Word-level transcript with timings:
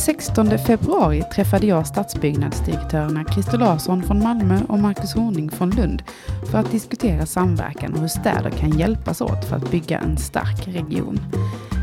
16 0.00 0.58
februari 0.58 1.22
träffade 1.34 1.66
jag 1.66 1.86
stadsbyggnadsdirektörerna 1.86 3.24
Christer 3.24 3.58
Larsson 3.58 4.02
från 4.02 4.22
Malmö 4.22 4.60
och 4.68 4.78
Marcus 4.78 5.14
Horning 5.14 5.50
från 5.50 5.70
Lund 5.70 6.02
för 6.50 6.58
att 6.58 6.70
diskutera 6.70 7.26
samverkan 7.26 7.94
och 7.94 8.00
hur 8.00 8.08
städer 8.08 8.50
kan 8.50 8.78
hjälpas 8.78 9.20
åt 9.20 9.44
för 9.44 9.56
att 9.56 9.70
bygga 9.70 9.98
en 9.98 10.16
stark 10.16 10.68
region. 10.68 11.20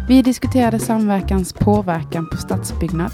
Vi 0.08 0.22
diskuterade 0.22 0.80
samverkans 0.80 1.54
påverkan 1.54 2.30
på 2.30 2.38
stadsbyggnad, 2.38 3.12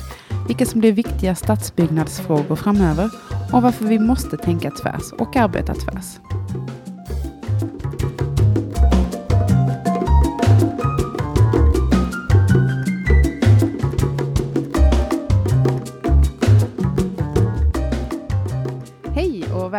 vilka 0.48 0.66
som 0.66 0.80
blir 0.80 0.92
viktiga 0.92 1.36
stadsbyggnadsfrågor 1.36 2.56
framöver 2.56 3.10
och 3.54 3.62
varför 3.62 3.86
vi 3.86 4.00
måste 4.00 4.38
tänka 4.38 4.72
tvärs 4.72 5.12
och 5.20 5.36
arbeta 5.36 5.74
tvärs. 5.74 6.33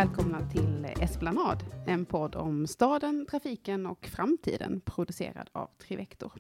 Välkomna 0.05 0.51
till 0.51 0.87
Esplanad, 1.01 1.65
en 1.87 2.05
podd 2.05 2.35
om 2.35 2.67
staden, 2.67 3.27
trafiken 3.31 3.87
och 3.87 4.07
framtiden 4.07 4.81
producerad 4.81 5.51
av 5.53 5.71
Trivector. 5.79 6.33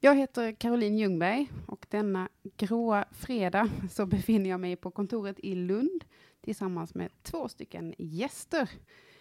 Jag 0.00 0.14
heter 0.14 0.52
Caroline 0.52 0.98
Ljungberg 0.98 1.50
och 1.66 1.86
denna 1.90 2.28
gråa 2.56 3.04
fredag 3.10 3.70
så 3.90 4.06
befinner 4.06 4.50
jag 4.50 4.60
mig 4.60 4.76
på 4.76 4.90
kontoret 4.90 5.36
i 5.38 5.54
Lund 5.54 6.04
tillsammans 6.40 6.94
med 6.94 7.10
två 7.22 7.48
stycken 7.48 7.94
gäster. 7.98 8.70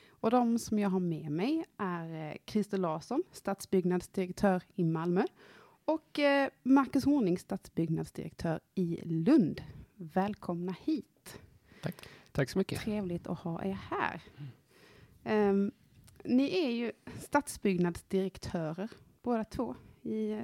Och 0.09 0.31
de 0.31 0.59
som 0.59 0.80
jag 0.80 0.89
har 0.89 1.00
med 1.00 1.31
mig 1.31 1.66
är 1.77 2.30
eh, 2.30 2.36
Christer 2.45 2.77
Larsson, 2.77 3.23
stadsbyggnadsdirektör 3.31 4.64
i 4.75 4.84
Malmö 4.84 5.23
och 5.86 6.20
eh, 6.20 6.50
Marcus 6.64 7.06
Horning, 7.06 7.38
stadsbyggnadsdirektör 7.38 8.59
i 8.75 9.00
Lund. 9.03 9.62
Välkomna 9.95 10.75
hit. 10.86 11.39
Tack. 11.81 11.95
Tack 12.36 12.50
så 12.50 12.58
mycket. 12.58 12.81
Trevligt 12.81 13.28
att 13.28 13.39
ha 13.39 13.64
er 13.64 13.80
här. 13.91 14.22
Um, 15.50 15.72
ni 16.23 16.66
är 16.66 16.69
ju 16.69 16.91
stadsbyggnadsdirektörer 17.19 18.89
båda 19.22 19.44
två 19.44 19.75
i 20.02 20.33
uh, 20.33 20.41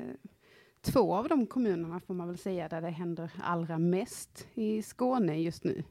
två 0.81 1.15
av 1.15 1.27
de 1.27 1.47
kommunerna 1.47 1.99
får 1.99 2.13
man 2.13 2.27
väl 2.27 2.37
säga 2.37 2.69
där 2.69 2.81
det 2.81 2.89
händer 2.89 3.31
allra 3.41 3.77
mest 3.79 4.47
i 4.53 4.81
Skåne 4.81 5.41
just 5.41 5.63
nu. 5.63 5.83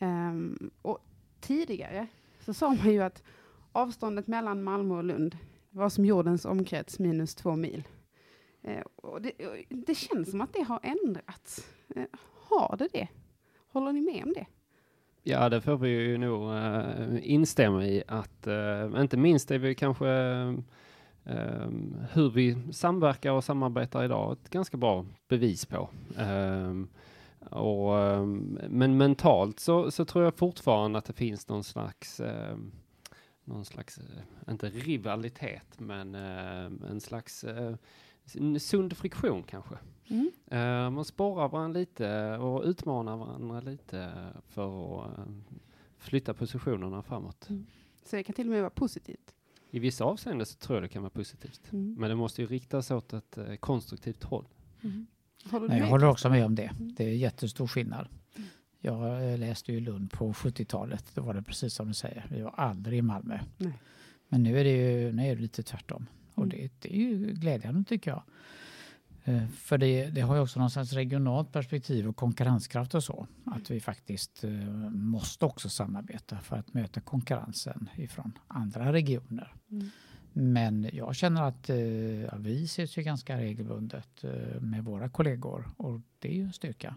Um, 0.00 0.70
och 0.82 0.98
tidigare 1.40 2.06
så 2.40 2.54
sa 2.54 2.68
man 2.68 2.92
ju 2.92 3.02
att 3.02 3.22
avståndet 3.72 4.26
mellan 4.26 4.62
Malmö 4.62 4.94
och 4.94 5.04
Lund 5.04 5.36
var 5.70 5.88
som 5.88 6.04
jordens 6.04 6.44
omkrets 6.44 6.98
minus 6.98 7.34
två 7.34 7.56
mil. 7.56 7.88
Uh, 8.68 8.82
och 8.96 9.22
det, 9.22 9.32
det, 9.68 9.94
känns 9.94 10.30
som 10.30 10.40
att 10.40 10.52
det 10.52 10.62
har 10.62 10.80
ändrats. 10.82 11.68
Uh, 11.96 12.04
har 12.48 12.76
det 12.76 12.88
det? 12.92 13.08
Håller 13.68 13.92
ni 13.92 14.00
med 14.00 14.24
om 14.24 14.32
det? 14.32 14.46
Ja, 15.22 15.48
det 15.48 15.60
får 15.60 15.76
vi 15.76 15.88
ju 15.88 16.18
nog 16.18 16.50
uh, 16.50 17.18
instämma 17.22 17.86
i 17.86 18.02
att 18.08 18.46
uh, 18.46 19.00
inte 19.00 19.16
minst 19.16 19.50
är 19.50 19.58
vi 19.58 19.74
kanske 19.74 20.06
Um, 21.24 21.96
hur 22.12 22.30
vi 22.30 22.72
samverkar 22.72 23.32
och 23.32 23.44
samarbetar 23.44 24.04
idag 24.04 24.32
ett 24.32 24.50
ganska 24.50 24.76
bra 24.76 25.06
bevis 25.28 25.66
på. 25.66 25.88
och, 27.50 28.28
men 28.68 28.96
mentalt 28.96 29.60
så, 29.60 29.90
så, 29.90 30.04
tror 30.04 30.24
jag 30.24 30.34
fortfarande 30.34 30.98
att 30.98 31.04
det 31.04 31.12
finns 31.12 31.48
någon 31.48 31.64
slags 31.64 32.20
någon 33.44 33.64
slags, 33.64 34.00
inte 34.48 34.68
rivalitet, 34.68 35.80
men 35.80 36.14
en 36.14 37.00
slags 37.00 37.44
sund 38.58 38.96
friktion 38.96 39.42
kanske. 39.42 39.74
Mm. 40.08 40.30
Uh, 40.52 40.90
man 40.90 41.04
sporrar 41.04 41.48
varandra 41.48 41.80
lite 41.80 42.36
och 42.36 42.62
utmanar 42.64 43.16
varandra 43.16 43.60
lite 43.60 44.12
för 44.48 45.04
att 45.04 45.18
uh, 45.18 45.24
flytta 45.98 46.34
positionerna 46.34 47.02
framåt. 47.02 47.50
Mm. 47.50 47.66
Så 48.04 48.16
det 48.16 48.22
kan 48.22 48.34
till 48.34 48.46
och 48.46 48.52
med 48.52 48.60
vara 48.60 48.70
positivt? 48.70 49.34
I 49.70 49.78
vissa 49.78 50.04
avseenden 50.04 50.46
så 50.46 50.58
tror 50.58 50.76
jag 50.76 50.84
det 50.84 50.88
kan 50.88 51.02
vara 51.02 51.10
positivt. 51.10 51.72
Mm. 51.72 51.94
Men 51.98 52.10
det 52.10 52.16
måste 52.16 52.42
ju 52.42 52.46
riktas 52.46 52.90
åt 52.90 53.12
ett 53.12 53.38
uh, 53.38 53.56
konstruktivt 53.56 54.22
håll. 54.22 54.44
Mm. 54.82 55.06
Nej, 55.68 55.78
jag 55.78 55.86
håller 55.86 56.06
också 56.06 56.30
med 56.30 56.46
om 56.46 56.54
det. 56.54 56.62
Mm. 56.62 56.94
Det 56.94 57.04
är 57.04 57.14
jättestor 57.14 57.66
skillnad. 57.66 58.08
Mm. 58.36 58.48
Jag 58.80 59.38
läste 59.38 59.72
ju 59.72 59.80
Lund 59.80 60.12
på 60.12 60.32
70-talet. 60.32 61.04
Då 61.14 61.22
var 61.22 61.34
det 61.34 61.42
precis 61.42 61.74
som 61.74 61.88
du 61.88 61.94
säger. 61.94 62.26
Vi 62.30 62.42
var 62.42 62.50
aldrig 62.50 62.98
i 62.98 63.02
Malmö. 63.02 63.38
Nej. 63.56 63.72
Men 64.28 64.42
nu 64.42 64.58
är 64.58 64.64
det 64.64 64.70
ju 64.70 65.12
nu 65.12 65.26
är 65.26 65.36
det 65.36 65.42
lite 65.42 65.62
tvärtom. 65.62 66.06
Och 66.34 66.48
det, 66.48 66.70
det 66.78 66.94
är 66.94 66.98
ju 66.98 67.32
glädjande 67.32 67.84
tycker 67.84 68.10
jag. 68.10 68.22
Eh, 69.24 69.48
för 69.48 69.78
det, 69.78 70.10
det, 70.10 70.20
har 70.20 70.34
ju 70.34 70.40
också 70.40 70.60
någon 70.60 70.70
slags 70.70 70.92
regionalt 70.92 71.52
perspektiv 71.52 72.08
och 72.08 72.16
konkurrenskraft 72.16 72.94
och 72.94 73.04
så. 73.04 73.26
Att 73.44 73.70
vi 73.70 73.80
faktiskt 73.80 74.44
eh, 74.44 74.50
måste 74.90 75.44
också 75.44 75.68
samarbeta 75.68 76.38
för 76.38 76.56
att 76.56 76.74
möta 76.74 77.00
konkurrensen 77.00 77.88
ifrån 77.96 78.38
andra 78.48 78.92
regioner. 78.92 79.54
Mm. 79.70 79.90
Men 80.32 80.90
jag 80.92 81.16
känner 81.16 81.42
att 81.42 81.70
eh, 81.70 81.76
ja, 82.22 82.36
vi 82.36 82.64
ses 82.64 82.98
ju 82.98 83.02
ganska 83.02 83.38
regelbundet 83.38 84.24
med 84.60 84.84
våra 84.84 85.08
kollegor 85.08 85.70
och 85.76 86.00
det 86.18 86.28
är 86.28 86.34
ju 86.34 86.42
en 86.42 86.52
styrka. 86.52 86.96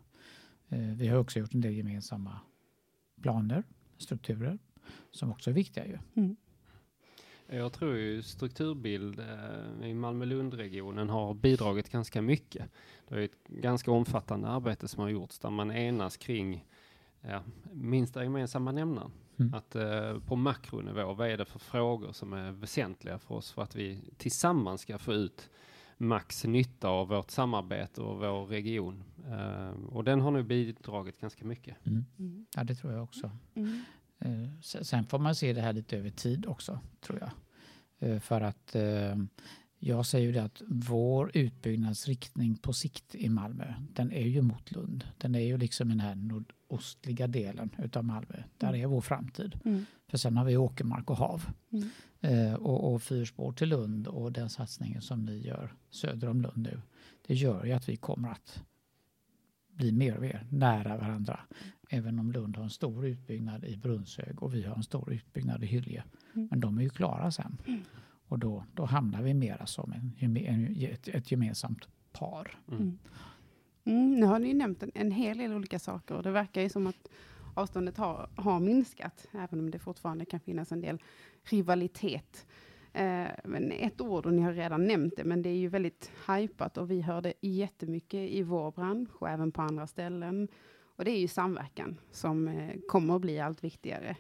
Vi 0.98 1.08
har 1.08 1.18
också 1.18 1.40
gjort 1.40 1.54
en 1.54 1.62
del 1.62 1.74
gemensamma 1.74 2.40
planer, 3.22 3.64
strukturer 3.98 4.58
som 5.12 5.32
också 5.32 5.50
är 5.50 5.54
viktiga 5.54 5.86
ju. 5.86 5.98
Mm. 6.16 6.36
Jag 7.48 7.74
tror 7.74 7.96
ju 7.96 8.22
strukturbild 8.22 9.20
eh, 9.20 9.90
i 9.90 9.94
Malmö-Lund-regionen 9.94 11.10
har 11.10 11.34
bidragit 11.34 11.90
ganska 11.90 12.22
mycket. 12.22 12.70
Det 13.08 13.16
är 13.16 13.20
ett 13.20 13.48
ganska 13.48 13.92
omfattande 13.92 14.48
arbete 14.48 14.88
som 14.88 15.02
har 15.02 15.10
gjorts 15.10 15.40
där 15.40 15.50
man 15.50 15.72
enas 15.72 16.18
kring 16.18 16.66
ja, 17.22 17.44
minsta 17.72 18.24
gemensamma 18.24 18.72
nämnaren. 18.72 19.12
Mm. 19.40 19.54
Att 19.54 19.76
eh, 19.76 20.20
på 20.20 20.36
makronivå, 20.36 21.14
vad 21.14 21.30
är 21.30 21.38
det 21.38 21.46
för 21.46 21.60
frågor 21.60 22.12
som 22.12 22.34
är 22.34 22.52
väsentliga 22.52 23.20
för 23.20 23.36
oss 23.36 23.52
för 23.52 23.62
att 23.62 23.76
vi 23.76 24.00
tillsammans 24.18 24.82
ska 24.82 24.98
få 24.98 25.14
ut 25.14 25.50
max 25.98 26.46
nytta 26.46 26.90
av 26.90 27.08
vårt 27.08 27.32
samarbete 27.32 28.02
och 28.02 28.20
vår 28.20 28.46
region. 28.46 29.04
Uh, 29.28 29.86
och 29.90 30.04
den 30.04 30.22
har 30.22 30.32
nu 30.32 30.44
bidragit 30.44 31.22
ganska 31.22 31.46
mycket. 31.46 31.86
Mm. 31.86 32.06
Mm. 32.20 32.46
Ja, 32.56 32.64
det 32.64 32.76
tror 32.76 32.94
jag 32.94 33.04
också. 33.04 33.32
Eh, 34.26 34.50
sen 34.62 35.06
får 35.06 35.20
man 35.20 35.36
se 35.36 35.54
det 35.54 35.62
här 35.62 35.74
lite 35.74 35.98
över 35.98 36.10
tid 36.10 36.46
också, 36.46 36.80
tror 37.02 37.20
jag. 37.20 37.32
Eh, 38.00 38.20
för 38.20 38.42
att 38.42 38.76
eh, 38.76 39.16
jag 39.80 40.06
säger 40.06 40.26
ju 40.26 40.32
det 40.32 40.44
att 40.44 40.62
vår 40.68 41.32
utbyggnadsriktning 41.34 42.58
på 42.58 42.74
sikt 42.74 43.16
i 43.16 43.30
Malmö, 43.30 43.74
den 43.94 44.12
är 44.12 44.28
ju 44.28 44.42
mot 44.42 44.72
Lund. 44.72 45.04
Den 45.18 45.36
är 45.36 45.40
ju 45.40 45.58
liksom 45.58 45.90
den 45.90 46.00
här 46.00 46.16
nordostliga 46.16 47.28
delen 47.28 47.70
utav 47.78 48.04
Malmö. 48.04 48.44
Där 48.58 48.68
mm. 48.68 48.82
är 48.82 48.86
vår 48.86 49.02
framtid. 49.02 49.60
Mm. 49.66 49.86
För 50.08 50.18
sen 50.18 50.38
har 50.38 50.46
vi 50.46 50.58
åkermark 50.58 51.10
och 51.10 51.18
hav. 51.18 51.46
Mm. 51.72 51.90
Eh, 52.22 52.54
och, 52.54 52.94
och 52.94 53.02
fyrspår 53.04 53.52
till 53.52 53.70
Lund 53.70 54.08
och 54.08 54.32
den 54.32 54.50
satsningen 54.50 55.02
som 55.02 55.26
ni 55.26 55.38
gör 55.38 55.74
söder 55.90 56.30
om 56.30 56.42
Lund 56.42 56.58
nu. 56.58 56.82
Det 57.28 57.36
gör 57.36 57.66
ju 57.66 57.72
att 57.72 57.90
vi 57.90 57.96
kommer 57.96 58.30
att 58.30 58.64
bli 59.76 59.92
mer 59.92 60.16
och 60.16 60.22
mer 60.22 60.46
nära 60.50 60.98
varandra. 60.98 61.40
Även 61.90 62.20
om 62.20 62.32
Lund 62.32 62.58
har 62.58 62.64
en 62.64 62.70
stor 62.70 63.06
utbyggnad 63.06 63.66
i 63.66 63.78
Brunnshög 63.78 64.44
och 64.44 64.54
vi 64.54 64.64
har 64.64 64.76
en 64.76 64.84
stor 64.84 65.14
utbyggnad 65.14 65.64
i 65.64 65.68
Hylje. 65.68 66.04
Mm. 66.34 66.48
Men 66.52 66.60
de 66.60 66.78
är 66.78 66.82
ju 66.82 66.90
klara 66.90 67.32
sen. 67.32 67.58
Mm. 67.68 67.82
Och 68.28 68.40
då, 68.40 68.66
då 68.74 68.86
hamnar 68.86 69.22
vi 69.22 69.34
mera 69.34 69.66
som 69.66 69.92
en, 69.92 70.38
en, 70.38 70.76
ett, 70.84 71.08
ett 71.08 71.32
gemensamt 71.32 71.88
par. 72.12 72.60
Mm. 72.68 72.82
mm. 72.82 72.98
mm. 73.84 74.20
nu 74.20 74.26
har 74.26 74.40
ni 74.40 74.54
nämnt 74.54 74.84
en, 74.84 74.92
en 74.96 75.12
hel 75.12 75.38
del 75.38 75.54
olika 75.54 75.80
saker 75.80 76.16
och 76.16 76.24
det 76.24 76.32
verkar 76.32 76.62
ju 76.62 76.70
som 76.70 76.88
att 76.88 77.10
avståndet 77.54 77.98
har, 77.98 78.30
har 78.36 78.60
minskat, 78.60 79.28
även 79.32 79.60
om 79.60 79.72
det 79.72 79.80
fortfarande 79.80 80.26
kan 80.26 80.40
finnas 80.40 80.72
en 80.72 80.82
del 80.82 81.02
rivalitet. 81.44 82.46
Eh, 82.96 83.32
men 83.44 83.72
ett 83.72 84.02
ord, 84.02 84.26
och 84.26 84.34
ni 84.34 84.42
har 84.42 84.54
redan 84.54 84.88
nämnt 84.88 85.14
det, 85.18 85.24
men 85.24 85.42
det 85.42 85.50
är 85.50 85.56
ju 85.56 85.68
väldigt 85.68 86.12
hypat 86.28 86.78
och 86.78 86.92
vi 86.92 87.02
hör 87.02 87.22
det 87.22 87.34
jättemycket 87.42 88.30
i 88.30 88.44
vår 88.44 88.72
bransch 88.72 89.22
och 89.22 89.30
även 89.30 89.52
på 89.52 89.62
andra 89.62 89.88
ställen. 89.88 90.48
Och 90.96 91.06
det 91.06 91.12
är 91.12 91.20
ju 91.20 91.28
samverkan 91.28 92.00
som 92.12 92.48
eh, 92.48 92.76
kommer 92.88 93.16
att 93.16 93.22
bli 93.22 93.40
allt 93.40 93.64
viktigare 93.64 94.18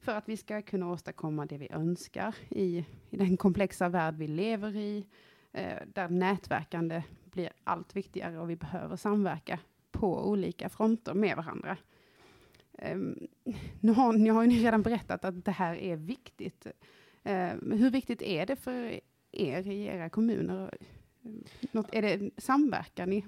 för 0.00 0.12
att 0.12 0.28
vi 0.28 0.36
ska 0.36 0.62
kunna 0.62 0.90
åstadkomma 0.90 1.46
det 1.46 1.58
vi 1.58 1.68
önskar 1.70 2.34
i, 2.48 2.86
i 3.10 3.16
den 3.16 3.36
komplexa 3.36 3.88
värld 3.88 4.14
vi 4.16 4.26
lever 4.26 4.76
i, 4.76 5.06
eh, 5.52 5.78
där 5.94 6.08
nätverkande 6.08 7.02
blir 7.24 7.50
allt 7.64 7.96
viktigare 7.96 8.38
och 8.38 8.50
vi 8.50 8.56
behöver 8.56 8.96
samverka 8.96 9.58
på 9.90 10.28
olika 10.28 10.68
fronter 10.68 11.14
med 11.14 11.36
varandra. 11.36 11.76
Um, 12.92 13.28
nu 13.80 13.92
har, 13.92 14.12
ni 14.12 14.30
har 14.30 14.44
ju 14.44 14.50
redan 14.50 14.82
berättat 14.82 15.24
att 15.24 15.44
det 15.44 15.50
här 15.50 15.74
är 15.76 15.96
viktigt. 15.96 16.66
Eh, 17.24 17.52
hur 17.60 17.90
viktigt 17.90 18.22
är 18.22 18.46
det 18.46 18.56
för 18.56 19.00
er 19.32 19.68
i 19.68 19.84
era 19.84 20.08
kommuner? 20.08 20.74
Något, 21.72 21.86
är 21.92 22.02
det 22.02 22.30
samverkar 22.38 23.06
ni 23.06 23.24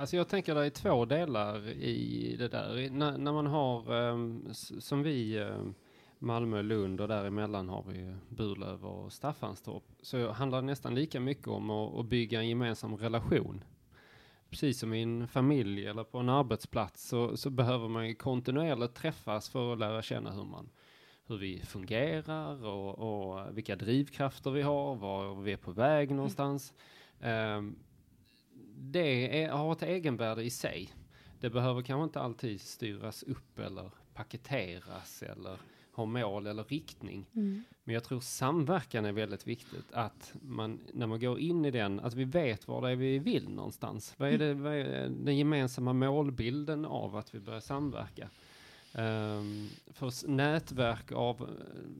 Alltså 0.00 0.16
jag 0.16 0.28
tänker 0.28 0.54
det 0.54 0.66
är 0.66 0.70
två 0.70 1.04
delar 1.04 1.68
i 1.68 2.36
det 2.38 2.48
där. 2.48 2.76
N 2.78 2.98
när 2.98 3.32
man 3.32 3.46
har, 3.46 3.92
um, 3.92 4.48
som 4.54 5.02
vi, 5.02 5.38
um, 5.38 5.74
Malmö, 6.18 6.62
Lund 6.62 7.00
och 7.00 7.08
däremellan 7.08 7.68
har 7.68 7.84
vi 7.88 8.14
Burlöv 8.28 8.84
och 8.84 9.12
Staffanstorp, 9.12 9.82
så 10.02 10.30
handlar 10.30 10.60
det 10.60 10.66
nästan 10.66 10.94
lika 10.94 11.20
mycket 11.20 11.48
om 11.48 11.70
att, 11.70 11.94
att 11.94 12.06
bygga 12.06 12.40
en 12.40 12.48
gemensam 12.48 12.96
relation. 12.96 13.64
precis 14.50 14.78
som 14.78 14.94
i 14.94 15.02
en 15.02 15.28
familj 15.28 15.86
eller 15.86 16.04
på 16.04 16.18
en 16.18 16.28
arbetsplats 16.28 17.08
så, 17.08 17.36
så 17.36 17.50
behöver 17.50 17.88
man 17.88 18.14
kontinuerligt 18.14 18.94
träffas 18.94 19.48
för 19.48 19.72
att 19.72 19.78
lära 19.78 20.02
känna 20.02 20.30
hur 20.30 20.44
man 20.44 20.70
hur 21.30 21.38
vi 21.38 21.60
fungerar 21.60 22.66
och, 22.66 22.98
och 22.98 23.56
vilka 23.56 23.76
drivkrafter 23.76 24.50
vi 24.50 24.62
har, 24.62 24.96
var 24.96 25.34
vi 25.34 25.52
är 25.52 25.56
på 25.56 25.70
väg 25.70 26.10
någonstans. 26.10 26.72
Um, 27.20 27.76
det 28.76 29.42
är, 29.42 29.50
har 29.50 29.72
ett 29.72 29.82
egenvärde 29.82 30.42
i 30.42 30.50
sig. 30.50 30.92
Det 31.40 31.50
behöver 31.50 31.82
kanske 31.82 32.04
inte 32.04 32.20
alltid 32.20 32.60
styras 32.60 33.22
upp 33.22 33.58
eller 33.58 33.90
paketeras 34.14 35.22
eller 35.22 35.56
ha 35.92 36.04
mål 36.04 36.46
eller 36.46 36.64
riktning. 36.64 37.26
Mm. 37.34 37.64
Men 37.84 37.94
jag 37.94 38.04
tror 38.04 38.20
samverkan 38.20 39.04
är 39.04 39.12
väldigt 39.12 39.46
viktigt. 39.46 39.92
Att 39.92 40.34
man, 40.42 40.80
när 40.92 41.06
man 41.06 41.20
går 41.20 41.38
in 41.38 41.64
i 41.64 41.70
den, 41.70 42.00
att 42.00 42.14
vi 42.14 42.24
vet 42.24 42.68
var 42.68 42.82
det 42.82 42.90
är 42.90 42.96
vi 42.96 43.18
vill 43.18 43.48
någonstans. 43.48 44.14
Vad 44.16 44.28
är, 44.28 44.38
det, 44.38 44.54
vad 44.54 44.74
är 44.74 45.08
den 45.08 45.36
gemensamma 45.36 45.92
målbilden 45.92 46.84
av 46.84 47.16
att 47.16 47.34
vi 47.34 47.40
börjar 47.40 47.60
samverka? 47.60 48.28
Um, 48.92 49.68
för 49.86 50.28
nätverk 50.28 51.12
av 51.12 51.50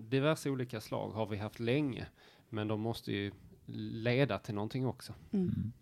diverse 0.09 0.51
olika 0.51 0.81
slag 0.81 1.11
har 1.11 1.27
vi 1.27 1.37
haft 1.37 1.61
länge, 1.61 2.07
men 2.49 2.69
de 2.69 2.81
måste 2.81 3.13
ju 3.13 3.33
leda 3.77 4.39
till 4.39 4.55
någonting 4.55 4.87
också. 4.87 5.15
Mm. 5.31 5.49
mm. 5.49 5.73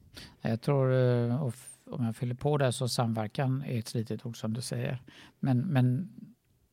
Jag 0.41 0.61
tror, 0.61 0.95
eh, 0.95 1.51
om 1.85 2.05
jag 2.05 2.17
fyller 2.17 2.35
på 2.35 2.59
där, 2.59 2.71
så 2.71 2.89
samverkan 2.89 3.63
är 3.63 3.79
ett 3.79 3.89
slitet 3.89 4.27
ord 4.27 4.41
som 4.41 4.55
du 4.55 4.63
säger. 4.63 5.03
Men, 5.41 5.59
men 5.59 6.09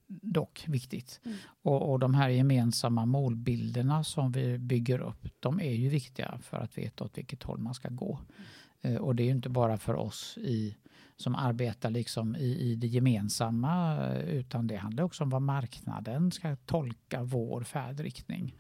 dock 0.08 0.66
viktigt. 0.68 1.22
Mm. 1.24 1.38
Och, 1.62 1.92
och 1.92 2.00
de 2.00 2.14
här 2.14 2.30
gemensamma 2.30 3.06
målbilderna 3.06 4.04
som 4.04 4.32
vi 4.32 4.58
bygger 4.58 5.00
upp, 5.00 5.28
de 5.40 5.60
är 5.60 5.74
ju 5.74 5.90
viktiga 5.90 6.40
för 6.42 6.58
att 6.58 6.78
veta 6.78 7.04
åt 7.04 7.18
vilket 7.18 7.44
håll 7.44 7.60
man 7.60 7.74
ska 7.74 7.90
gå. 7.90 8.20
Mm. 8.82 9.04
och 9.04 9.16
det 9.16 9.24
är 9.24 9.26
ju 9.26 9.32
inte 9.32 9.50
bara 9.50 9.78
för 9.78 9.96
oss 9.96 10.38
i, 10.38 10.76
som 11.18 11.36
arbetar 11.36 11.90
liksom 11.90 12.36
i, 12.36 12.72
i 12.72 12.76
det 12.76 12.88
gemensamma, 12.88 14.08
utan 14.16 14.68
det 14.68 14.76
handlar 14.76 15.04
också 15.04 15.24
om 15.24 15.30
vad 15.30 15.42
marknaden 15.42 16.32
ska 16.32 16.56
tolka 16.56 17.24
vår 17.24 17.64
färdriktning 17.64 18.56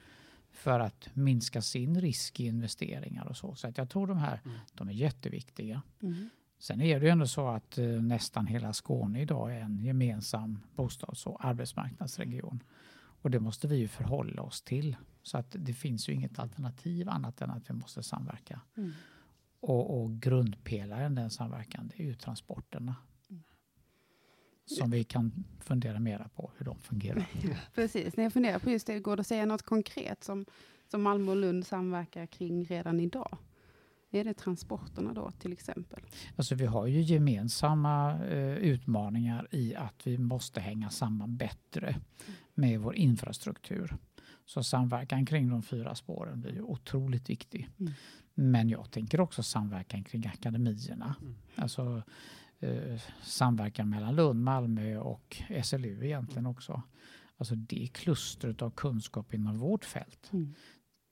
för 0.51 0.79
att 0.79 1.09
minska 1.13 1.61
sin 1.61 2.01
risk 2.01 2.39
i 2.39 2.45
investeringar 2.45 3.25
och 3.25 3.37
så. 3.37 3.55
Så 3.55 3.67
att 3.67 3.77
jag 3.77 3.89
tror 3.89 4.07
de 4.07 4.17
här 4.17 4.41
mm. 4.45 4.57
de 4.73 4.87
är 4.87 4.93
jätteviktiga. 4.93 5.81
Mm. 6.01 6.29
Sen 6.59 6.81
är 6.81 6.99
det 6.99 7.05
ju 7.05 7.11
ändå 7.11 7.27
så 7.27 7.47
att 7.47 7.77
eh, 7.77 7.85
nästan 7.85 8.47
hela 8.47 8.73
Skåne 8.73 9.21
idag 9.21 9.55
är 9.55 9.59
en 9.59 9.83
gemensam 9.83 10.59
bostads 10.75 11.27
och 11.27 11.45
arbetsmarknadsregion. 11.45 12.63
Och 13.21 13.31
det 13.31 13.39
måste 13.39 13.67
vi 13.67 13.75
ju 13.75 13.87
förhålla 13.87 14.41
oss 14.41 14.61
till. 14.61 14.95
Så 15.23 15.37
att 15.37 15.55
det 15.59 15.73
finns 15.73 16.09
ju 16.09 16.13
inget 16.13 16.39
alternativ 16.39 17.09
annat 17.09 17.41
än 17.41 17.49
att 17.49 17.69
vi 17.69 17.73
måste 17.73 18.03
samverka. 18.03 18.61
Mm. 18.77 18.93
Och, 19.59 20.01
och 20.01 20.21
grundpelaren 20.21 21.15
den 21.15 21.29
samverkan 21.29 21.91
det 21.95 22.03
är 22.03 22.07
ju 22.07 22.15
transporterna. 22.15 22.95
Mm. 23.29 23.43
Som 24.65 24.91
vi 24.91 25.03
kan 25.03 25.45
fundera 25.59 25.99
mera 25.99 26.29
på 26.35 26.51
hur 26.57 26.65
de 26.65 26.79
fungerar. 26.79 27.25
Precis, 27.75 28.17
när 28.17 28.23
jag 28.23 28.33
funderar 28.33 28.59
på 28.59 28.71
just 28.71 28.87
det, 28.87 28.99
går 28.99 29.15
det 29.15 29.21
att 29.21 29.27
säga 29.27 29.45
något 29.45 29.63
konkret 29.63 30.23
som, 30.23 30.45
som 30.91 31.01
Malmö 31.01 31.31
och 31.31 31.37
Lund 31.37 31.65
samverkar 31.65 32.25
kring 32.25 32.65
redan 32.65 32.99
idag? 32.99 33.37
Är 34.11 34.23
det 34.23 34.33
transporterna 34.33 35.13
då 35.13 35.31
till 35.31 35.53
exempel? 35.53 35.99
Alltså 36.35 36.55
vi 36.55 36.65
har 36.65 36.87
ju 36.87 37.01
gemensamma 37.01 38.25
eh, 38.25 38.55
utmaningar 38.55 39.47
i 39.51 39.75
att 39.75 40.07
vi 40.07 40.17
måste 40.17 40.59
hänga 40.59 40.89
samman 40.89 41.37
bättre 41.37 41.95
med 42.53 42.79
vår 42.79 42.95
infrastruktur. 42.95 43.95
Så 44.45 44.63
samverkan 44.63 45.25
kring 45.25 45.49
de 45.49 45.63
fyra 45.63 45.95
spåren 45.95 46.41
blir 46.41 46.53
ju 46.53 46.61
otroligt 46.61 47.29
viktig. 47.29 47.69
Mm. 47.79 47.93
Men 48.35 48.69
jag 48.69 48.91
tänker 48.91 49.19
också 49.19 49.43
samverkan 49.43 50.03
kring 50.03 50.27
akademierna. 50.27 51.15
Mm. 51.21 51.35
Alltså 51.55 52.03
eh, 52.59 53.01
samverkan 53.23 53.89
mellan 53.89 54.15
Lund, 54.15 54.43
Malmö 54.43 54.97
och 54.97 55.41
SLU 55.63 56.05
egentligen 56.05 56.45
också. 56.45 56.81
Alltså 57.37 57.55
det 57.55 57.89
klustret 57.93 58.61
av 58.61 58.71
kunskap 58.71 59.33
inom 59.33 59.57
vårt 59.59 59.85
fält. 59.85 60.29
Mm 60.33 60.53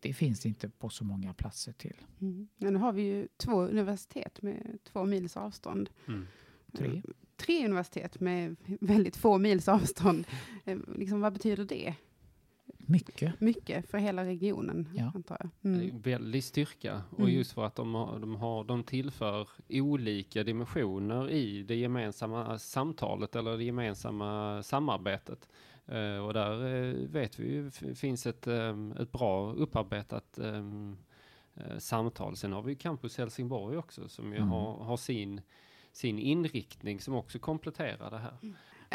det 0.03 0.13
finns 0.13 0.45
inte 0.45 0.69
på 0.69 0.89
så 0.89 1.03
många 1.03 1.33
platser 1.33 1.71
till. 1.71 1.95
Mm. 2.21 2.47
Men 2.57 2.73
nu 2.73 2.79
har 2.79 2.93
vi 2.93 3.01
ju 3.01 3.27
två 3.37 3.61
universitet 3.61 4.41
med 4.41 4.77
två 4.83 5.05
mils 5.05 5.37
avstånd. 5.37 5.89
Mm. 6.07 6.27
Tre. 6.77 6.87
Eh, 6.87 7.01
tre 7.35 7.65
universitet 7.65 8.19
med 8.19 8.55
väldigt 8.81 9.15
få 9.15 9.37
mils 9.37 9.67
avstånd. 9.67 10.27
Eh, 10.65 10.77
liksom, 10.97 11.21
vad 11.21 11.33
betyder 11.33 11.65
det? 11.65 11.95
Mycket. 12.85 13.41
Mycket 13.41 13.89
för 13.89 13.97
hela 13.97 14.25
regionen, 14.25 14.89
ja. 14.95 15.11
antar 15.15 15.37
jag. 15.39 15.73
Mm. 15.73 16.01
Väldig 16.01 16.43
styrka. 16.43 17.01
Och 17.09 17.19
mm. 17.19 17.31
just 17.31 17.51
för 17.51 17.65
att 17.65 17.75
de, 17.75 17.95
har, 17.95 18.19
de, 18.19 18.35
har, 18.35 18.63
de 18.63 18.83
tillför 18.83 19.49
olika 19.69 20.43
dimensioner 20.43 21.29
i 21.29 21.63
det 21.63 21.75
gemensamma 21.75 22.59
samtalet 22.59 23.35
eller 23.35 23.57
det 23.57 23.63
gemensamma 23.63 24.63
samarbetet. 24.63 25.49
Uh, 25.91 26.17
och 26.17 26.33
där 26.33 26.65
uh, 26.65 27.07
vet 27.09 27.39
vi 27.39 27.47
ju 27.47 27.71
finns 27.95 28.25
ett, 28.25 28.47
um, 28.47 28.91
ett 28.91 29.11
bra 29.11 29.53
upparbetat 29.53 30.37
um, 30.37 30.97
uh, 31.57 31.77
samtal. 31.77 32.35
Sen 32.35 32.53
har 32.53 32.61
vi 32.61 32.75
Campus 32.75 33.17
Helsingborg 33.17 33.77
också 33.77 34.09
som 34.09 34.31
ju 34.31 34.37
mm. 34.37 34.49
har, 34.49 34.83
har, 34.83 34.97
sin, 34.97 35.41
sin 35.91 36.19
inriktning 36.19 36.99
som 36.99 37.15
också 37.15 37.39
kompletterar 37.39 38.11
det 38.11 38.17
här. 38.17 38.37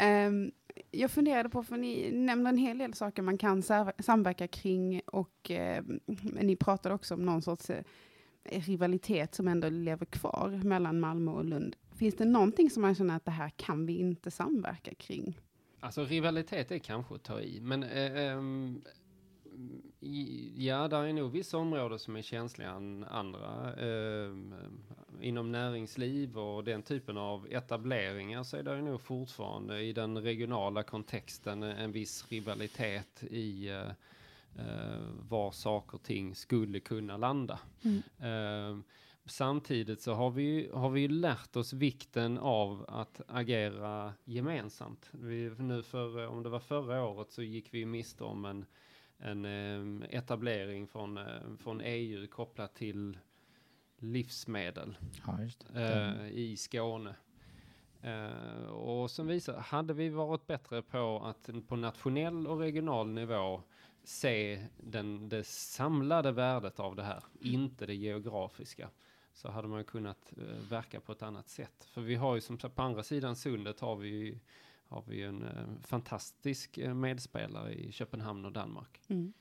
Um, 0.01 0.51
jag 0.91 1.11
funderade 1.11 1.49
på, 1.49 1.63
för 1.63 1.77
ni 1.77 2.11
nämnde 2.11 2.49
en 2.49 2.57
hel 2.57 2.77
del 2.77 2.93
saker 2.93 3.21
man 3.21 3.37
kan 3.37 3.63
samverka 3.99 4.47
kring 4.47 5.01
och 5.05 5.51
ehm, 5.51 5.99
ni 6.41 6.55
pratade 6.55 6.95
också 6.95 7.13
om 7.13 7.25
någon 7.25 7.41
sorts 7.41 7.69
eh, 7.69 7.83
rivalitet 8.43 9.35
som 9.35 9.47
ändå 9.47 9.69
lever 9.69 10.05
kvar 10.05 10.61
mellan 10.63 10.99
Malmö 10.99 11.31
och 11.31 11.45
Lund. 11.45 11.75
Finns 11.95 12.15
det 12.15 12.25
någonting 12.25 12.69
som 12.69 12.81
man 12.81 12.95
känner 12.95 13.15
att 13.15 13.25
det 13.25 13.31
här 13.31 13.49
kan 13.49 13.85
vi 13.85 13.97
inte 13.97 14.31
samverka 14.31 14.93
kring? 14.95 15.39
Alltså 15.79 16.03
rivalitet 16.03 16.71
är 16.71 16.79
kanske 16.79 17.15
att 17.15 17.23
ta 17.23 17.41
i, 17.41 17.59
men 17.61 17.83
eh, 17.83 18.17
ehm, 18.17 18.81
ja, 20.55 20.87
där 20.87 21.03
är 21.03 21.13
nog 21.13 21.31
vissa 21.31 21.57
områden 21.57 21.99
som 21.99 22.15
är 22.15 22.21
känsligare 22.21 22.75
än 22.75 23.03
andra. 23.03 23.75
Eh, 23.75 24.33
inom 25.21 25.51
näringsliv 25.51 26.37
och 26.37 26.63
den 26.63 26.81
typen 26.81 27.17
av 27.17 27.47
etableringar 27.51 28.43
så 28.43 28.57
är 28.57 28.63
det 28.63 28.81
nog 28.81 29.01
fortfarande 29.01 29.81
i 29.81 29.93
den 29.93 30.21
regionala 30.21 30.83
kontexten 30.83 31.63
en 31.63 31.91
viss 31.91 32.25
rivalitet 32.29 33.23
i 33.23 33.69
eh, 33.69 33.89
eh 34.55 34.99
var 35.29 35.51
saker 35.51 35.95
och 35.95 36.03
ting 36.03 36.35
skulle 36.35 36.79
kunna 36.79 37.17
landa. 37.17 37.59
Mm. 37.81 38.01
Eh, 38.19 38.83
samtidigt 39.25 40.01
så 40.01 40.13
har 40.13 40.31
vi, 40.31 40.69
har 40.73 40.89
vi 40.89 41.07
lärt 41.07 41.55
oss 41.55 41.73
vikten 41.73 42.37
av 42.37 42.85
att 42.87 43.21
agera 43.27 44.13
gemensamt. 44.23 45.09
Vi, 45.11 45.49
nu 45.49 45.83
för, 45.83 46.27
om 46.27 46.43
det 46.43 46.49
var 46.49 46.59
förra 46.59 47.05
året 47.05 47.31
så 47.31 47.41
gick 47.41 47.73
vi 47.73 47.85
miste 47.85 48.23
om 48.23 48.45
en, 48.45 48.65
en 49.19 49.45
eh, 49.45 50.17
etablering 50.17 50.87
från, 50.87 51.17
eh, 51.17 51.55
från 51.59 51.81
EU 51.81 52.27
kopplat 52.27 52.75
till 52.75 53.17
livsmedel 53.97 54.97
ja, 55.27 55.39
eh, 55.81 56.27
i 56.27 56.57
Skåne. 56.57 57.15
Och 58.69 59.11
som 59.11 59.27
visar, 59.27 59.57
hade 59.59 59.93
vi 59.93 60.09
varit 60.09 60.47
bättre 60.47 60.81
på 60.81 61.21
att 61.25 61.49
på 61.67 61.75
nationell 61.75 62.47
och 62.47 62.59
regional 62.59 63.09
nivå 63.09 63.61
se 64.03 64.65
den, 64.77 65.29
det 65.29 65.43
samlade 65.47 66.31
värdet 66.31 66.79
av 66.79 66.95
det 66.95 67.03
här, 67.03 67.23
inte 67.41 67.85
det 67.85 67.95
geografiska, 67.95 68.89
så 69.33 69.49
hade 69.49 69.67
man 69.67 69.83
kunnat 69.83 70.33
verka 70.69 70.99
på 70.99 71.11
ett 71.11 71.21
annat 71.21 71.49
sätt. 71.49 71.87
För 71.91 72.01
vi 72.01 72.15
har 72.15 72.35
ju 72.35 72.41
som 72.41 72.59
sagt 72.59 72.75
på 72.75 72.81
andra 72.81 73.03
sidan 73.03 73.35
sundet 73.35 73.79
har 73.79 73.95
vi 73.95 74.39
har 74.89 75.03
vi 75.07 75.23
en 75.23 75.43
uh, 75.43 75.49
fantastisk 75.81 76.77
uh, 76.77 76.93
medspelare 76.93 77.73
i 77.73 77.91
Köpenhamn 77.91 78.45
och 78.45 78.51
Danmark. 78.51 79.01
Mm. 79.07 79.33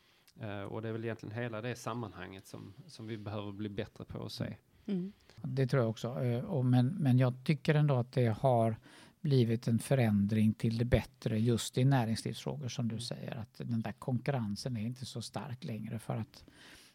och 0.69 0.83
det 0.83 0.89
är 0.89 0.93
väl 0.93 1.05
egentligen 1.05 1.35
hela 1.35 1.61
det 1.61 1.77
sammanhanget 1.77 2.47
som, 2.47 2.75
som 2.87 3.07
vi 3.07 3.19
behöver 3.19 3.53
bli 3.53 3.69
bättre 3.69 4.05
på 4.05 4.25
att 4.25 4.33
se. 4.33 4.57
Mm. 4.87 5.13
Det 5.43 5.67
tror 5.67 5.83
jag 5.83 5.91
också. 5.91 6.09
och 6.47 6.65
men, 6.65 6.87
men 6.87 7.19
jag 7.19 7.35
tycker 7.45 7.75
ändå 7.75 7.95
att 7.95 8.13
det 8.13 8.27
har 8.27 8.77
blivit 9.21 9.69
en 9.69 9.79
förändring 9.79 10.55
till 10.55 10.79
det 10.79 10.85
bättre 10.85 11.41
just 11.41 11.79
i 11.79 11.85
näringslivsfrågor 11.85 12.69
som 12.69 12.89
du 12.89 12.95
mm. 12.95 13.01
säger. 13.01 13.37
Att 13.37 13.59
den 13.59 13.83
där 13.83 13.93
konkurrensen 13.93 14.77
är 14.77 14.87
inte 14.87 15.07
så 15.07 15.23
stark 15.23 15.65
längre 15.65 15.99
för 15.99 16.17
att 16.17 16.45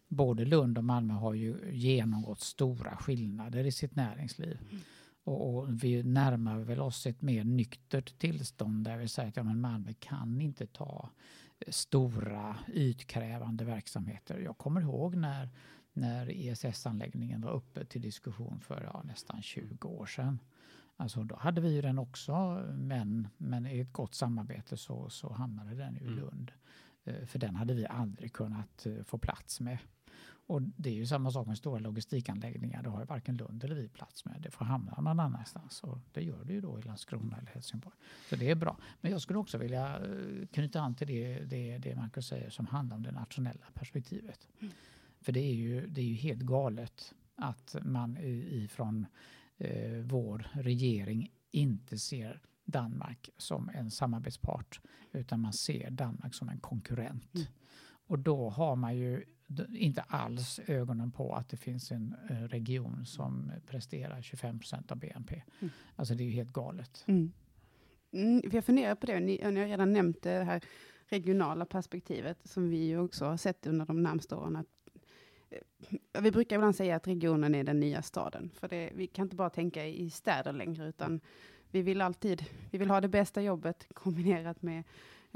både 0.07 0.45
Lund 0.45 0.77
och 0.77 0.83
Malmö 0.83 1.13
har 1.13 1.33
ju 1.33 1.55
genomgått 1.71 2.39
stora 2.39 2.97
skillnader 2.97 3.63
i 3.63 3.71
sitt 3.71 3.95
näringsliv. 3.95 4.57
Mm. 4.71 4.81
Och, 5.23 5.55
och, 5.55 5.83
vi 5.83 6.03
närmar 6.03 6.59
väl 6.59 6.79
oss 6.79 7.05
ett 7.05 7.21
mer 7.21 7.43
nyktert 7.43 8.19
tillstånd 8.19 8.83
där 8.83 8.97
vi 8.97 9.07
säger 9.07 9.29
att 9.29 9.37
ja, 9.37 9.43
men 9.43 9.61
Malmö 9.61 9.93
kan 9.99 10.41
inte 10.41 10.67
ta 10.67 11.09
stora 11.67 12.57
ytkrävande 12.73 13.65
verksamheter. 13.65 14.37
Jag 14.37 14.57
kommer 14.57 14.81
ihåg 14.81 15.15
när, 15.15 15.49
när 15.93 16.31
ESS-anläggningen 16.31 17.41
var 17.41 17.51
uppe 17.51 17.85
till 17.85 18.01
diskussion 18.01 18.59
för 18.61 18.89
ja, 18.93 19.01
nästan 19.03 19.41
20 19.41 19.87
år 19.87 20.05
sedan. 20.05 20.39
Alltså 20.97 21.23
då 21.23 21.35
hade 21.35 21.61
vi 21.61 21.81
den 21.81 21.99
också, 21.99 22.65
men, 22.73 23.27
men 23.37 23.65
i 23.65 23.79
ett 23.79 23.93
gott 23.93 24.15
samarbete 24.15 24.77
så, 24.77 25.09
så 25.09 25.33
hamnade 25.33 25.75
den 25.75 25.97
i 25.97 26.03
mm. 26.03 26.15
Lund. 26.15 26.51
Eh, 27.03 27.25
för 27.25 27.39
den 27.39 27.55
hade 27.55 27.73
vi 27.73 27.87
aldrig 27.87 28.33
kunnat 28.33 28.85
eh, 28.85 29.03
få 29.03 29.17
plats 29.17 29.59
med. 29.59 29.77
Och 30.45 30.61
det 30.61 30.89
är 30.89 30.93
ju 30.93 31.05
samma 31.05 31.31
sak 31.31 31.47
med 31.47 31.57
stora 31.57 31.79
logistikanläggningar. 31.79 32.83
Det 32.83 32.89
har 32.89 32.99
ju 32.99 33.05
varken 33.05 33.37
Lund 33.37 33.63
eller 33.63 33.75
vi 33.75 33.87
plats 33.87 34.25
med. 34.25 34.41
Det 34.41 34.51
får 34.51 34.65
hamna 34.65 35.01
någon 35.01 35.19
annanstans 35.19 35.83
och 35.83 35.99
det 36.11 36.21
gör 36.21 36.43
det 36.43 36.53
ju 36.53 36.61
då 36.61 36.79
i 36.79 36.81
Landskrona 36.81 37.37
eller 37.37 37.51
Helsingborg. 37.51 37.95
Så 38.29 38.35
det 38.35 38.49
är 38.49 38.55
bra. 38.55 38.77
Men 39.01 39.11
jag 39.11 39.21
skulle 39.21 39.39
också 39.39 39.57
vilja 39.57 39.99
eh, 39.99 40.47
knyta 40.51 40.81
an 40.81 40.95
till 40.95 41.07
det, 41.07 41.39
det, 41.39 41.77
det 41.77 41.95
Marcus 41.95 42.27
säger 42.27 42.49
som 42.49 42.65
handlar 42.65 42.97
om 42.97 43.03
det 43.03 43.11
nationella 43.11 43.65
perspektivet. 43.73 44.47
Mm. 44.59 44.73
För 45.21 45.31
det 45.31 45.39
är, 45.39 45.53
ju, 45.53 45.87
det 45.87 46.01
är 46.01 46.05
ju 46.05 46.15
helt 46.15 46.41
galet 46.41 47.13
att 47.35 47.75
man 47.81 48.17
ifrån 48.17 49.05
eh, 49.57 49.97
vår 50.03 50.47
regering 50.53 51.31
inte 51.51 51.97
ser 51.97 52.41
Danmark 52.65 53.29
som 53.37 53.69
en 53.69 53.91
samarbetspart 53.91 54.81
utan 55.11 55.39
man 55.39 55.53
ser 55.53 55.89
Danmark 55.89 56.33
som 56.33 56.49
en 56.49 56.59
konkurrent. 56.59 57.35
Mm. 57.35 57.47
Och 58.07 58.19
då 58.19 58.49
har 58.49 58.75
man 58.75 58.97
ju 58.97 59.23
inte 59.73 60.01
alls 60.01 60.59
ögonen 60.67 61.11
på 61.11 61.35
att 61.35 61.49
det 61.49 61.57
finns 61.57 61.91
en 61.91 62.15
eh, 62.29 62.35
region 62.35 63.05
som 63.05 63.51
presterar 63.67 64.21
25 64.21 64.59
procent 64.59 64.91
av 64.91 64.97
BNP. 64.97 65.43
Mm. 65.59 65.71
Alltså 65.95 66.15
det 66.15 66.23
är 66.23 66.25
ju 66.25 66.31
helt 66.31 66.53
galet. 66.53 67.03
Mm. 67.07 67.31
Mm, 68.11 68.41
jag 68.51 68.65
funderar 68.65 68.95
på 68.95 69.05
det, 69.05 69.19
ni, 69.19 69.41
ni 69.51 69.59
har 69.59 69.67
redan 69.67 69.93
nämnt 69.93 70.21
det 70.21 70.43
här 70.43 70.63
regionala 71.07 71.65
perspektivet 71.65 72.37
som 72.43 72.69
vi 72.69 72.97
också 72.97 73.25
har 73.25 73.37
sett 73.37 73.67
under 73.67 73.85
de 73.85 74.03
närmaste 74.03 74.35
åren. 74.35 74.55
Att, 74.55 74.67
eh, 75.49 76.21
vi 76.21 76.31
brukar 76.31 76.55
ibland 76.55 76.75
säga 76.75 76.95
att 76.95 77.07
regionen 77.07 77.55
är 77.55 77.63
den 77.63 77.79
nya 77.79 78.01
staden, 78.01 78.51
för 78.53 78.67
det, 78.67 78.91
vi 78.95 79.07
kan 79.07 79.25
inte 79.25 79.35
bara 79.35 79.49
tänka 79.49 79.85
i 79.85 80.09
städer 80.09 80.53
längre, 80.53 80.87
utan 80.87 81.19
vi 81.71 81.81
vill 81.81 82.01
alltid, 82.01 82.45
vi 82.71 82.77
vill 82.77 82.89
ha 82.89 83.01
det 83.01 83.07
bästa 83.07 83.41
jobbet 83.41 83.87
kombinerat 83.93 84.61
med 84.61 84.83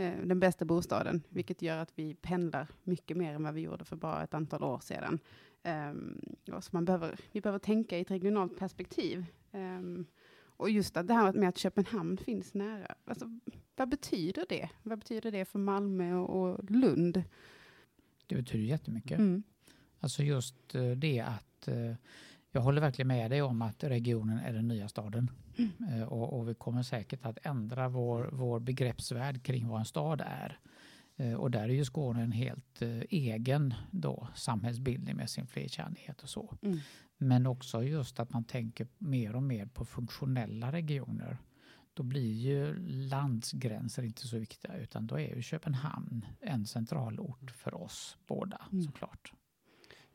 den 0.04 0.40
bästa 0.40 0.66
bostaden, 0.66 1.24
vilket 1.30 1.62
gör 1.62 1.78
att 1.78 1.92
vi 1.96 2.16
pendlar 2.16 2.68
mycket 2.84 3.18
mer 3.18 3.34
än 3.34 3.44
vad 3.44 3.54
vi 3.54 3.62
gjorde 3.62 3.86
för 3.86 3.96
bara 3.96 4.24
ett 4.24 4.34
antal 4.34 4.64
år 4.64 4.80
sedan. 4.80 5.20
Um, 5.64 6.22
så 6.46 6.70
man 6.72 6.86
behöver, 6.86 7.20
vi 7.32 7.42
behöver 7.42 7.60
tänka 7.60 7.98
i 7.98 8.02
ett 8.02 8.12
regionalt 8.12 8.58
perspektiv. 8.60 9.26
Um, 9.52 10.06
och 10.40 10.70
just 10.70 10.94
det 10.94 11.14
här 11.14 11.34
med 11.34 11.50
att 11.50 11.58
Köpenhamn 11.58 12.18
finns 12.18 12.54
nära. 12.54 12.96
Alltså, 13.06 13.40
vad 13.76 13.90
betyder 13.90 14.46
det? 14.50 14.70
Vad 14.84 15.00
betyder 15.00 15.32
det 15.32 15.46
för 15.46 15.60
Malmö 15.60 16.16
och, 16.16 16.72
Lund? 16.72 17.24
Det 18.28 18.36
betyder 18.36 18.66
jättemycket. 18.66 19.20
Mm. 19.20 19.44
Alltså 20.00 20.24
just 20.24 20.76
uh, 20.76 20.92
det 20.92 21.20
att 21.20 21.68
uh, 21.68 21.96
jag 22.52 22.62
håller 22.62 22.82
verkligen 22.82 23.08
med 23.08 23.32
dig 23.32 23.42
om 23.42 23.62
att 23.62 23.84
regionen 23.84 24.38
är 24.38 24.54
den 24.54 24.68
nya 24.68 24.88
staden. 24.88 25.32
Mm. 25.58 25.72
Eh, 25.90 26.08
och, 26.08 26.40
och, 26.40 26.50
vi 26.50 26.56
kommer 26.56 26.84
säkert 26.84 27.26
att 27.26 27.38
ändra 27.44 27.90
vår, 27.90 28.30
vår 28.32 28.60
begreppsvärld 28.60 29.44
kring 29.44 29.68
vad 29.68 29.80
en 29.80 29.86
stad 29.86 30.22
är. 30.26 30.60
Eh, 31.18 31.34
och 31.34 31.52
där 31.52 31.64
är 31.64 31.74
ju 31.74 31.86
Skåne 31.86 32.22
en 32.22 32.32
helt 32.32 32.82
eh, 32.82 33.02
egen 33.10 33.74
då, 33.92 34.28
samhällsbildning 34.36 35.16
med 35.16 35.30
sin 35.30 35.48
flerkärnighet 35.48 36.24
och 36.24 36.30
så. 36.30 36.58
Mm. 36.62 36.80
Men 37.18 37.48
också 37.48 37.84
just 37.84 38.20
att 38.20 38.34
man 38.34 38.44
tänker 38.44 38.88
mer 38.98 39.36
och 39.36 39.44
mer 39.44 39.66
på 39.66 39.86
funktionella 39.86 40.72
regioner. 40.72 41.38
Då 41.94 42.04
blir 42.04 42.34
ju 42.34 42.76
landsgränser 43.10 44.04
inte 44.04 44.28
så 44.28 44.38
viktiga 44.38 44.78
utan 44.78 45.08
då 45.08 45.20
är 45.20 45.36
ju 45.36 45.42
Köpenhamn 45.42 46.26
en 46.40 46.66
central 46.66 47.20
ort 47.20 47.52
för 47.52 47.74
oss 47.74 48.18
båda 48.28 48.62
mm. 48.72 48.84
såklart. 48.84 49.34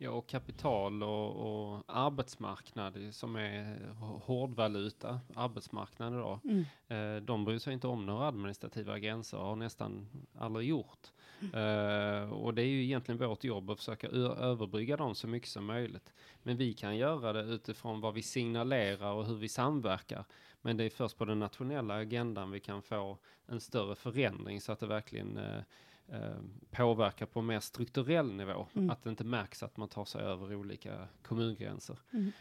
Ja, 0.03 0.11
och 0.11 0.27
kapital 0.27 1.03
och, 1.03 1.37
och 1.37 1.83
arbetsmarknad 1.87 2.99
som 3.11 3.37
är 3.37 3.79
hårdvaluta, 4.01 5.21
arbetsmarknaden 5.35 6.19
då. 6.19 6.41
Mm. 6.45 6.65
Eh, 6.89 7.23
de 7.23 7.45
bryr 7.45 7.59
sig 7.59 7.73
inte 7.73 7.87
om 7.87 8.07
några 8.07 8.27
administrativa 8.27 8.99
gränser 8.99 9.39
och 9.39 9.47
har 9.47 9.57
nästan 9.57 10.09
aldrig 10.39 10.69
gjort. 10.69 11.13
Mm. 11.41 11.55
Eh, 11.55 12.33
och 12.33 12.55
det 12.55 12.63
är 12.63 12.67
ju 12.67 12.85
egentligen 12.85 13.29
vårt 13.29 13.45
jobb 13.45 13.71
att 13.71 13.79
försöka 13.79 14.09
överbrygga 14.09 14.97
dem 14.97 15.15
så 15.15 15.29
mycket 15.29 15.49
som 15.49 15.65
möjligt. 15.65 16.13
Men 16.43 16.57
vi 16.57 16.73
kan 16.73 16.97
göra 16.97 17.33
det 17.33 17.43
utifrån 17.43 18.01
vad 18.01 18.15
vi 18.15 18.23
signalerar 18.23 19.13
och 19.13 19.27
hur 19.27 19.37
vi 19.37 19.49
samverkar. 19.49 20.25
Men 20.63 20.77
det 20.77 20.85
är 20.85 20.91
först 20.91 21.19
på 21.19 21.25
den 21.25 21.39
nationella 21.39 21.95
agendan 21.95 22.51
vi 22.51 22.61
kan 22.61 22.83
få 22.83 23.19
en 23.47 23.61
större 23.61 23.95
förändring 23.95 24.61
så 24.61 24.73
att 24.73 24.81
det 24.81 24.87
verkligen 24.87 25.37
eh, 25.37 25.63
Eh, 26.09 26.37
påverka 26.71 27.27
på 27.27 27.43
mer 27.43 27.61
strukturell 27.61 28.33
nivå. 28.33 28.67
Mm. 28.75 28.91
Att 28.91 29.03
det 29.03 29.11
inte 29.11 29.25
märks 29.25 29.63
att 29.63 29.77
man 29.77 29.89
tar 29.89 30.05
sig 30.05 30.23
över 30.23 30.55
olika 30.55 31.09
kommungränser. 31.23 31.99
Mm. 32.13 32.33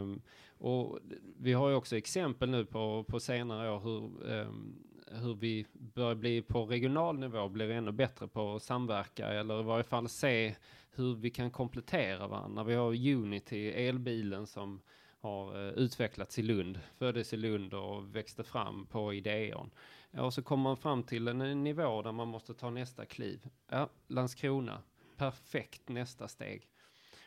Um, 0.00 0.22
och 0.58 0.98
vi 1.38 1.52
har 1.52 1.68
ju 1.68 1.74
också 1.74 1.96
exempel 1.96 2.50
nu 2.50 2.64
på, 2.64 3.04
på 3.08 3.20
senare 3.20 3.70
år 3.70 3.80
hur, 3.80 4.32
um, 4.32 4.74
hur 5.06 5.34
vi 5.34 5.66
börjar 5.72 6.14
bli 6.14 6.42
på 6.42 6.66
regional 6.66 7.18
nivå 7.18 7.48
blir 7.48 7.70
ännu 7.70 7.92
bättre 7.92 8.28
på 8.28 8.54
att 8.54 8.62
samverka 8.62 9.26
eller 9.26 9.60
i 9.60 9.62
varje 9.62 9.84
fall 9.84 10.08
se 10.08 10.54
hur 10.90 11.14
vi 11.14 11.30
kan 11.30 11.50
komplettera 11.50 12.26
varandra. 12.26 12.64
Vi 12.64 12.74
har 12.74 13.14
Unity, 13.14 13.70
elbilen 13.70 14.46
som 14.46 14.80
har 15.20 15.56
uh, 15.56 15.72
utvecklats 15.72 16.38
i 16.38 16.42
Lund, 16.42 16.80
föddes 16.98 17.32
i 17.32 17.36
Lund 17.36 17.74
och 17.74 18.16
växte 18.16 18.44
fram 18.44 18.86
på 18.86 19.14
Ideon. 19.14 19.70
Och 20.18 20.34
så 20.34 20.42
kommer 20.42 20.62
man 20.62 20.76
fram 20.76 21.02
till 21.02 21.28
en 21.28 21.64
nivå 21.64 22.02
där 22.02 22.12
man 22.12 22.28
måste 22.28 22.54
ta 22.54 22.70
nästa 22.70 23.06
kliv. 23.06 23.48
Ja, 23.70 23.88
Landskrona, 24.08 24.82
perfekt 25.16 25.88
nästa 25.88 26.28
steg. 26.28 26.68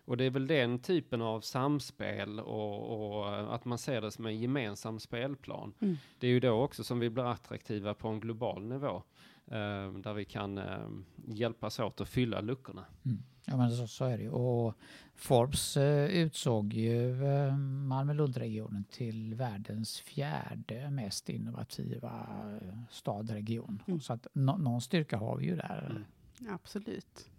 Och 0.05 0.17
det 0.17 0.23
är 0.23 0.29
väl 0.29 0.47
den 0.47 0.79
typen 0.79 1.21
av 1.21 1.41
samspel 1.41 2.39
och, 2.39 3.17
och 3.17 3.55
att 3.55 3.65
man 3.65 3.77
ser 3.77 4.01
det 4.01 4.11
som 4.11 4.25
en 4.25 4.39
gemensam 4.39 4.99
spelplan. 4.99 5.73
Mm. 5.79 5.97
Det 6.19 6.27
är 6.27 6.31
ju 6.31 6.39
då 6.39 6.63
också 6.63 6.83
som 6.83 6.99
vi 6.99 7.09
blir 7.09 7.31
attraktiva 7.31 7.93
på 7.93 8.07
en 8.07 8.19
global 8.19 8.65
nivå. 8.65 9.03
Eh, 9.47 9.91
där 9.91 10.13
vi 10.13 10.25
kan 10.25 10.57
eh, 10.57 10.89
hjälpas 11.27 11.79
åt 11.79 12.01
att 12.01 12.09
fylla 12.09 12.41
luckorna. 12.41 12.85
Mm. 13.05 13.23
Ja 13.47 13.57
men 13.57 13.71
så, 13.71 13.87
så 13.87 14.05
är 14.05 14.17
det 14.17 14.23
ju. 14.23 14.29
Och 14.29 14.75
Forbes 15.15 15.77
eh, 15.77 16.05
utsåg 16.05 16.73
ju 16.73 17.25
eh, 17.25 17.57
Malmö-Lundregionen 17.57 18.83
till 18.83 19.35
världens 19.35 19.99
fjärde 19.99 20.89
mest 20.89 21.29
innovativa 21.29 22.27
eh, 22.61 22.77
stadregion. 22.89 23.83
Mm. 23.87 23.99
Så 23.99 24.13
att 24.13 24.27
no 24.33 24.57
någon 24.57 24.81
styrka 24.81 25.17
har 25.17 25.37
vi 25.37 25.45
ju 25.45 25.55
där. 25.55 25.87
Mm. 25.89 26.53
Absolut. 26.53 27.29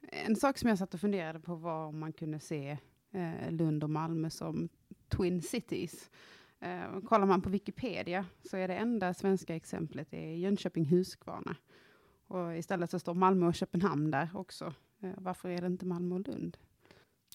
En 0.00 0.36
sak 0.36 0.58
som 0.58 0.68
jag 0.68 0.78
satt 0.78 0.94
och 0.94 1.00
funderade 1.00 1.40
på 1.40 1.54
var 1.54 1.86
om 1.86 1.98
man 1.98 2.12
kunde 2.12 2.40
se 2.40 2.78
eh, 3.10 3.50
Lund 3.50 3.84
och 3.84 3.90
Malmö 3.90 4.30
som 4.30 4.68
Twin 5.08 5.42
Cities. 5.42 6.10
Eh, 6.60 7.00
kollar 7.04 7.26
man 7.26 7.42
på 7.42 7.50
Wikipedia 7.50 8.26
så 8.50 8.56
är 8.56 8.68
det 8.68 8.74
enda 8.74 9.14
svenska 9.14 9.56
exemplet 9.56 10.14
är 10.14 10.34
Jönköping-Huskvarna. 10.34 11.56
Och 12.26 12.56
istället 12.56 12.90
så 12.90 12.98
står 12.98 13.14
Malmö 13.14 13.46
och 13.46 13.54
Köpenhamn 13.54 14.10
där 14.10 14.30
också. 14.34 14.74
Eh, 15.00 15.10
varför 15.16 15.48
är 15.48 15.60
det 15.60 15.66
inte 15.66 15.86
Malmö 15.86 16.14
och 16.14 16.28
Lund? 16.28 16.56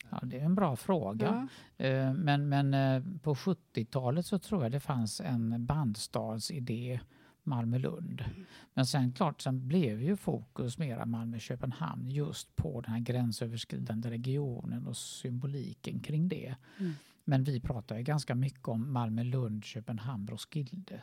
Ja, 0.10 0.20
det 0.24 0.40
är 0.40 0.46
en 0.46 0.56
bra 0.56 0.76
fråga. 0.76 1.48
Ja. 1.78 1.86
Eh, 1.86 2.14
men, 2.14 2.50
men 2.50 2.74
eh, 2.74 3.04
på 3.22 3.34
70-talet 3.34 4.26
så 4.26 4.40
tror 4.40 4.64
jag 4.64 4.72
det 4.72 4.80
fanns 4.80 5.22
en 5.22 5.66
bandstadsidé 5.66 7.00
Malmö-Lund. 7.44 8.22
Mm. 8.22 8.46
Men 8.74 8.86
sen 8.86 9.12
klart, 9.12 9.42
sen 9.42 9.68
blev 9.68 10.02
ju 10.02 10.16
fokus 10.16 10.78
mera 10.78 11.06
Malmö-Köpenhamn 11.06 12.10
just 12.10 12.56
på 12.56 12.82
den 12.82 12.94
här 12.94 13.00
gränsöverskridande 13.00 14.10
regionen 14.10 14.88
och 14.88 14.98
symboliken 14.98 16.00
kring 16.00 16.28
det. 16.28 16.56
Mm. 16.80 16.94
Men 17.24 17.44
vi 17.44 17.60
pratar 17.60 17.98
ju 17.98 18.04
ganska 18.04 18.36
mycket 18.36 18.68
om 18.68 18.94
Malmö-Lund, 18.94 19.66
Köpenhamn, 19.66 20.28
Roskilde. 20.28 21.02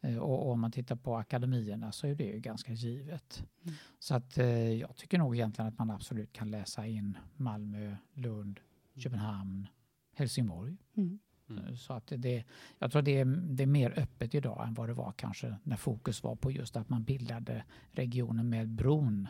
Eh, 0.00 0.18
och, 0.18 0.50
om 0.50 0.60
man 0.60 0.72
tittar 0.72 0.96
på 0.96 1.16
akademierna 1.16 1.92
så 1.92 2.06
är 2.06 2.14
det 2.14 2.24
ju 2.24 2.40
ganska 2.40 2.72
givet. 2.72 3.44
Mm. 3.62 3.74
Så 3.98 4.14
att 4.14 4.38
eh, 4.38 4.72
jag 4.72 4.96
tycker 4.96 5.18
nog 5.18 5.36
egentligen 5.36 5.68
att 5.68 5.78
man 5.78 5.90
absolut 5.90 6.32
kan 6.32 6.50
läsa 6.50 6.86
in 6.86 7.18
Malmö, 7.36 7.96
Lund, 8.14 8.60
mm. 8.60 9.02
Köpenhamn, 9.02 9.66
Helsingborg. 10.14 10.76
Mm. 10.96 11.18
Mm. 11.48 11.64
Eh, 11.64 11.74
så 11.74 11.92
att 11.92 12.12
det, 12.16 12.44
jag 12.78 12.92
tror 12.92 13.02
det 13.02 13.18
är, 13.18 13.24
det 13.24 13.62
är 13.62 13.66
mer 13.66 13.98
öppet 13.98 14.34
idag 14.34 14.66
än 14.66 14.74
vad 14.74 14.88
det 14.88 14.94
var 14.94 15.12
kanske 15.12 15.56
när 15.62 15.76
fokus 15.76 16.22
var 16.22 16.36
på 16.36 16.50
just 16.50 16.76
att 16.76 16.88
man 16.88 17.04
bildade 17.04 17.64
regionen 17.90 18.48
med 18.48 18.68
bron. 18.68 19.28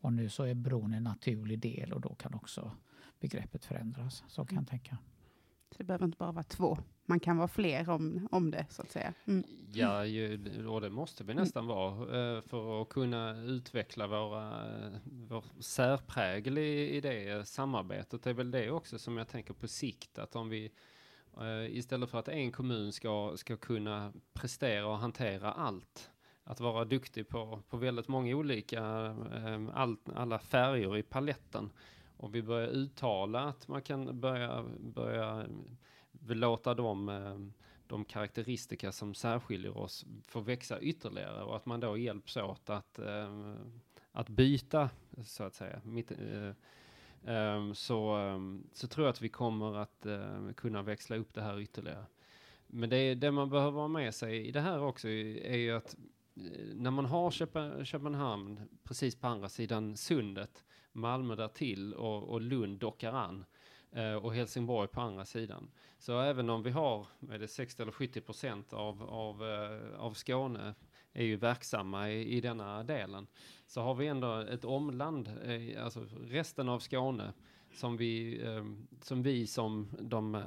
Och 0.00 0.12
nu 0.12 0.28
så 0.28 0.42
är 0.42 0.54
bron 0.54 0.94
en 0.94 1.04
naturlig 1.04 1.58
del 1.58 1.92
och 1.92 2.00
då 2.00 2.14
kan 2.14 2.34
också 2.34 2.72
begreppet 3.20 3.64
förändras. 3.64 4.24
Så 4.28 4.44
kan 4.44 4.54
jag 4.54 4.62
mm. 4.62 4.66
tänka. 4.66 4.98
Så 5.70 5.78
det 5.78 5.84
behöver 5.84 6.04
inte 6.04 6.18
bara 6.18 6.32
vara 6.32 6.44
två. 6.44 6.78
Man 7.10 7.20
kan 7.20 7.36
vara 7.36 7.48
fler 7.48 7.90
om, 7.90 8.28
om 8.30 8.50
det, 8.50 8.66
så 8.70 8.82
att 8.82 8.90
säga. 8.90 9.14
Mm. 9.26 9.44
Ja, 9.72 10.04
ju, 10.04 10.66
och 10.66 10.80
det 10.80 10.90
måste 10.90 11.24
vi 11.24 11.34
nästan 11.34 11.64
mm. 11.64 11.76
vara 11.76 12.36
eh, 12.36 12.42
för 12.42 12.82
att 12.82 12.88
kunna 12.88 13.42
utveckla 13.42 14.06
våra, 14.06 14.66
eh, 14.66 14.92
vår 15.04 15.44
särprägel 15.60 16.58
i, 16.58 16.96
i 16.96 17.00
det 17.00 17.48
samarbetet. 17.48 18.22
Det 18.22 18.30
är 18.30 18.34
väl 18.34 18.50
det 18.50 18.70
också 18.70 18.98
som 18.98 19.16
jag 19.16 19.28
tänker 19.28 19.54
på 19.54 19.68
sikt, 19.68 20.18
att 20.18 20.36
om 20.36 20.48
vi 20.48 20.70
eh, 21.40 21.76
istället 21.76 22.10
för 22.10 22.18
att 22.18 22.28
en 22.28 22.52
kommun 22.52 22.92
ska, 22.92 23.32
ska 23.36 23.56
kunna 23.56 24.12
prestera 24.32 24.86
och 24.86 24.98
hantera 24.98 25.52
allt, 25.52 26.10
att 26.44 26.60
vara 26.60 26.84
duktig 26.84 27.28
på, 27.28 27.62
på 27.68 27.76
väldigt 27.76 28.08
många 28.08 28.36
olika, 28.36 28.82
all, 29.72 29.96
alla 30.14 30.38
färger 30.38 30.96
i 30.96 31.02
paletten, 31.02 31.72
och 32.16 32.34
vi 32.34 32.42
börjar 32.42 32.68
uttala 32.68 33.40
att 33.40 33.68
man 33.68 33.82
kan 33.82 34.20
börja, 34.20 34.64
börja 34.80 35.46
låta 36.26 36.70
eh, 36.70 36.76
de, 36.76 37.52
de 37.86 38.04
karaktäristika 38.04 38.92
som 38.92 39.14
särskiljer 39.14 39.78
oss 39.78 40.06
få 40.26 40.40
växa 40.40 40.80
ytterligare 40.80 41.42
och 41.42 41.56
att 41.56 41.66
man 41.66 41.80
då 41.80 41.98
hjälps 41.98 42.36
åt 42.36 42.70
att, 42.70 42.98
eh, 42.98 43.54
att 44.12 44.28
byta, 44.28 44.90
så 45.24 45.44
att 45.44 45.54
säga. 45.54 45.80
Mitt, 45.84 46.12
eh, 47.24 47.72
så, 47.72 48.18
så 48.72 48.86
tror 48.86 49.06
jag 49.06 49.12
att 49.12 49.22
vi 49.22 49.28
kommer 49.28 49.76
att 49.76 50.06
kunna 50.56 50.82
växla 50.82 51.16
upp 51.16 51.34
det 51.34 51.42
här 51.42 51.60
ytterligare. 51.60 52.04
Men 52.66 52.90
det, 52.90 53.14
det 53.14 53.30
man 53.30 53.50
behöver 53.50 53.80
ha 53.80 53.88
med 53.88 54.14
sig 54.14 54.48
i 54.48 54.50
det 54.50 54.60
här 54.60 54.80
också 54.80 55.08
är 55.08 55.56
ju 55.56 55.72
att 55.72 55.96
när 56.74 56.90
man 56.90 57.04
har 57.04 57.30
Köpenhamn 57.84 58.60
precis 58.84 59.16
på 59.16 59.26
andra 59.26 59.48
sidan 59.48 59.96
sundet, 59.96 60.64
Malmö 60.92 61.36
där 61.36 61.48
till 61.48 61.94
och, 61.94 62.22
och 62.22 62.40
Lund 62.40 62.78
dockar 62.78 63.12
an 63.12 63.44
eh, 63.92 64.14
och 64.14 64.34
Helsingborg 64.34 64.88
på 64.88 65.00
andra 65.00 65.24
sidan. 65.24 65.70
Så 65.98 66.20
även 66.20 66.50
om 66.50 66.62
vi 66.62 66.70
har 66.70 67.06
är 67.30 67.38
det 67.38 67.48
60 67.48 67.82
eller 67.82 67.92
70 67.92 68.20
procent 68.20 68.72
av, 68.72 69.02
av, 69.02 69.44
eh, 69.44 70.00
av 70.00 70.14
Skåne 70.14 70.74
är 71.12 71.24
ju 71.24 71.36
verksamma 71.36 72.10
i, 72.10 72.36
i 72.36 72.40
denna 72.40 72.82
delen, 72.82 73.26
så 73.66 73.80
har 73.80 73.94
vi 73.94 74.06
ändå 74.06 74.34
ett 74.34 74.64
omland, 74.64 75.30
eh, 75.44 75.84
alltså 75.84 76.06
resten 76.20 76.68
av 76.68 76.78
Skåne, 76.78 77.32
som 77.74 77.96
vi, 77.96 78.40
som, 79.02 79.22
vi 79.22 79.46
som 79.46 79.88
de 80.00 80.42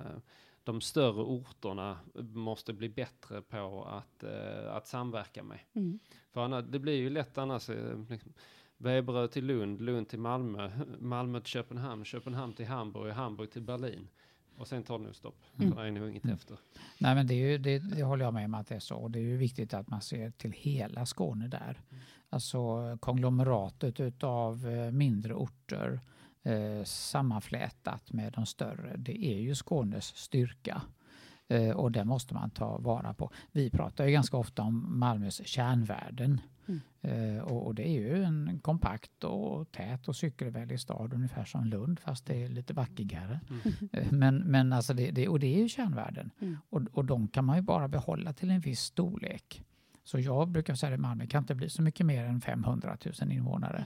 de 0.64 0.82
större 0.82 1.22
orterna 1.22 2.00
måste 2.34 2.74
bli 2.74 2.90
bättre 2.90 3.42
på 3.42 3.84
att, 3.84 4.24
eh, 4.24 4.74
att 4.74 4.88
samverka 4.88 5.44
med. 5.44 5.60
Mm. 5.74 6.00
För 6.32 6.42
annars, 6.42 6.66
det 6.66 6.80
blir 6.80 6.94
ju 6.94 7.10
lätt 7.10 7.38
annars, 7.38 7.70
eh, 7.70 8.00
liksom, 8.10 8.34
Veberöd 8.82 9.32
till 9.32 9.46
Lund, 9.46 9.82
Lund 9.82 10.10
till 10.10 10.20
Malmö, 10.20 10.72
Malmö 11.00 11.40
till 11.40 11.50
Köpenhamn, 11.50 12.06
Köpenhamn 12.06 12.54
till 12.54 12.68
Hamburg, 12.68 13.14
Hamburg 13.14 13.52
till 13.52 13.62
Berlin. 13.62 14.08
Och 14.58 14.68
sen 14.68 14.84
tar 14.84 15.00
det 15.00 15.06
nog 15.06 15.16
stopp. 15.16 15.44
Mm. 15.60 15.76
Det 15.76 15.82
är 15.82 15.92
nog 15.92 16.10
inget 16.10 16.24
mm. 16.24 16.36
efter. 16.36 16.58
Nej, 16.98 17.16
men 17.16 17.28
det, 17.28 17.34
är 17.34 17.50
ju, 17.52 17.58
det, 17.58 17.80
det, 17.80 18.04
håller 18.04 18.26
jag 18.26 18.34
med 18.34 18.46
om 18.46 18.54
att 18.54 18.68
det 18.68 18.76
är 18.76 18.80
så. 18.80 18.96
Och 18.96 19.12
det 19.12 19.20
är 19.20 19.24
ju 19.24 19.38
viktigt 19.38 19.74
att 19.74 19.88
man 19.88 20.02
ser 20.02 20.32
till 20.32 20.52
hela 20.52 21.06
Skåne 21.06 21.48
där. 21.48 21.82
Mm. 21.90 22.04
Alltså 22.30 22.60
konglomeratet 23.00 24.00
utav 24.00 24.68
eh, 24.68 24.92
mindre 24.92 25.34
orter 25.34 26.00
eh, 26.44 26.84
sammanflätat 26.84 28.14
med 28.14 28.34
de 28.34 28.46
större. 28.46 28.98
Det 28.98 29.26
är 29.26 29.40
ju 29.40 29.56
Skånes 29.56 30.06
styrka 30.06 30.82
eh, 31.48 31.72
och 31.72 31.92
det 31.92 32.06
måste 32.06 32.34
man 32.34 32.50
ta 32.50 32.78
vara 32.78 33.14
på. 33.14 33.32
Vi 33.52 33.70
pratar 33.70 34.06
ju 34.06 34.12
ganska 34.12 34.38
ofta 34.38 34.62
om 34.62 35.00
Malmös 35.00 35.48
kärnvärden 35.48 36.42
mm. 36.68 36.82
eh, 37.02 37.44
och, 37.44 37.68
och, 37.68 37.76
det 37.76 37.88
är 37.88 38.02
ju 38.02 38.24
en 38.24 38.60
kompakt 38.62 39.24
och 39.24 39.72
tät 39.72 40.08
och 40.08 40.16
cykelvänlig 40.16 40.80
stad 40.80 41.14
ungefär 41.14 41.46
som 41.46 41.66
Lund 41.66 42.00
fast 42.00 42.26
det 42.26 42.44
är 42.44 42.50
lite 42.50 42.74
vackigare. 42.74 43.40
Mm. 43.50 43.90
Eh, 43.92 44.12
men, 44.12 44.38
men 44.38 44.74
alltså 44.74 44.94
det, 44.94 45.12
det, 45.12 45.28
och 45.28 45.40
det 45.40 45.56
är 45.56 45.60
ju 45.60 45.70
kärnvärden 45.70 46.32
mm. 46.40 46.58
och, 46.70 46.82
och 46.92 47.06
de 47.06 47.28
kan 47.28 47.46
man 47.46 47.56
ju 47.56 47.62
bara 47.62 47.88
behålla 47.88 48.34
till 48.34 48.52
en 48.52 48.62
viss 48.62 48.82
storlek. 48.82 49.64
Så 50.04 50.20
jag 50.20 50.50
brukar 50.50 50.76
säga 50.76 50.94
att 50.94 51.00
Malmö 51.00 51.28
kan 51.28 51.44
inte 51.44 51.56
bli 51.56 51.70
så 51.70 51.82
mycket 51.82 52.06
mer 52.06 52.26
än 52.26 52.42
500 52.42 52.98
000 53.22 53.32
invånare. 53.32 53.86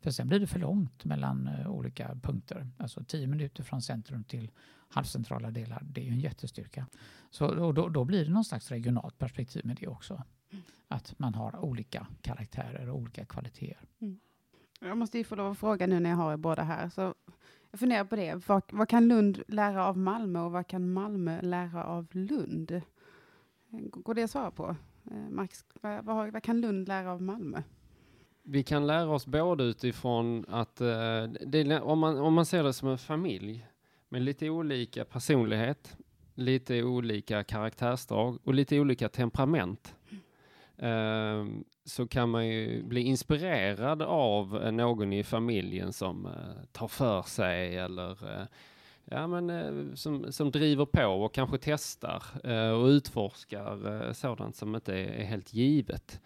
För 0.00 0.10
sen 0.10 0.28
blir 0.28 0.40
det 0.40 0.46
för 0.46 0.58
långt 0.58 1.04
mellan 1.04 1.48
uh, 1.48 1.70
olika 1.70 2.14
punkter. 2.22 2.70
Alltså 2.76 3.04
tio 3.04 3.26
minuter 3.26 3.62
från 3.62 3.82
centrum 3.82 4.24
till 4.24 4.50
halvcentrala 4.88 5.50
delar, 5.50 5.82
det 5.84 6.00
är 6.00 6.04
ju 6.04 6.10
en 6.10 6.20
jättestyrka. 6.20 6.86
Så, 7.30 7.46
och 7.46 7.74
då, 7.74 7.88
då 7.88 8.04
blir 8.04 8.24
det 8.24 8.30
någon 8.30 8.44
slags 8.44 8.70
regionalt 8.70 9.18
perspektiv 9.18 9.66
med 9.66 9.76
det 9.80 9.88
också. 9.88 10.22
Att 10.88 11.18
man 11.18 11.34
har 11.34 11.64
olika 11.64 12.06
karaktärer 12.22 12.88
och 12.88 12.96
olika 12.96 13.24
kvaliteter. 13.24 13.88
Mm. 14.00 14.20
Jag 14.80 14.98
måste 14.98 15.18
ju 15.18 15.24
få 15.24 15.36
lov 15.36 15.52
att 15.52 15.58
fråga 15.58 15.86
nu 15.86 16.00
när 16.00 16.10
jag 16.10 16.16
har 16.16 16.32
er 16.32 16.36
båda 16.36 16.62
här. 16.62 16.88
Så 16.88 17.14
jag 17.70 17.80
funderar 17.80 18.04
på 18.04 18.16
det. 18.16 18.48
Vad, 18.48 18.62
vad, 18.72 18.88
kan 18.88 19.08
Lund 19.08 19.42
lära 19.48 19.86
av 19.86 19.98
Malmö 19.98 20.40
och 20.40 20.52
vad 20.52 20.66
kan 20.66 20.92
Malmö 20.92 21.42
lära 21.42 21.84
av 21.84 22.06
Lund? 22.12 22.80
Går 23.70 24.14
det 24.14 24.22
att 24.22 24.30
svara 24.30 24.50
på? 24.50 24.76
Eh, 25.10 25.30
Max, 25.30 25.64
vad, 25.80 26.04
vad, 26.04 26.32
vad 26.32 26.42
kan 26.42 26.60
Lund 26.60 26.88
lära 26.88 27.12
av 27.12 27.22
Malmö? 27.22 27.62
vi 28.42 28.62
kan 28.62 28.86
lära 28.86 29.10
oss 29.10 29.26
både 29.26 29.64
utifrån 29.64 30.44
att 30.48 30.80
eh, 30.80 31.22
det, 31.46 31.80
om, 31.80 31.98
man, 31.98 32.18
om 32.18 32.34
man 32.34 32.46
ser 32.46 32.64
det 32.64 32.72
som 32.72 32.88
en 32.88 32.98
familj 32.98 33.66
med 34.08 34.22
lite 34.22 34.50
olika 34.50 35.04
personlighet, 35.04 35.96
lite 36.34 36.82
olika 36.82 37.44
karaktärsdrag 37.44 38.38
och 38.44 38.54
lite 38.54 38.80
olika 38.80 39.08
temperament 39.08 39.94
Ehm, 40.82 41.64
så 41.84 42.06
kan 42.06 42.28
man 42.28 42.46
ju 42.48 42.82
bli 42.82 43.00
inspirerad 43.00 44.02
av 44.02 44.62
eh, 44.62 44.72
någon 44.72 45.12
i 45.12 45.24
familjen 45.24 45.92
som 45.92 46.26
eh, 46.26 46.64
tar 46.72 46.88
för 46.88 47.22
sig 47.22 47.76
eller 47.76 48.10
eh, 48.10 48.46
ja, 49.04 49.26
men, 49.26 49.96
som, 49.96 50.32
som 50.32 50.50
driver 50.50 50.84
på 50.84 51.06
och 51.06 51.34
kanske 51.34 51.58
testar 51.58 52.22
och 52.74 52.86
utforskar 52.86 54.12
sådant 54.12 54.56
som 54.56 54.74
inte 54.74 54.94
är, 54.94 55.06
är 55.06 55.24
helt 55.24 55.54
givet. 55.54 56.20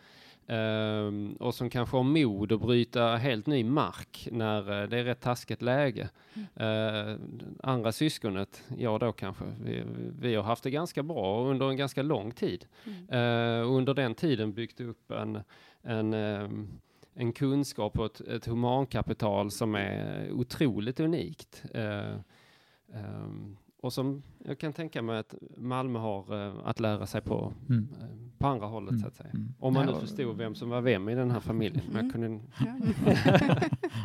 Um, 0.47 1.33
och 1.33 1.55
som 1.55 1.71
kanske 1.71 1.97
har 1.97 2.05
mod 2.05 2.53
att 2.53 2.61
bryta 2.61 3.17
helt 3.17 3.47
ny 3.47 3.65
mark 3.65 4.29
när 4.33 4.83
uh, 4.83 4.89
det 4.89 4.99
är 4.99 5.05
rätt 5.05 5.21
taskigt 5.21 5.63
läge. 5.63 6.09
Mm. 6.35 6.69
Uh, 6.69 7.19
andra 7.63 7.93
syskonet, 7.93 8.63
jag 8.79 9.01
då 9.01 9.13
kanske, 9.13 9.45
vi, 9.65 9.83
vi, 10.21 10.35
har 10.35 10.43
haft 10.43 10.63
det 10.65 10.71
ganska 10.71 11.03
bra 11.03 11.45
under 11.45 11.71
en 11.71 11.77
ganska 11.77 12.03
lång 12.03 12.31
tid. 12.31 12.67
Mm. 12.85 13.63
Uh, 13.63 13.73
under 13.73 13.95
den 13.95 14.15
tiden 14.15 14.53
byggt 14.53 14.81
upp 14.81 15.11
en, 15.11 15.41
en, 15.83 16.15
um, 16.15 16.81
en 17.15 17.33
kunskap 17.33 17.99
och 17.99 18.07
ett, 18.07 18.21
ett 18.21 18.47
humankapital 18.47 19.51
som 19.51 19.75
är 19.75 20.31
otroligt 20.33 21.01
unikt. 21.01 21.63
Um, 21.75 23.57
och 23.85 23.93
som 23.93 24.23
jag 24.45 24.59
kan 24.59 24.73
tänka 24.73 25.03
mig 25.03 25.19
att 25.19 25.35
Malmö 25.57 25.99
har 25.99 26.35
uh, 26.35 26.61
att 26.65 26.81
lära 26.81 27.07
sig 27.07 27.21
på, 27.21 27.53
mm. 27.69 27.89
uh, 28.03 28.07
på 28.39 28.47
andra 28.47 28.67
hållet 28.67 28.91
mm. 28.91 29.03
så 29.03 29.09
att 29.09 29.17
säga. 29.17 29.31
Mm. 29.31 29.55
Om 29.59 29.75
man 29.75 29.87
ja, 29.87 29.95
nu 29.95 30.01
förstod 30.01 30.37
vem 30.37 30.55
som 30.55 30.69
var 30.69 30.81
vem 30.81 31.09
i 31.09 31.15
den 31.15 31.31
här 31.31 31.41
familjen. 31.41 31.85
Men 31.93 32.05
jag 32.05 32.13
kunde... 32.13 32.41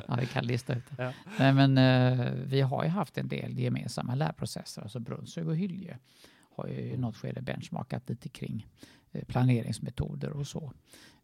ja, 0.08 0.18
vi 0.20 0.26
kan 0.26 0.46
lista 0.46 0.76
ut 0.76 0.84
det. 0.90 1.04
Ja. 1.04 1.14
Nej, 1.40 1.54
men, 1.54 1.78
uh, 1.78 2.34
vi 2.46 2.62
har 2.62 2.84
ju 2.84 2.90
haft 2.90 3.18
en 3.18 3.28
del 3.28 3.60
gemensamma 3.60 4.16
lärprocesser. 4.16 4.82
Alltså 4.82 5.00
Brunnshög 5.00 5.48
och 5.48 5.56
Hylje 5.56 5.98
har 6.56 6.68
ju 6.68 6.80
i 6.80 6.98
något 6.98 7.18
skede 7.18 7.42
benchmarkat 7.42 8.10
lite 8.10 8.30
kring 8.30 8.68
planeringsmetoder 9.28 10.30
och 10.30 10.48
så. 10.48 10.74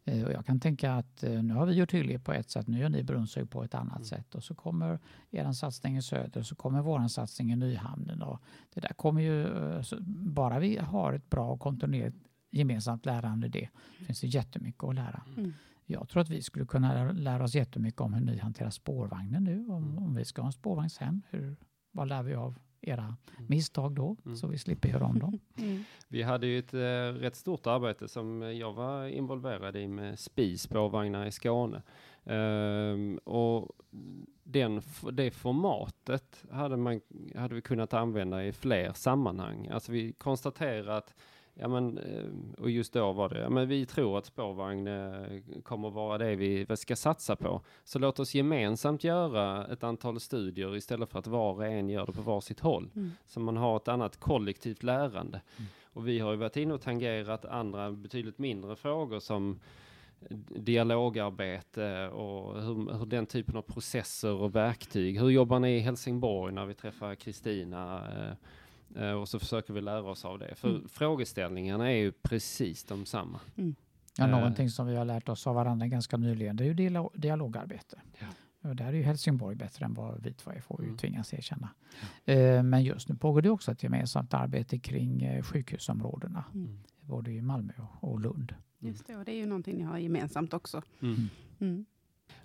Eh, 0.06 0.24
och 0.24 0.32
jag 0.32 0.46
kan 0.46 0.60
tänka 0.60 0.92
att 0.92 1.22
eh, 1.22 1.42
nu 1.42 1.54
har 1.54 1.66
vi 1.66 1.74
gjort 1.74 1.94
Hyllie 1.94 2.18
på 2.18 2.32
ett 2.32 2.50
sätt, 2.50 2.66
nu 2.66 2.78
gör 2.78 2.88
ni 2.88 3.02
Brunnshög 3.02 3.50
på 3.50 3.64
ett 3.64 3.74
annat 3.74 3.96
mm. 3.96 4.04
sätt 4.04 4.34
och 4.34 4.44
så 4.44 4.54
kommer 4.54 4.98
er 5.30 5.52
satsning 5.52 5.96
i 5.96 6.02
söder 6.02 6.40
och 6.40 6.46
så 6.46 6.54
kommer 6.54 6.82
vår 6.82 7.08
satsning 7.08 7.52
i 7.52 7.56
Nyhamnen. 7.56 8.22
Och 8.22 8.42
det 8.74 8.80
där 8.80 8.92
kommer 8.92 9.22
ju, 9.22 9.46
eh, 9.46 9.82
bara 10.08 10.58
vi 10.58 10.78
har 10.78 11.12
ett 11.12 11.30
bra 11.30 11.50
och 11.50 11.60
kontinuerligt 11.60 12.16
gemensamt 12.50 13.06
lärande 13.06 13.48
det 13.48 13.68
finns 14.06 14.20
det 14.20 14.26
jättemycket 14.26 14.84
att 14.84 14.94
lära. 14.94 15.22
Mm. 15.36 15.52
Jag 15.86 16.08
tror 16.08 16.22
att 16.22 16.30
vi 16.30 16.42
skulle 16.42 16.66
kunna 16.66 17.12
lära 17.12 17.44
oss 17.44 17.54
jättemycket 17.54 18.00
om 18.00 18.12
hur 18.12 18.20
ni 18.20 18.38
hanterar 18.38 18.70
spårvagnen 18.70 19.44
nu, 19.44 19.68
om, 19.68 19.84
mm. 19.84 19.98
om 19.98 20.14
vi 20.14 20.24
ska 20.24 20.42
ha 20.42 20.46
en 20.46 20.52
spårvagnshem. 20.52 21.22
Hur, 21.30 21.56
vad 21.92 22.08
lär 22.08 22.22
vi 22.22 22.34
av 22.34 22.58
era 22.86 23.02
mm. 23.02 23.16
misstag 23.48 23.92
då, 23.92 24.16
mm. 24.24 24.36
så 24.36 24.46
vi 24.46 24.58
slipper 24.58 24.88
göra 24.88 25.04
om 25.04 25.18
dem. 25.18 25.38
Mm. 25.58 25.84
Vi 26.08 26.22
hade 26.22 26.46
ju 26.46 26.58
ett 26.58 26.74
äh, 26.74 27.20
rätt 27.20 27.36
stort 27.36 27.66
arbete 27.66 28.08
som 28.08 28.42
jag 28.42 28.72
var 28.72 29.06
involverad 29.06 29.76
i 29.76 29.88
med 29.88 30.18
SPI, 30.18 30.58
spårvagnar 30.58 31.26
i 31.26 31.32
Skåne. 31.32 31.82
Uh, 32.30 33.16
och 33.16 33.68
den, 34.42 34.82
det 35.12 35.30
formatet 35.30 36.44
hade, 36.50 36.76
man, 36.76 37.00
hade 37.34 37.54
vi 37.54 37.62
kunnat 37.62 37.94
använda 37.94 38.44
i 38.44 38.52
fler 38.52 38.92
sammanhang. 38.92 39.68
Alltså 39.68 39.92
vi 39.92 40.12
konstaterar 40.12 40.96
att 40.96 41.14
Ja 41.58 41.68
men, 41.68 41.98
eh, 41.98 42.24
och 42.58 42.70
just 42.70 42.92
då 42.92 43.12
var 43.12 43.28
det, 43.28 43.40
ja 43.40 43.50
men 43.50 43.68
vi 43.68 43.86
tror 43.86 44.18
att 44.18 44.26
spårvagn 44.26 44.86
eh, 44.86 45.60
kommer 45.62 45.90
vara 45.90 46.18
det 46.18 46.36
vi 46.36 46.66
ska 46.76 46.96
satsa 46.96 47.36
på. 47.36 47.60
Så 47.84 47.98
låt 47.98 48.18
oss 48.18 48.34
gemensamt 48.34 49.04
göra 49.04 49.66
ett 49.66 49.84
antal 49.84 50.20
studier 50.20 50.76
istället 50.76 51.10
för 51.10 51.18
att 51.18 51.26
var 51.26 51.52
och 51.52 51.66
en 51.66 51.88
gör 51.88 52.06
det 52.06 52.12
på 52.12 52.22
var 52.22 52.40
sitt 52.40 52.60
håll. 52.60 52.90
Mm. 52.96 53.10
Så 53.26 53.40
man 53.40 53.56
har 53.56 53.76
ett 53.76 53.88
annat 53.88 54.16
kollektivt 54.16 54.82
lärande. 54.82 55.40
Mm. 55.56 55.68
Och 55.84 56.08
vi 56.08 56.18
har 56.18 56.30
ju 56.30 56.36
varit 56.36 56.56
inne 56.56 56.74
och 56.74 56.82
tangerat 56.82 57.44
andra 57.44 57.92
betydligt 57.92 58.38
mindre 58.38 58.76
frågor 58.76 59.20
som 59.20 59.60
dialogarbete 60.48 62.08
och 62.08 62.62
hur, 62.62 62.98
hur, 62.98 63.06
den 63.06 63.26
typen 63.26 63.56
av 63.56 63.62
processer 63.62 64.32
och 64.32 64.54
verktyg. 64.54 65.20
Hur 65.20 65.30
jobbar 65.30 65.58
ni 65.58 65.76
i 65.76 65.80
Helsingborg 65.80 66.54
när 66.54 66.66
vi 66.66 66.74
träffar 66.74 67.14
Kristina? 67.14 68.02
Eh, 68.94 69.06
Eh, 69.06 69.12
och 69.12 69.28
så 69.28 69.38
försöker 69.38 69.74
vi 69.74 69.80
lära 69.80 70.02
oss 70.02 70.24
av 70.24 70.38
det. 70.38 70.54
För 70.54 70.68
mm. 70.68 70.88
frågeställningarna 70.88 71.92
är 71.92 71.96
ju 71.96 72.12
precis 72.12 72.84
de 72.84 73.06
samma. 73.06 73.40
Mm. 73.56 73.74
Ja, 74.18 74.24
uh, 74.24 74.30
någonting 74.30 74.70
som 74.70 74.86
vi 74.86 74.96
har 74.96 75.04
lärt 75.04 75.28
oss 75.28 75.46
av 75.46 75.54
varandra 75.54 75.86
ganska 75.86 76.16
nyligen, 76.16 76.56
det 76.56 76.64
är 76.64 76.66
ju 76.66 76.74
dialog 76.74 77.10
digalogarbete. 77.14 78.00
Ja. 78.18 78.26
Och 78.70 78.76
där 78.76 78.86
är 78.86 78.92
ju 78.92 79.02
Helsingborg 79.02 79.56
bättre 79.56 79.84
än 79.84 79.94
vad 79.94 80.22
vi 80.22 80.32
två 80.32 80.50
är, 80.50 80.60
får 80.60 80.78
vi 80.78 80.84
mm. 80.84 80.96
tvingas 80.96 81.34
erkänna. 81.34 81.68
Ja. 82.24 82.34
Uh, 82.34 82.62
men 82.62 82.84
just 82.84 83.08
nu 83.08 83.16
pågår 83.16 83.42
det 83.42 83.50
också 83.50 83.72
ett 83.72 83.82
gemensamt 83.82 84.34
arbete 84.34 84.78
kring 84.78 85.42
sjukhusområdena, 85.42 86.44
mm. 86.54 86.78
både 87.00 87.32
i 87.32 87.42
Malmö 87.42 87.72
och 88.00 88.20
Lund. 88.20 88.54
Just 88.78 89.06
det, 89.06 89.16
och 89.16 89.24
det 89.24 89.32
är 89.32 89.36
ju 89.36 89.46
någonting 89.46 89.76
ni 89.76 89.82
har 89.82 89.98
gemensamt 89.98 90.54
också. 90.54 90.82
Mm. 91.60 91.86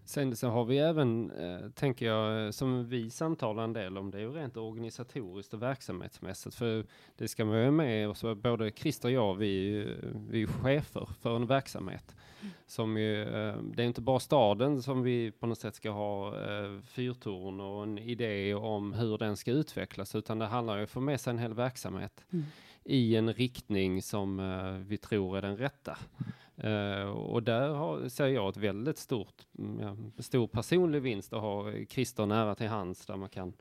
Sen 0.06 0.36
så 0.36 0.48
har 0.48 0.66
vi 0.66 0.78
även, 0.78 1.32
eh, 1.32 1.70
tänker 1.70 2.06
jag, 2.06 2.46
eh, 2.46 2.52
som 2.52 2.90
vi 2.90 3.10
samtalar 3.10 3.64
en 3.64 3.74
del 3.74 3.98
om, 3.98 4.12
det 4.12 4.18
är 4.18 4.22
ju 4.22 4.32
rent 4.32 4.58
organisatoriskt 4.58 5.54
och 5.54 5.62
verksamhetsmässigt. 5.62 6.56
För 6.56 6.86
det 7.18 7.28
ska 7.28 7.46
man 7.46 7.64
ju 7.64 7.72
med, 7.72 8.10
och 8.10 8.18
så 8.18 8.36
både 8.36 8.72
Christer 8.72 9.08
och 9.08 9.14
jag, 9.14 9.36
vi, 9.36 9.84
vi 10.30 10.44
är 10.44 10.48
chefer 10.48 11.10
för 11.22 11.36
en 11.36 11.48
verksamhet. 11.48 12.16
Mm. 12.42 12.54
Som 12.68 12.98
ju, 12.98 13.22
eh, 13.22 13.56
det 13.74 13.84
är 13.84 13.88
inte 13.88 14.02
bara 14.02 14.20
staden 14.20 14.82
som 14.82 15.04
vi 15.04 15.32
på 15.32 15.48
något 15.48 15.60
sätt 15.60 15.76
ska 15.76 15.92
ha 15.92 16.28
eh, 16.28 16.82
fyrtorn 16.84 17.60
och 17.60 17.84
en 17.84 17.98
idé 17.98 18.54
om 18.54 18.94
hur 18.94 19.18
den 19.18 19.38
ska 19.38 19.52
utvecklas, 19.52 20.16
utan 20.16 20.40
det 20.40 20.46
handlar 20.46 20.74
ju 20.74 20.80
om 20.80 20.84
att 20.84 20.90
få 20.90 21.00
med 21.00 21.22
sig 21.22 21.32
en 21.32 21.38
hel 21.38 21.54
verksamhet 21.54 22.26
mm. 22.34 22.46
i 22.84 23.16
en 23.16 23.34
riktning 23.34 24.02
som 24.02 24.40
eh, 24.40 24.72
vi 24.72 24.98
tror 24.98 25.38
är 25.38 25.42
den 25.42 25.58
rätta. 25.58 25.92
Mm. 25.92 26.32
Uh, 26.64 27.10
och 27.10 27.44
där 27.44 27.70
har, 27.70 28.10
ser 28.10 28.28
jag 28.28 28.50
ett 28.50 28.58
väldigt 28.58 28.98
stort, 28.98 29.48
mm, 29.58 29.80
ja, 29.80 30.22
stor 30.22 30.48
personlig 30.48 31.02
vinst 31.02 31.34
att 31.34 31.42
ha 31.42 31.72
Christer 31.90 32.26
nära 32.26 32.56
till 32.56 32.68
hands 32.68 33.06
där 33.06 33.16
man 33.16 33.30
kan 33.30 33.54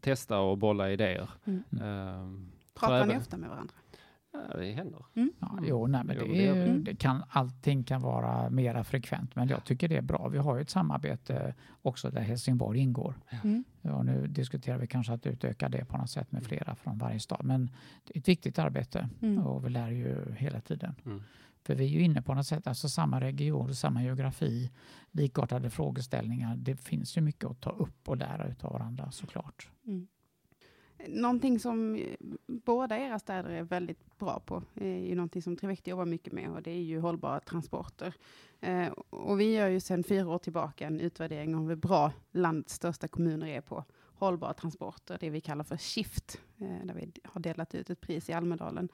testa 0.00 0.38
och 0.38 0.58
bolla 0.58 0.90
idéer. 0.90 1.30
Mm. 1.44 1.62
Uh, 1.72 2.40
Pratar 2.74 3.06
ni 3.06 3.16
ofta 3.16 3.36
med 3.36 3.50
varandra? 3.50 3.74
Ja, 4.32 4.56
det 4.56 4.72
händer. 4.72 5.04
Mm. 5.14 5.32
Ja, 5.40 5.58
jo, 5.62 5.86
nej, 5.86 6.04
men 6.04 6.16
det, 6.18 6.46
är, 6.46 6.66
mm. 6.66 6.84
det 6.84 6.96
kan, 6.96 7.24
allting 7.28 7.84
kan 7.84 8.00
vara 8.00 8.50
mera 8.50 8.84
frekvent, 8.84 9.36
men 9.36 9.48
jag 9.48 9.64
tycker 9.64 9.88
det 9.88 9.96
är 9.96 10.02
bra. 10.02 10.28
Vi 10.28 10.38
har 10.38 10.56
ju 10.56 10.62
ett 10.62 10.70
samarbete 10.70 11.54
också 11.82 12.10
där 12.10 12.20
Helsingborg 12.20 12.78
ingår. 12.78 13.14
Mm. 13.42 13.64
Ja, 13.82 14.02
nu 14.02 14.26
diskuterar 14.26 14.78
vi 14.78 14.86
kanske 14.86 15.12
att 15.12 15.26
utöka 15.26 15.68
det 15.68 15.84
på 15.84 15.96
något 15.96 16.10
sätt 16.10 16.32
med 16.32 16.44
flera 16.44 16.74
från 16.74 16.98
varje 16.98 17.20
stad, 17.20 17.44
men 17.44 17.70
det 18.04 18.16
är 18.16 18.20
ett 18.20 18.28
viktigt 18.28 18.58
arbete 18.58 19.08
mm. 19.22 19.46
och 19.46 19.66
vi 19.66 19.70
lär 19.70 19.90
ju 19.90 20.34
hela 20.36 20.60
tiden. 20.60 20.94
För 21.64 21.74
vi 21.74 21.84
är 21.84 21.88
ju 21.88 22.00
inne 22.00 22.22
på 22.22 22.34
något 22.34 22.46
sätt, 22.46 22.66
alltså 22.66 22.88
samma 22.88 23.20
region, 23.20 23.74
samma 23.74 24.02
geografi, 24.02 24.70
likartade 25.10 25.70
frågeställningar. 25.70 26.56
Det 26.56 26.76
finns 26.76 27.16
ju 27.16 27.20
mycket 27.20 27.44
att 27.44 27.60
ta 27.60 27.70
upp 27.70 28.08
och 28.08 28.16
lära 28.16 28.48
utav 28.48 28.72
varandra 28.72 29.10
såklart. 29.10 29.68
Mm. 29.86 30.06
Någonting 31.08 31.60
som 31.60 31.94
eh, 31.94 32.16
båda 32.46 32.98
era 32.98 33.18
städer 33.18 33.50
är 33.50 33.62
väldigt 33.62 34.18
bra 34.18 34.40
på, 34.46 34.62
eh, 34.74 34.86
är 34.86 35.08
ju 35.08 35.14
någonting 35.14 35.42
som 35.42 35.56
Trivecti 35.56 35.90
jobbar 35.90 36.04
mycket 36.04 36.32
med 36.32 36.50
och 36.50 36.62
det 36.62 36.70
är 36.70 36.82
ju 36.82 37.00
hållbara 37.00 37.40
transporter. 37.40 38.14
Eh, 38.60 38.88
och 39.10 39.40
vi 39.40 39.54
gör 39.54 39.68
ju 39.68 39.80
sedan 39.80 40.04
fyra 40.04 40.28
år 40.28 40.38
tillbaka 40.38 40.86
en 40.86 41.00
utvärdering 41.00 41.54
om 41.54 41.68
hur 41.68 41.76
bra 41.76 42.12
landets 42.32 42.74
största 42.74 43.08
kommuner 43.08 43.46
är 43.46 43.60
på 43.60 43.84
hållbara 44.14 44.54
transporter, 44.54 45.16
det 45.20 45.30
vi 45.30 45.40
kallar 45.40 45.64
för 45.64 45.76
Shift, 45.76 46.40
eh, 46.58 46.86
där 46.86 46.94
vi 46.94 47.12
har 47.24 47.40
delat 47.40 47.74
ut 47.74 47.90
ett 47.90 48.00
pris 48.00 48.28
i 48.28 48.32
Almedalen. 48.32 48.88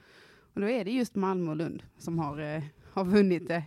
Och 0.55 0.61
då 0.61 0.69
är 0.69 0.85
det 0.85 0.91
just 0.91 1.15
Malmö 1.15 1.51
och 1.51 1.57
Lund 1.57 1.83
som 1.99 2.19
har, 2.19 2.39
eh, 2.39 2.63
har 2.93 3.05
vunnit 3.05 3.49
det. 3.49 3.65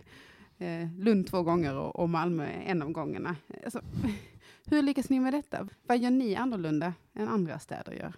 Eh, 0.58 0.88
Lund 0.98 1.26
två 1.26 1.42
gånger 1.42 1.74
och, 1.74 1.96
och, 1.96 2.10
Malmö 2.10 2.46
en 2.46 2.82
av 2.82 2.90
gångerna. 2.90 3.36
Alltså, 3.64 3.80
hur 4.66 4.82
lyckas 4.82 5.10
ni 5.10 5.20
med 5.20 5.32
detta? 5.32 5.68
Vad 5.86 5.98
gör 5.98 6.10
ni 6.10 6.36
annorlunda 6.36 6.94
än 7.14 7.28
andra 7.28 7.58
städer 7.58 7.92
gör? 7.92 8.14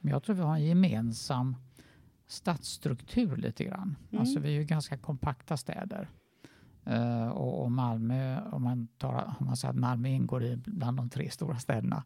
Jag 0.00 0.22
tror 0.22 0.36
vi 0.36 0.42
har 0.42 0.54
en 0.54 0.64
gemensam 0.64 1.56
stadsstruktur 2.26 3.36
lite 3.36 3.64
grann. 3.64 3.96
Mm. 4.10 4.20
Alltså 4.20 4.40
vi 4.40 4.48
är 4.48 4.52
ju 4.60 4.64
ganska 4.64 4.98
kompakta 4.98 5.56
städer. 5.56 6.08
Uh, 6.86 7.28
och, 7.28 7.62
och, 7.62 7.72
Malmö, 7.72 8.40
om 8.40 8.62
man, 8.62 8.88
tar, 8.98 9.34
om 9.40 9.46
man 9.46 9.56
säger 9.56 9.72
att 9.72 9.78
Malmö 9.78 10.08
ingår 10.08 10.44
i 10.44 10.56
bland 10.56 10.96
de 10.96 11.10
tre 11.10 11.30
stora 11.30 11.58
städerna, 11.58 12.04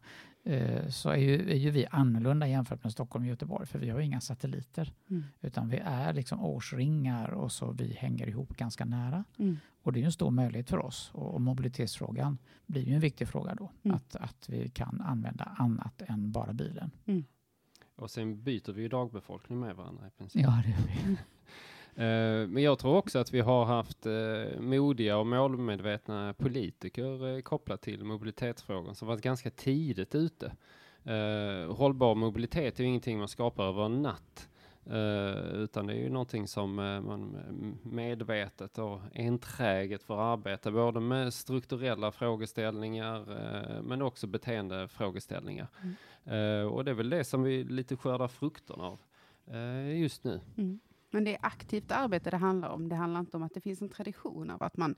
uh, 0.49 0.87
så 0.89 1.09
är 1.09 1.17
ju, 1.17 1.51
är 1.51 1.55
ju 1.55 1.69
vi 1.69 1.85
annorlunda 1.91 2.47
jämfört 2.47 2.83
med 2.83 2.91
Stockholm 2.91 3.25
och 3.25 3.29
Göteborg, 3.29 3.65
för 3.65 3.79
vi 3.79 3.89
har 3.89 3.99
inga 3.99 4.21
satelliter. 4.21 4.93
Mm. 5.09 5.23
Utan 5.41 5.69
vi 5.69 5.77
är 5.77 6.13
liksom 6.13 6.43
årsringar 6.43 7.29
och 7.29 7.51
så 7.51 7.71
vi 7.71 7.93
hänger 7.93 8.27
ihop 8.27 8.57
ganska 8.57 8.85
nära. 8.85 9.23
Mm. 9.37 9.57
Och 9.83 9.93
det 9.93 9.99
är 9.99 10.01
ju 10.01 10.05
en 10.05 10.11
stor 10.11 10.31
möjlighet 10.31 10.69
för 10.69 10.85
oss. 10.85 11.11
Och, 11.13 11.33
och 11.33 11.41
mobilitetsfrågan 11.41 12.37
blir 12.65 12.83
ju 12.83 12.93
en 12.93 13.01
viktig 13.01 13.27
fråga 13.27 13.55
då. 13.55 13.71
Mm. 13.83 13.95
Att, 13.95 14.15
att 14.15 14.49
vi 14.49 14.69
kan 14.69 15.01
använda 15.01 15.43
annat 15.43 16.01
än 16.01 16.31
bara 16.31 16.53
bilen. 16.53 16.91
Mm. 17.05 17.25
Och 17.95 18.11
sen 18.11 18.43
byter 18.43 18.71
vi 18.73 18.81
ju 18.81 18.87
dagbefolkning 18.87 19.59
med 19.59 19.75
varandra 19.75 20.07
i 20.07 20.11
princip. 20.11 20.41
Ja, 20.41 20.61
det 20.65 20.69
gör 20.69 20.77
vi. 20.87 21.17
Eh, 21.97 22.47
men 22.47 22.63
jag 22.63 22.79
tror 22.79 22.95
också 22.95 23.19
att 23.19 23.33
vi 23.33 23.39
har 23.39 23.65
haft 23.65 24.05
eh, 24.05 24.59
modiga 24.59 25.17
och 25.17 25.27
målmedvetna 25.27 26.33
politiker 26.33 27.35
eh, 27.35 27.41
kopplat 27.41 27.81
till 27.81 28.03
mobilitetsfrågan 28.03 28.95
som 28.95 29.07
varit 29.07 29.21
ganska 29.21 29.49
tidigt 29.49 30.15
ute. 30.15 30.51
Hållbar 31.69 32.15
mobilitet 32.15 32.79
är 32.79 32.83
ju 32.83 32.89
ingenting 32.89 33.19
man 33.19 33.27
skapar 33.27 33.63
över 33.63 33.85
en 33.85 34.01
natt. 34.01 34.49
utan 35.53 35.87
det 35.87 35.93
är 35.93 35.97
ju 35.97 36.09
någonting 36.09 36.47
som 36.47 36.75
man 36.75 37.37
medvetet 37.83 38.77
och 38.77 38.99
enträget 39.13 40.03
får 40.03 40.21
arbeta 40.21 40.71
både 40.71 40.99
med 40.99 41.33
strukturella 41.33 42.11
frågeställningar 42.11 43.25
men 43.81 44.01
också 44.01 44.27
beteendefrågeställningar. 44.27 45.67
Mm. 46.25 46.71
och 46.71 46.85
det 46.85 46.91
är 46.91 46.95
väl 46.95 47.09
det 47.09 47.23
som 47.23 47.43
vi 47.43 47.63
lite 47.63 47.95
skördar 47.95 48.27
frukterna 48.27 48.83
av 48.83 48.99
just 49.95 50.23
nu. 50.23 50.41
Mm. 50.57 50.79
Men 51.15 51.23
det 51.23 51.31
är 51.31 51.39
aktivt 51.41 51.91
arbete 51.91 52.29
det 52.29 52.37
handlar 52.37 52.69
om. 52.69 52.89
Det 52.89 52.95
handlar 52.95 53.19
inte 53.19 53.37
om 53.37 53.43
att 53.43 53.53
det 53.53 53.61
finns 53.61 53.81
en 53.81 53.89
tradition 53.89 54.49
av 54.49 54.63
att 54.63 54.77
man, 54.77 54.95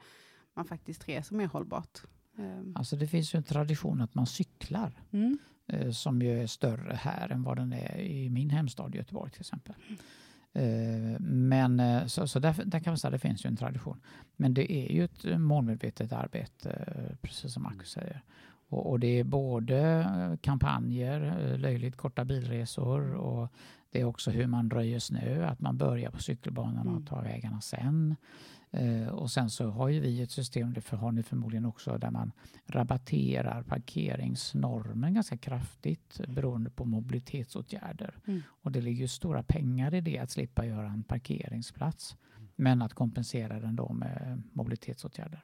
man 0.53 0.65
faktiskt 0.65 1.07
reser 1.07 1.35
mer 1.35 1.47
hållbart. 1.47 2.01
Ehm. 2.37 2.73
Alltså 2.75 2.95
det 2.95 3.07
finns 3.07 3.35
ju 3.35 3.37
en 3.37 3.43
tradition 3.43 4.01
att 4.01 4.15
man 4.15 4.25
cyklar. 4.25 4.91
Mm. 5.11 5.37
Eh, 5.67 5.91
som 5.91 6.21
ju 6.21 6.41
är 6.41 6.47
större 6.47 6.93
här 6.93 7.29
än 7.29 7.43
vad 7.43 7.57
den 7.57 7.73
är 7.73 7.99
i 7.99 8.29
min 8.29 8.49
hemstad 8.49 8.95
Göteborg 8.95 9.31
till 9.31 9.41
exempel. 9.41 9.75
Mm. 10.53 11.47
Men 11.47 11.79
eh, 11.79 12.05
så, 12.05 12.27
så 12.27 12.39
där, 12.39 12.63
där, 12.65 12.79
kan 12.79 12.91
man 12.91 12.97
säga 12.97 13.09
att 13.09 13.21
det 13.21 13.27
finns 13.27 13.45
ju 13.45 13.47
en 13.47 13.57
tradition. 13.57 14.01
Men 14.35 14.53
det 14.53 14.71
är 14.71 14.91
ju 14.91 15.03
ett 15.03 15.39
målmedvetet 15.39 16.13
arbete, 16.13 16.85
precis 17.21 17.53
som 17.53 17.63
Marcus 17.63 17.91
säger. 17.91 18.23
Och, 18.69 18.89
och, 18.89 18.99
det 18.99 19.19
är 19.19 19.23
både 19.23 20.37
kampanjer, 20.41 21.57
löjligt 21.57 21.97
korta 21.97 22.25
bilresor 22.25 23.13
och 23.13 23.53
det 23.91 24.01
är 24.01 24.05
också 24.05 24.31
hur 24.31 24.47
man 24.47 24.69
röjer 24.69 24.99
snö, 24.99 25.47
att 25.47 25.61
man 25.61 25.77
börjar 25.77 26.11
på 26.11 26.21
cykelbanorna 26.21 26.81
och 26.81 26.97
mm. 26.97 27.05
tar 27.05 27.23
vägarna 27.23 27.61
sen. 27.61 28.15
Uh, 28.77 29.07
och 29.07 29.31
sen 29.31 29.49
så 29.49 29.69
har 29.69 29.89
ju 29.89 29.99
vi 29.99 30.21
ett 30.21 30.31
system, 30.31 30.73
det 30.73 30.89
har 30.89 31.11
ni 31.11 31.23
förmodligen 31.23 31.65
också, 31.65 31.97
där 31.97 32.11
man 32.11 32.31
rabatterar 32.65 33.63
parkeringsnormen 33.63 35.13
ganska 35.13 35.37
kraftigt 35.37 36.21
beroende 36.27 36.69
på 36.69 36.85
mobilitetsåtgärder. 36.85 38.15
Mm. 38.25 38.41
Och 38.49 38.71
det 38.71 38.81
ligger 38.81 39.01
ju 39.01 39.07
stora 39.07 39.43
pengar 39.43 39.93
i 39.93 40.01
det 40.01 40.19
att 40.19 40.31
slippa 40.31 40.65
göra 40.65 40.87
en 40.87 41.03
parkeringsplats, 41.03 42.17
mm. 42.37 42.49
men 42.55 42.81
att 42.81 42.93
kompensera 42.93 43.59
den 43.59 43.75
då 43.75 43.93
med 43.93 44.43
mobilitetsåtgärder. 44.53 45.43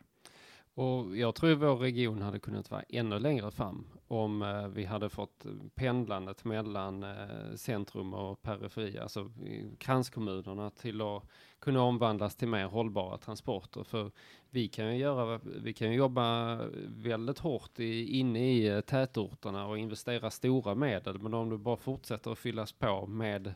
Och 0.76 1.18
jag 1.18 1.36
tror 1.36 1.56
vår 1.56 1.76
region 1.76 2.22
hade 2.22 2.40
kunnat 2.40 2.72
vara 2.72 2.84
ännu 2.90 3.20
längre 3.20 3.52
fram 3.52 3.86
om 4.08 4.42
eh, 4.42 4.68
vi 4.68 4.86
hade 4.86 5.10
fått 5.10 5.46
pendlandet 5.76 6.46
mellan 6.46 7.04
eh, 7.04 7.56
centrum 7.56 8.14
och 8.14 8.42
periferi, 8.42 9.00
alltså 9.00 9.32
kranskommunerna 9.78 10.70
till 10.70 11.02
att 11.02 11.24
kunna 11.60 11.82
omvandlas 11.82 12.36
till 12.36 12.48
mer 12.48 12.66
hållbara 12.66 13.18
transporter. 13.18 13.84
För 13.84 14.12
vi 14.50 14.68
kan 14.68 14.86
ju, 14.86 14.98
göra, 14.98 15.40
vi 15.44 15.74
kan 15.74 15.94
jobba 15.94 16.56
väldigt 16.88 17.40
hårt 17.40 17.80
i, 17.80 18.18
inne 18.20 18.54
i 18.54 18.68
eh, 18.68 18.82
tätorterna 18.82 19.68
och 19.68 19.78
investera 19.78 20.30
stora 20.30 20.76
medel, 20.76 21.20
men 21.20 21.34
om 21.34 21.50
du 21.50 21.58
bara 21.58 21.78
fortsätter 21.78 22.32
att 22.32 22.40
fyllas 22.40 22.72
på 22.72 23.06
med, 23.06 23.54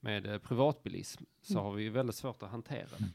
med 0.00 0.42
privatbilism 0.42 1.24
så 1.40 1.52
mm. 1.52 1.64
har 1.64 1.72
vi 1.72 1.82
ju 1.82 1.90
väldigt 1.90 2.16
svårt 2.16 2.42
att 2.42 2.50
hantera 2.50 2.88
det. 2.98 3.08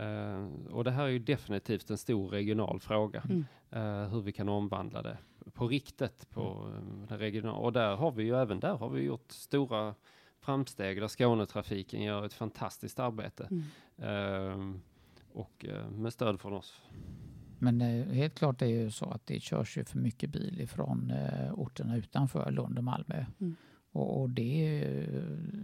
Mm. 0.00 0.66
Uh, 0.66 0.72
och 0.72 0.84
det 0.84 0.90
här 0.90 1.04
är 1.04 1.08
ju 1.08 1.18
definitivt 1.18 1.90
en 1.90 1.98
stor 1.98 2.28
regional 2.28 2.80
fråga, 2.80 3.22
mm. 3.28 3.46
uh, 3.76 4.08
hur 4.08 4.20
vi 4.20 4.32
kan 4.32 4.48
omvandla 4.48 5.02
det 5.02 5.18
på 5.52 5.68
riktigt 5.68 6.30
på 6.30 6.68
uh, 6.68 7.08
det 7.08 7.18
regionala. 7.18 7.58
Och 7.58 7.72
där 7.72 7.96
har 7.96 8.10
vi 8.10 8.24
ju 8.24 8.36
även 8.36 8.60
där 8.60 8.74
har 8.74 8.88
vi 8.88 9.02
gjort 9.02 9.32
stora 9.32 9.94
framsteg 10.40 11.00
där 11.00 11.08
Skånetrafiken 11.08 12.02
gör 12.02 12.24
ett 12.24 12.32
fantastiskt 12.32 12.98
arbete. 12.98 13.48
Mm. 13.50 14.80
och 15.32 15.66
med 15.90 16.12
stöd 16.12 16.40
från 16.40 16.52
oss. 16.52 16.82
Men 17.58 17.80
helt 17.80 18.34
klart 18.34 18.62
är 18.62 18.66
ju 18.66 18.90
så 18.90 19.10
att 19.10 19.26
det 19.26 19.40
körs 19.40 19.78
ju 19.78 19.84
för 19.84 19.98
mycket 19.98 20.30
bil 20.30 20.60
ifrån 20.60 21.12
orterna 21.52 21.96
utanför 21.96 22.50
Lund 22.50 22.78
och 22.78 22.84
Malmö. 22.84 23.24
Mm. 23.40 23.56
Och, 23.92 24.30
det, 24.30 25.06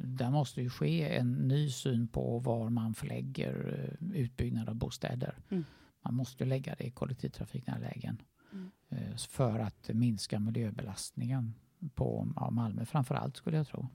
där 0.05 0.31
måste 0.31 0.63
ju 0.63 0.71
ske 0.71 1.17
en 1.17 1.49
ny 1.49 1.71
syn 1.71 2.09
på 2.09 2.39
var 2.39 2.71
man 2.71 2.95
förlägger 2.95 3.87
eh, 4.01 4.21
utbyggnad 4.21 4.69
av 4.69 4.75
bostäder. 4.75 5.39
Mm. 5.49 5.65
Man 6.03 6.15
måste 6.15 6.45
lägga 6.45 6.75
det 6.75 6.85
i 6.85 6.91
kollektivtrafiknära 6.91 7.79
lägen 7.79 8.23
mm. 8.53 8.71
Eh, 8.89 9.17
för 9.17 9.59
att 9.59 9.89
minska 9.89 10.41
miljöbelastningen 10.41 11.55
på 11.95 12.29
Malmö 12.51 12.85
framför 12.85 13.15
allt 13.15 13.37
skulle 13.37 13.57
jag 13.57 13.67
tro. 13.67 13.89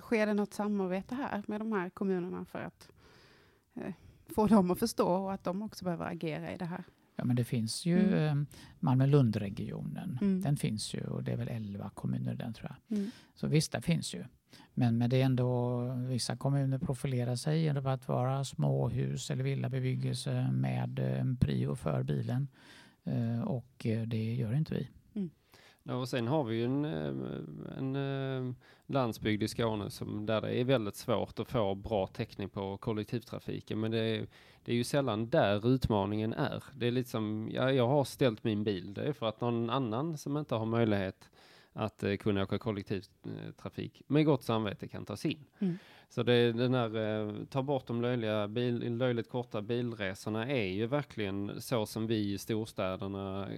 Sker 0.00 0.26
det 0.26 0.34
något 0.34 0.54
samarbete 0.54 1.14
här 1.14 1.42
med 1.46 1.60
de 1.60 1.72
här 1.72 1.90
kommunerna 1.90 2.44
för 2.44 2.58
att 2.58 2.92
eh, 3.74 3.94
få 4.34 4.46
dem 4.46 4.70
att 4.70 4.78
förstå 4.78 5.08
och 5.08 5.32
att 5.32 5.44
de 5.44 5.62
också 5.62 5.84
behöver 5.84 6.06
agera 6.06 6.52
i 6.52 6.56
det 6.56 6.64
här? 6.64 6.84
Ja, 7.16 7.24
men 7.24 7.36
det 7.36 7.44
finns 7.44 7.86
ju 7.86 7.98
mm. 7.98 8.38
Eh, 8.38 8.44
Malmö-Lund-regionen. 8.80 10.18
Mm. 10.20 10.40
Den 10.40 10.56
finns 10.56 10.94
ju 10.94 11.00
och 11.00 11.24
det 11.24 11.32
är 11.32 11.36
väl 11.36 11.48
11 11.48 11.90
kommuner 11.94 12.34
den 12.34 12.54
tror 12.54 12.70
jag. 12.70 12.98
Mm. 12.98 13.10
Så 13.34 13.46
visst, 13.46 13.72
det 13.72 13.80
finns 13.80 14.14
ju. 14.14 14.24
Men, 14.74 14.98
men 14.98 15.10
det 15.10 15.20
är 15.20 15.24
ändå 15.24 15.82
vissa 15.94 16.36
kommuner 16.36 16.78
profilerar 16.78 17.36
sig 17.36 17.62
genom 17.62 17.86
att 17.86 18.08
vara 18.08 18.44
småhus 18.44 19.30
eller 19.30 19.44
villabebyggelse 19.44 20.50
med 20.52 20.98
en 20.98 21.36
prio 21.36 21.74
för 21.74 22.02
bilen. 22.02 22.48
Eh, 23.04 23.40
och 23.40 23.86
eh, 23.86 24.02
det 24.02 24.34
gör 24.34 24.54
inte 24.54 24.74
vi. 24.74 24.88
Ja, 25.82 25.94
och 25.94 26.08
sen 26.08 26.28
har 26.28 26.44
vi 26.44 26.56
ju 26.56 26.64
en, 26.64 26.84
eh, 26.84 27.78
en, 27.78 27.96
en 27.96 28.56
landsbygd 28.86 29.42
i 29.42 29.48
Skåne 29.48 29.90
som, 29.90 30.26
där 30.26 30.40
det 30.40 30.60
är 30.60 30.64
väldigt 30.64 30.96
svårt 30.96 31.38
att 31.38 31.48
få 31.48 31.74
bra 31.74 32.06
täckning 32.06 32.48
på 32.48 32.76
kollektivtrafiken. 32.76 33.80
Men 33.80 33.90
det 33.90 33.98
är, 33.98 34.26
det 34.64 34.72
är 34.72 34.76
ju 34.76 34.84
sällan 34.84 35.28
där 35.28 35.68
utmaningen 35.68 36.32
är. 36.32 36.64
Det 36.74 36.86
är 36.86 36.90
lite 36.90 37.10
som, 37.10 37.50
ja, 37.52 37.72
jag 37.72 37.88
har 37.88 38.04
ställt 38.04 38.44
min 38.44 38.64
bil, 38.64 38.94
det 38.94 39.02
är 39.02 39.12
för 39.12 39.26
att 39.26 39.40
någon 39.40 39.70
annan 39.70 40.18
som 40.18 40.36
inte 40.36 40.54
har 40.54 40.66
möjlighet 40.66 41.30
att 41.72 42.04
uh, 42.04 42.16
kunna 42.16 42.42
åka 42.42 42.58
kollektivtrafik 42.58 44.02
med 44.06 44.24
gott 44.24 44.42
samvete 44.42 44.88
kan 44.88 45.04
ta 45.04 45.16
sin. 45.16 45.44
Mm. 45.58 45.78
Så 46.08 46.22
det, 46.22 46.52
den 46.52 46.74
här, 46.74 46.96
uh, 46.96 47.44
ta 47.44 47.62
bort 47.62 47.86
de 47.86 48.02
löjliga 48.02 48.48
bil, 48.48 48.96
löjligt 48.96 49.30
korta 49.30 49.62
bilresorna 49.62 50.46
är 50.46 50.66
ju 50.66 50.86
verkligen 50.86 51.60
så 51.60 51.86
som 51.86 52.06
vi 52.06 52.32
i 52.32 52.38
storstäderna 52.38 53.48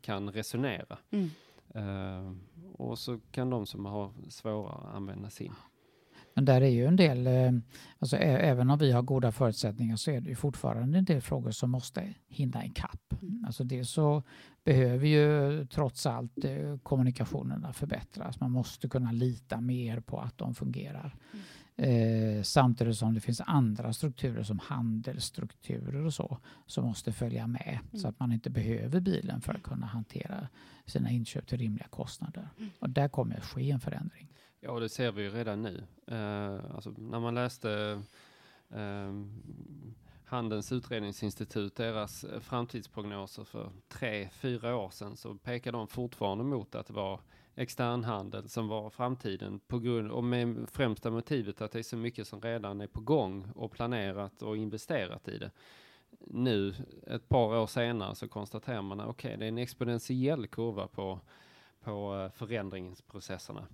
kan 0.00 0.30
resonera. 0.30 0.98
Mm. 1.10 1.30
Uh, 1.76 2.32
och 2.72 2.98
så 2.98 3.18
kan 3.30 3.50
de 3.50 3.66
som 3.66 3.84
har 3.84 4.12
svårare 4.28 4.96
använda 4.96 5.30
sin. 5.30 5.52
Men 6.34 6.44
där 6.44 6.60
är 6.60 6.68
ju 6.68 6.86
en 6.86 6.96
del, 6.96 7.26
eh, 7.26 7.52
alltså 7.98 8.16
även 8.16 8.70
om 8.70 8.78
vi 8.78 8.92
har 8.92 9.02
goda 9.02 9.32
förutsättningar 9.32 9.96
så 9.96 10.10
är 10.10 10.20
det 10.20 10.28
ju 10.28 10.36
fortfarande 10.36 10.98
en 10.98 11.04
del 11.04 11.20
frågor 11.20 11.50
som 11.50 11.70
måste 11.70 12.14
hinna 12.28 12.64
ikapp. 12.64 13.22
Mm. 13.22 13.44
Alltså 13.46 13.64
det 13.64 13.84
så 13.84 14.22
behöver 14.64 15.06
ju 15.06 15.66
trots 15.66 16.06
allt 16.06 16.44
eh, 16.44 16.78
kommunikationerna 16.82 17.72
förbättras. 17.72 18.40
Man 18.40 18.50
måste 18.50 18.88
kunna 18.88 19.12
lita 19.12 19.60
mer 19.60 20.00
på 20.00 20.20
att 20.20 20.38
de 20.38 20.54
fungerar. 20.54 21.16
Mm. 21.32 21.44
Eh, 21.82 22.42
samtidigt 22.42 22.96
som 22.96 23.14
det 23.14 23.20
finns 23.20 23.40
andra 23.40 23.92
strukturer 23.92 24.42
som 24.42 24.58
handelsstrukturer 24.58 26.04
och 26.04 26.14
så 26.14 26.38
som 26.66 26.84
måste 26.84 27.12
följa 27.12 27.46
med 27.46 27.78
mm. 27.82 28.00
så 28.00 28.08
att 28.08 28.20
man 28.20 28.32
inte 28.32 28.50
behöver 28.50 29.00
bilen 29.00 29.40
för 29.40 29.54
att 29.54 29.62
kunna 29.62 29.86
hantera 29.86 30.48
sina 30.86 31.10
inköp 31.10 31.46
till 31.46 31.58
rimliga 31.58 31.88
kostnader. 31.88 32.48
Mm. 32.58 32.70
Och 32.78 32.90
där 32.90 33.08
kommer 33.08 33.36
att 33.36 33.44
ske 33.44 33.70
en 33.70 33.80
förändring. 33.80 34.28
Ja, 34.60 34.80
det 34.80 34.88
ser 34.88 35.12
vi 35.12 35.22
ju 35.22 35.30
redan 35.30 35.62
nu. 35.62 35.82
Uh, 36.12 36.74
alltså, 36.74 36.90
när 36.90 37.20
man 37.20 37.34
läste 37.34 38.02
uh, 38.74 39.26
Handelns 40.30 40.72
utredningsinstitut, 40.72 41.76
deras 41.76 42.24
eh, 42.24 42.40
framtidsprognoser 42.40 43.44
för 43.44 43.70
tre, 43.88 44.28
fyra 44.32 44.76
år 44.76 44.90
sedan, 44.90 45.16
så 45.16 45.34
pekar 45.34 45.72
de 45.72 45.88
fortfarande 45.88 46.44
mot 46.44 46.74
att 46.74 46.86
det 46.86 46.92
var 46.92 47.20
externhandel 47.54 48.48
som 48.48 48.68
var 48.68 48.90
framtiden 48.90 49.60
på 49.66 49.78
grund 49.78 50.10
och 50.10 50.24
med 50.24 50.68
främsta 50.72 51.10
motivet 51.10 51.60
att 51.60 51.72
det 51.72 51.78
är 51.78 51.82
så 51.82 51.96
mycket 51.96 52.26
som 52.26 52.40
redan 52.40 52.80
är 52.80 52.86
på 52.86 53.00
gång 53.00 53.50
och 53.54 53.72
planerat 53.72 54.42
och 54.42 54.56
investerat 54.56 55.28
i 55.28 55.38
det. 55.38 55.50
Nu, 56.20 56.74
ett 57.06 57.28
par 57.28 57.56
år 57.56 57.66
senare, 57.66 58.14
så 58.14 58.28
konstaterar 58.28 58.82
man 58.82 59.00
att 59.00 59.08
okay, 59.08 59.36
det 59.36 59.44
är 59.44 59.48
en 59.48 59.58
exponentiell 59.58 60.46
kurva 60.46 60.86
på, 60.86 61.20
på 61.80 62.16
eh, 62.16 62.30
förändringsprocesserna. 62.38 63.66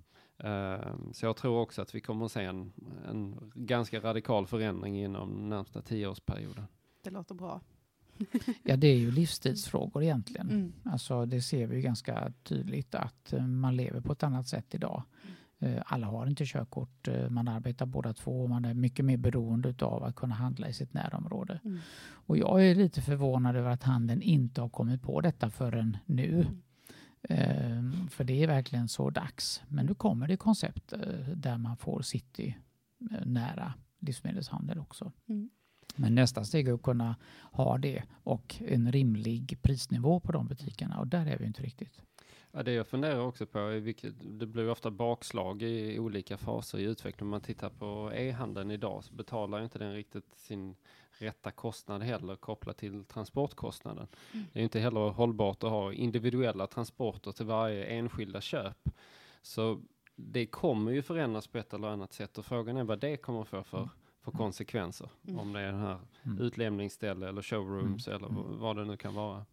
Uh, 0.43 1.11
så 1.11 1.25
jag 1.25 1.35
tror 1.35 1.59
också 1.59 1.81
att 1.81 1.95
vi 1.95 2.01
kommer 2.01 2.25
att 2.25 2.31
se 2.31 2.43
en, 2.43 2.73
en 3.07 3.51
ganska 3.55 3.99
radikal 3.99 4.47
förändring 4.47 5.03
inom 5.03 5.49
närmsta 5.49 5.81
tioårsperioden. 5.81 6.67
Det 7.03 7.09
låter 7.09 7.35
bra. 7.35 7.61
ja, 8.63 8.77
det 8.77 8.87
är 8.87 8.97
ju 8.97 9.11
livstidsfrågor 9.11 10.03
egentligen. 10.03 10.49
Mm. 10.49 10.73
Alltså, 10.83 11.25
det 11.25 11.41
ser 11.41 11.67
vi 11.67 11.75
ju 11.75 11.81
ganska 11.81 12.33
tydligt 12.43 12.95
att 12.95 13.33
uh, 13.33 13.47
man 13.47 13.75
lever 13.75 14.01
på 14.01 14.13
ett 14.13 14.23
annat 14.23 14.47
sätt 14.47 14.75
idag. 14.75 15.03
Uh, 15.63 15.81
alla 15.85 16.07
har 16.07 16.27
inte 16.27 16.45
körkort, 16.45 17.07
uh, 17.07 17.29
man 17.29 17.47
arbetar 17.47 17.85
båda 17.85 18.13
två 18.13 18.41
och 18.41 18.49
man 18.49 18.65
är 18.65 18.73
mycket 18.73 19.05
mer 19.05 19.17
beroende 19.17 19.85
av 19.85 20.03
att 20.03 20.15
kunna 20.15 20.35
handla 20.35 20.69
i 20.69 20.73
sitt 20.73 20.93
närområde. 20.93 21.59
Mm. 21.63 21.79
Och 22.09 22.37
jag 22.37 22.65
är 22.65 22.75
lite 22.75 23.01
förvånad 23.01 23.55
över 23.55 23.69
att 23.69 23.83
handeln 23.83 24.21
inte 24.21 24.61
har 24.61 24.69
kommit 24.69 25.01
på 25.01 25.21
detta 25.21 25.49
förrän 25.49 25.97
nu. 26.05 26.33
Mm. 26.33 26.61
Ehm, 27.27 28.07
för 28.09 28.23
det 28.23 28.43
är 28.43 28.47
verkligen 28.47 28.87
så 28.87 29.09
dags. 29.09 29.63
Men 29.67 29.85
nu 29.85 29.93
kommer 29.93 30.27
det 30.27 30.37
koncept 30.37 30.93
eh, 30.93 30.99
där 31.35 31.57
man 31.57 31.77
får 31.77 32.01
city 32.01 32.57
eh, 33.11 33.25
nära 33.25 33.73
livsmedelshandel 33.99 34.79
också. 34.79 35.11
Mm. 35.29 35.49
Men 35.95 36.15
nästa 36.15 36.43
steg 36.43 36.67
är 36.67 36.73
att 36.73 36.81
kunna 36.81 37.15
ha 37.51 37.77
det 37.77 38.03
och 38.23 38.55
en 38.59 38.91
rimlig 38.91 39.57
prisnivå 39.61 40.19
på 40.19 40.31
de 40.31 40.47
butikerna 40.47 40.99
och 40.99 41.07
där 41.07 41.25
är 41.25 41.37
vi 41.37 41.45
inte 41.45 41.63
riktigt. 41.63 42.01
Ja, 42.51 42.63
det 42.63 42.71
jag 42.71 42.87
funderar 42.87 43.19
också 43.19 43.45
på 43.45 43.59
är 43.59 43.79
vilket, 43.79 44.13
det 44.39 44.45
blir 44.45 44.69
ofta 44.69 44.91
bakslag 44.91 45.61
i 45.61 45.99
olika 45.99 46.37
faser 46.37 46.77
i 46.77 46.83
utvecklingen. 46.83 47.27
Om 47.27 47.31
man 47.31 47.41
tittar 47.41 47.69
på 47.69 48.11
e-handeln 48.15 48.71
idag 48.71 49.03
så 49.03 49.13
betalar 49.13 49.63
inte 49.63 49.79
den 49.79 49.93
riktigt 49.93 50.35
sin 50.35 50.75
rätta 51.19 51.51
kostnad 51.51 52.03
heller 52.03 52.35
kopplat 52.35 52.77
till 52.77 53.05
transportkostnaden. 53.05 54.07
Mm. 54.33 54.45
Det 54.53 54.59
är 54.59 54.63
inte 54.63 54.79
heller 54.79 55.09
hållbart 55.09 55.63
att 55.63 55.69
ha 55.69 55.93
individuella 55.93 56.67
transporter 56.67 57.31
till 57.31 57.45
varje 57.45 57.85
enskilda 57.85 58.41
köp. 58.41 58.89
Så 59.41 59.81
det 60.15 60.45
kommer 60.45 60.91
ju 60.91 61.01
förändras 61.01 61.47
på 61.47 61.57
ett 61.57 61.73
eller 61.73 61.87
annat 61.87 62.13
sätt 62.13 62.37
och 62.37 62.45
frågan 62.45 62.77
är 62.77 62.83
vad 62.83 62.99
det 62.99 63.17
kommer 63.17 63.43
få 63.43 63.63
för, 63.63 63.77
mm. 63.77 63.89
för 64.21 64.31
konsekvenser. 64.31 65.09
Mm. 65.27 65.39
Om 65.39 65.53
det 65.53 65.59
är 65.59 65.71
den 65.71 65.81
här 65.81 65.99
mm. 66.23 66.41
utlämningsställe 66.41 67.29
eller 67.29 67.41
showrooms 67.41 68.07
mm. 68.07 68.17
eller 68.17 68.57
vad 68.57 68.75
det 68.75 68.85
nu 68.85 68.97
kan 68.97 69.13
vara. 69.13 69.45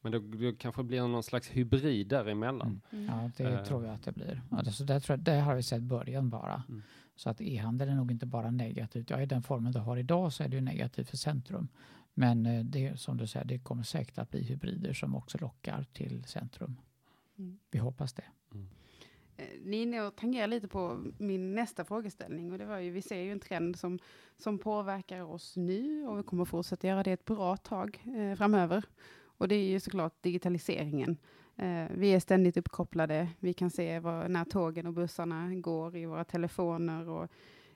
Men 0.00 0.12
då, 0.12 0.18
då 0.18 0.52
kanske 0.58 0.82
blir 0.82 1.00
någon 1.00 1.22
slags 1.22 1.48
hybrid 1.48 2.08
däremellan. 2.08 2.80
Mm. 2.90 3.06
Ja, 3.06 3.30
det 3.36 3.50
uh, 3.50 3.64
tror 3.64 3.84
jag 3.84 3.94
att 3.94 4.02
det 4.02 4.12
blir. 4.12 4.42
Alltså, 4.50 4.84
där, 4.84 5.00
tror 5.00 5.18
jag, 5.18 5.24
där 5.24 5.40
har 5.40 5.54
vi 5.54 5.62
sett 5.62 5.82
början 5.82 6.30
bara. 6.30 6.62
Mm. 6.68 6.82
Så 7.18 7.30
att 7.30 7.40
e-handel 7.40 7.88
är 7.88 7.94
nog 7.94 8.10
inte 8.10 8.26
bara 8.26 8.50
negativt. 8.50 9.10
Ja, 9.10 9.22
i 9.22 9.26
den 9.26 9.42
formen 9.42 9.72
du 9.72 9.78
har 9.78 9.96
idag 9.96 10.32
så 10.32 10.42
är 10.42 10.48
det 10.48 10.56
ju 10.56 10.62
negativt 10.62 11.10
för 11.10 11.16
centrum. 11.16 11.68
Men 12.14 12.46
eh, 12.46 12.64
det 12.64 13.00
som 13.00 13.16
du 13.16 13.26
säger, 13.26 13.46
det 13.46 13.58
kommer 13.58 13.82
säkert 13.82 14.18
att 14.18 14.30
bli 14.30 14.42
hybrider 14.42 14.92
som 14.92 15.14
också 15.14 15.38
lockar 15.38 15.86
till 15.92 16.24
centrum. 16.24 16.80
Mm. 17.38 17.58
Vi 17.70 17.78
hoppas 17.78 18.12
det. 18.12 18.24
Mm. 18.54 18.68
Ni 19.64 20.10
tangerar 20.16 20.46
lite 20.46 20.68
på 20.68 21.04
min 21.18 21.54
nästa 21.54 21.84
frågeställning 21.84 22.52
och 22.52 22.58
det 22.58 22.66
var 22.66 22.78
ju, 22.78 22.90
vi 22.90 23.02
ser 23.02 23.20
ju 23.20 23.32
en 23.32 23.40
trend 23.40 23.78
som, 23.78 23.98
som 24.38 24.58
påverkar 24.58 25.20
oss 25.20 25.56
nu 25.56 26.06
och 26.06 26.18
vi 26.18 26.22
kommer 26.22 26.44
fortsätta 26.44 26.86
göra 26.86 27.02
det 27.02 27.12
ett 27.12 27.24
bra 27.24 27.56
tag 27.56 28.04
eh, 28.16 28.36
framöver. 28.36 28.84
Och 29.38 29.48
det 29.48 29.54
är 29.54 29.68
ju 29.68 29.80
såklart 29.80 30.22
digitaliseringen. 30.22 31.16
Eh, 31.58 31.86
vi 31.90 32.08
är 32.14 32.20
ständigt 32.20 32.56
uppkopplade. 32.56 33.28
Vi 33.38 33.52
kan 33.52 33.70
se 33.70 34.00
var, 34.00 34.28
när 34.28 34.44
tågen 34.44 34.86
och 34.86 34.92
bussarna 34.92 35.54
går 35.54 35.96
i 35.96 36.06
våra 36.06 36.24
telefoner. 36.24 37.08
Och 37.08 37.30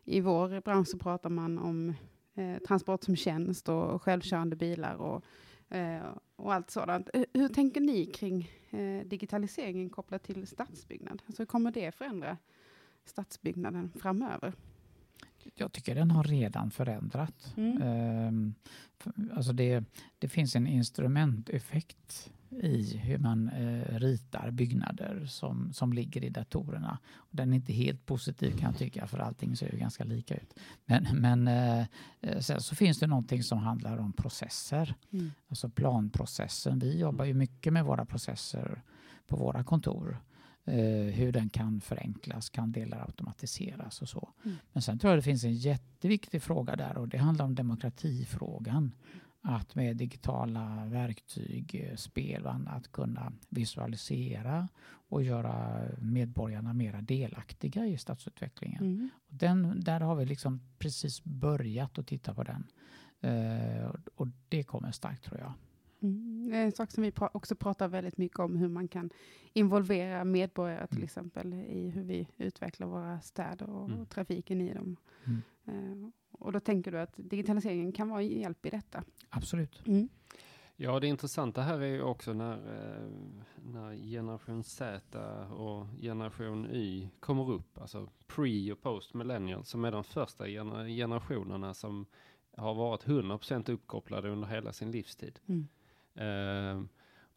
I 0.04 0.20
vår 0.20 0.60
bransch 0.60 0.88
så 0.88 0.98
pratar 0.98 1.30
man 1.30 1.58
om 1.58 1.94
eh, 2.34 2.58
transport 2.58 3.04
som 3.04 3.16
tjänst 3.16 3.68
och 3.68 4.02
självkörande 4.02 4.56
bilar 4.56 4.94
och, 4.94 5.24
eh, 5.76 6.02
och 6.36 6.54
allt 6.54 6.70
sådant. 6.70 7.10
Hur, 7.12 7.26
hur 7.32 7.48
tänker 7.48 7.80
ni 7.80 8.06
kring 8.06 8.50
eh, 8.70 9.06
digitaliseringen 9.06 9.90
kopplat 9.90 10.22
till 10.22 10.46
stadsbyggnad? 10.46 11.22
Alltså, 11.26 11.42
hur 11.42 11.46
kommer 11.46 11.70
det 11.70 11.94
förändra 11.94 12.36
stadsbyggnaden 13.04 13.92
framöver? 14.00 14.52
Jag 15.54 15.72
tycker 15.72 15.94
den 15.94 16.10
har 16.10 16.24
redan 16.24 16.70
förändrat. 16.70 17.54
Mm. 17.56 17.82
Um, 17.82 18.54
alltså 19.32 19.52
det, 19.52 19.84
det 20.18 20.28
finns 20.28 20.56
en 20.56 20.66
instrumenteffekt 20.66 22.30
i 22.52 22.96
hur 22.96 23.18
man 23.18 23.48
eh, 23.48 23.98
ritar 23.98 24.50
byggnader 24.50 25.26
som, 25.26 25.72
som 25.72 25.92
ligger 25.92 26.24
i 26.24 26.30
datorerna. 26.30 26.98
Den 27.30 27.52
är 27.52 27.56
inte 27.56 27.72
helt 27.72 28.06
positiv 28.06 28.50
kan 28.50 28.70
jag 28.70 28.78
tycka 28.78 29.06
för 29.06 29.18
allting 29.18 29.56
ser 29.56 29.72
ju 29.72 29.78
ganska 29.78 30.04
lika 30.04 30.34
ut. 30.34 30.54
Men, 30.84 31.06
men 31.12 31.48
eh, 31.48 31.86
eh, 32.20 32.38
sen 32.40 32.60
så 32.60 32.74
finns 32.74 32.98
det 32.98 33.06
någonting 33.06 33.42
som 33.42 33.58
handlar 33.58 33.98
om 33.98 34.12
processer. 34.12 34.94
Mm. 35.12 35.30
Alltså 35.48 35.68
planprocessen. 35.68 36.78
Vi 36.78 36.98
jobbar 36.98 37.24
ju 37.24 37.34
mycket 37.34 37.72
med 37.72 37.84
våra 37.84 38.04
processer 38.04 38.82
på 39.26 39.36
våra 39.36 39.64
kontor. 39.64 40.18
Eh, 40.64 41.14
hur 41.14 41.32
den 41.32 41.48
kan 41.48 41.80
förenklas, 41.80 42.50
kan 42.50 42.72
delar 42.72 43.00
automatiseras 43.00 44.02
och 44.02 44.08
så. 44.08 44.28
Mm. 44.44 44.56
Men 44.72 44.82
sen 44.82 44.98
tror 44.98 45.10
jag 45.10 45.18
det 45.18 45.22
finns 45.22 45.44
en 45.44 45.54
jätteviktig 45.54 46.42
fråga 46.42 46.76
där 46.76 46.96
och 46.96 47.08
det 47.08 47.18
handlar 47.18 47.44
om 47.44 47.54
demokratifrågan 47.54 48.92
att 49.42 49.74
med 49.74 49.96
digitala 49.96 50.84
verktyg, 50.86 51.88
eh, 51.88 51.96
spel 51.96 52.46
och 52.46 52.52
annat 52.52 52.92
kunna 52.92 53.32
visualisera 53.48 54.68
och 55.08 55.22
göra 55.22 55.82
medborgarna 55.98 56.72
mera 56.72 57.00
delaktiga 57.00 57.86
i 57.86 57.98
stadsutvecklingen. 57.98 58.84
Mm. 58.84 59.10
Den, 59.28 59.80
där 59.80 60.00
har 60.00 60.16
vi 60.16 60.26
liksom 60.26 60.60
precis 60.78 61.24
börjat 61.24 61.98
att 61.98 62.06
titta 62.06 62.34
på 62.34 62.42
den. 62.42 62.66
Uh, 63.24 63.94
och 64.14 64.28
det 64.48 64.62
kommer 64.62 64.92
starkt 64.92 65.24
tror 65.24 65.40
jag. 65.40 65.52
Mm. 66.02 66.52
En 66.52 66.72
sak 66.72 66.90
som 66.90 67.02
vi 67.02 67.12
också 67.32 67.54
pratar 67.56 67.88
väldigt 67.88 68.18
mycket 68.18 68.38
om, 68.38 68.56
hur 68.56 68.68
man 68.68 68.88
kan 68.88 69.10
involvera 69.52 70.24
medborgare 70.24 70.86
till 70.86 70.96
mm. 70.96 71.04
exempel 71.04 71.54
i 71.54 71.90
hur 71.90 72.02
vi 72.02 72.28
utvecklar 72.36 72.86
våra 72.86 73.20
städer 73.20 73.70
och, 73.70 73.90
mm. 73.90 74.06
trafiken 74.06 74.60
i 74.60 74.74
dem. 74.74 74.96
Uh, 75.68 76.08
och 76.42 76.52
då 76.52 76.60
tänker 76.60 76.92
du 76.92 77.00
att 77.00 77.12
digitaliseringen 77.16 77.92
kan 77.92 78.08
vara 78.08 78.22
hjälp 78.22 78.66
i 78.66 78.70
detta? 78.70 79.04
Absolut. 79.28 79.86
Mm. 79.86 80.08
Ja, 80.76 81.00
det 81.00 81.06
intressanta 81.06 81.62
här 81.62 81.80
är 81.80 81.86
ju 81.86 82.02
också 82.02 82.32
när, 82.32 82.52
eh, 82.52 83.10
när 83.56 83.96
generation 83.96 84.64
Z 84.64 85.00
och 85.46 85.86
generation 86.00 86.66
Y 86.66 87.08
kommer 87.20 87.50
upp, 87.50 87.78
alltså 87.78 88.08
pre 88.26 88.72
och 88.72 88.82
post 88.82 89.14
millennial, 89.14 89.64
som 89.64 89.84
är 89.84 89.92
de 89.92 90.04
första 90.04 90.46
generationerna 90.86 91.74
som 91.74 92.06
har 92.56 92.74
varit 92.74 93.04
100% 93.06 93.68
uppkopplade 93.72 94.30
under 94.30 94.48
hela 94.48 94.72
sin 94.72 94.90
livstid. 94.90 95.38
Mm. 95.46 95.68
Uh, 96.20 96.84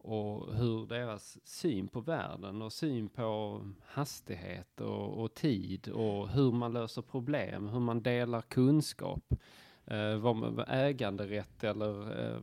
och 0.05 0.55
hur 0.55 0.85
deras 0.85 1.37
syn 1.43 1.87
på 1.87 2.01
världen 2.01 2.61
och 2.61 2.73
syn 2.73 3.09
på 3.09 3.61
hastighet 3.85 4.81
och, 4.81 5.23
och 5.23 5.33
tid 5.33 5.87
och 5.87 6.29
hur 6.29 6.51
man 6.51 6.73
löser 6.73 7.01
problem, 7.01 7.67
hur 7.67 7.79
man 7.79 8.03
delar 8.03 8.41
kunskap, 8.41 9.33
eh, 9.85 10.15
vad 10.17 10.65
äganderätt 10.67 11.63
eller 11.63 12.23
eh, 12.25 12.39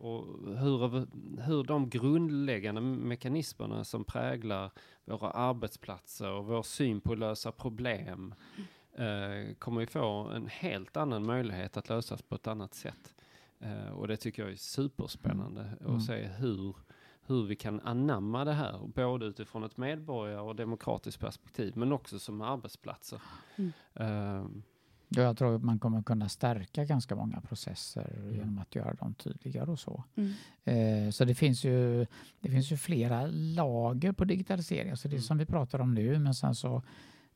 och 0.00 0.24
hur, 0.58 1.06
hur 1.42 1.64
de 1.64 1.90
grundläggande 1.90 2.80
mekanismerna 2.80 3.84
som 3.84 4.04
präglar 4.04 4.70
våra 5.04 5.30
arbetsplatser 5.30 6.30
och 6.30 6.46
vår 6.46 6.62
syn 6.62 7.00
på 7.00 7.12
att 7.12 7.18
lösa 7.18 7.52
problem 7.52 8.34
eh, 8.92 9.54
kommer 9.58 9.80
vi 9.80 9.86
få 9.86 10.28
en 10.34 10.46
helt 10.46 10.96
annan 10.96 11.26
möjlighet 11.26 11.76
att 11.76 11.88
lösas 11.88 12.22
på 12.22 12.34
ett 12.34 12.46
annat 12.46 12.74
sätt. 12.74 13.14
Eh, 13.60 13.90
och 13.90 14.08
det 14.08 14.16
tycker 14.16 14.42
jag 14.42 14.52
är 14.52 14.56
superspännande 14.56 15.72
mm. 15.80 15.96
att 15.96 16.04
se 16.04 16.22
hur, 16.22 16.76
hur 17.26 17.46
vi 17.46 17.56
kan 17.56 17.80
anamma 17.80 18.44
det 18.44 18.52
här, 18.52 18.80
både 18.94 19.26
utifrån 19.26 19.64
ett 19.64 19.76
medborgar 19.76 20.40
och 20.40 20.56
demokratiskt 20.56 21.20
perspektiv, 21.20 21.76
men 21.76 21.92
också 21.92 22.18
som 22.18 22.40
arbetsplatser. 22.40 23.22
Mm. 23.56 23.72
Uh, 24.00 24.46
jag 25.12 25.36
tror 25.36 25.56
att 25.56 25.62
man 25.62 25.78
kommer 25.78 26.02
kunna 26.02 26.28
stärka 26.28 26.84
ganska 26.84 27.16
många 27.16 27.40
processer 27.40 28.16
mm. 28.16 28.34
genom 28.34 28.58
att 28.58 28.74
göra 28.74 28.94
dem 28.94 29.14
tydligare 29.14 29.70
och 29.70 29.78
så. 29.78 30.04
Mm. 30.14 30.32
Eh, 30.64 31.10
så 31.10 31.24
det 31.24 31.34
finns, 31.34 31.64
ju, 31.64 32.06
det 32.40 32.50
finns 32.50 32.72
ju 32.72 32.76
flera 32.76 33.26
lager 33.26 34.12
på 34.12 34.24
digitalisering. 34.24 34.96
Så 34.96 35.08
det 35.08 35.14
mm. 35.14 35.22
som 35.22 35.38
vi 35.38 35.46
pratar 35.46 35.78
om 35.78 35.94
nu, 35.94 36.18
men 36.18 36.34
sen 36.34 36.54
så 36.54 36.82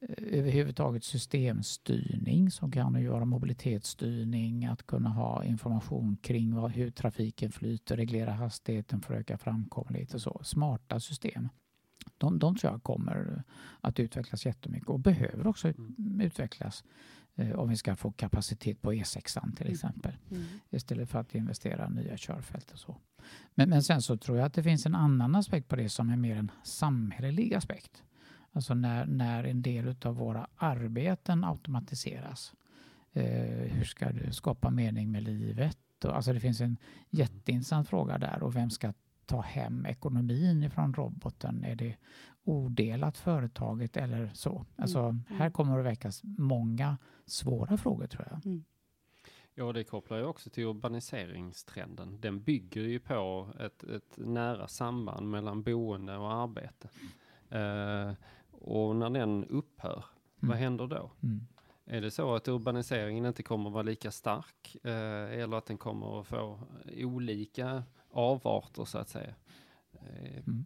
överhuvudtaget 0.09 1.05
systemstyrning 1.05 2.51
som 2.51 2.71
kan 2.71 3.03
göra 3.03 3.25
mobilitetsstyrning, 3.25 4.65
att 4.67 4.87
kunna 4.87 5.09
ha 5.09 5.45
information 5.45 6.17
kring 6.17 6.55
vad, 6.55 6.71
hur 6.71 6.91
trafiken 6.91 7.53
flyter, 7.53 7.97
reglera 7.97 8.33
hastigheten 8.33 9.01
för 9.01 9.15
att 9.15 9.21
öka 9.21 9.39
framkomlighet 9.39 10.15
och 10.15 10.21
så. 10.21 10.41
Smarta 10.45 11.01
system. 11.01 11.49
De, 12.19 12.39
de 12.39 12.57
tror 12.57 12.73
jag 12.73 12.83
kommer 12.83 13.43
att 13.81 14.01
utvecklas 14.01 14.47
jättemycket 14.47 14.89
och 14.89 15.01
behöver 15.01 15.47
också 15.47 15.69
mm. 15.69 16.21
utvecklas 16.21 16.85
eh, 17.35 17.53
om 17.53 17.69
vi 17.69 17.77
ska 17.77 17.97
få 17.97 18.13
kapacitet 18.13 18.83
på 18.83 18.93
E6 18.93 19.55
till 19.57 19.67
mm. 19.67 19.73
exempel. 19.73 20.17
Mm. 20.31 20.45
Istället 20.71 21.11
för 21.11 21.19
att 21.19 21.35
investera 21.35 21.87
i 21.87 21.91
nya 21.91 22.17
körfält 22.17 22.71
och 22.73 22.79
så. 22.79 22.97
Men, 23.55 23.69
men 23.69 23.83
sen 23.83 24.03
så 24.03 24.17
tror 24.17 24.39
jag 24.39 24.47
att 24.47 24.55
det 24.55 24.63
finns 24.63 24.87
en 24.87 24.95
annan 24.95 25.35
aspekt 25.35 25.69
på 25.69 25.77
det 25.77 25.89
som 25.89 26.11
är 26.11 26.17
mer 26.17 26.37
en 26.37 26.51
samhällelig 26.63 27.55
aspekt. 27.55 28.03
Alltså 28.55 28.75
när, 28.75 29.07
när 29.07 29.45
en 29.45 29.63
del 29.63 29.97
av 30.05 30.17
våra 30.17 30.47
arbeten 30.57 31.45
automatiseras. 31.45 32.55
Eh, 33.13 33.73
hur 33.73 33.85
ska 33.85 34.13
du 34.13 34.33
skapa 34.33 34.71
mening 34.71 35.13
med 35.13 35.23
livet? 35.23 35.79
Och, 36.05 36.17
alltså 36.17 36.33
det 36.33 36.41
finns 36.41 36.61
en 36.61 36.77
jätteintressant 37.11 37.89
fråga 37.89 38.19
där 38.19 38.43
och 38.43 38.57
vem 38.57 38.71
ska 38.71 38.93
ta 39.27 39.41
hem 39.41 39.87
ekonomin 39.87 40.63
ifrån 40.63 40.95
roboten? 40.95 41.65
Är 41.65 41.75
det 41.75 41.97
odelat 42.45 43.19
företaget 43.19 43.97
eller 43.97 44.31
så? 44.35 44.67
Alltså, 44.77 44.99
mm. 44.99 45.25
Här 45.29 45.37
mm. 45.37 45.53
kommer 45.53 45.77
det 45.77 45.83
väckas 45.83 46.21
många 46.25 46.99
svåra 47.27 47.77
frågor 47.77 48.07
tror 48.07 48.27
jag. 48.31 48.47
Mm. 48.47 48.65
Ja, 49.55 49.73
det 49.73 49.85
kopplar 49.85 50.19
ju 50.19 50.25
också 50.25 50.51
till 50.51 50.65
urbaniseringstrenden. 50.65 52.21
Den 52.21 52.43
bygger 52.43 52.81
ju 52.81 53.01
på 53.01 53.53
ett, 53.61 53.85
ett 53.85 54.17
nära 54.17 54.69
samband 54.69 55.31
mellan 55.31 55.63
boende 55.63 56.17
och 56.17 56.33
arbete. 56.33 56.89
Uh, 57.53 58.15
och 58.65 58.97
när 58.97 59.11
den 59.11 59.45
upphör, 59.45 60.05
mm. 60.43 60.49
vad 60.51 60.57
händer 60.57 60.87
då? 60.87 61.11
Mm. 61.23 61.47
Är 61.87 62.01
det 62.01 62.11
så 62.11 62.35
att 62.35 62.49
urbaniseringen 62.49 63.27
inte 63.27 63.43
kommer 63.43 63.71
vara 63.71 63.83
lika 63.83 64.11
stark 64.11 64.77
eh, 64.83 65.41
eller 65.41 65.57
att 65.57 65.67
den 65.67 65.79
kommer 65.79 66.21
att 66.21 66.27
få 66.27 66.61
olika 66.97 67.83
avarter 68.11 68.85
så 68.85 68.99
att 68.99 69.09
säga? 69.09 69.35
Eh. 69.93 70.39
Mm. 70.47 70.65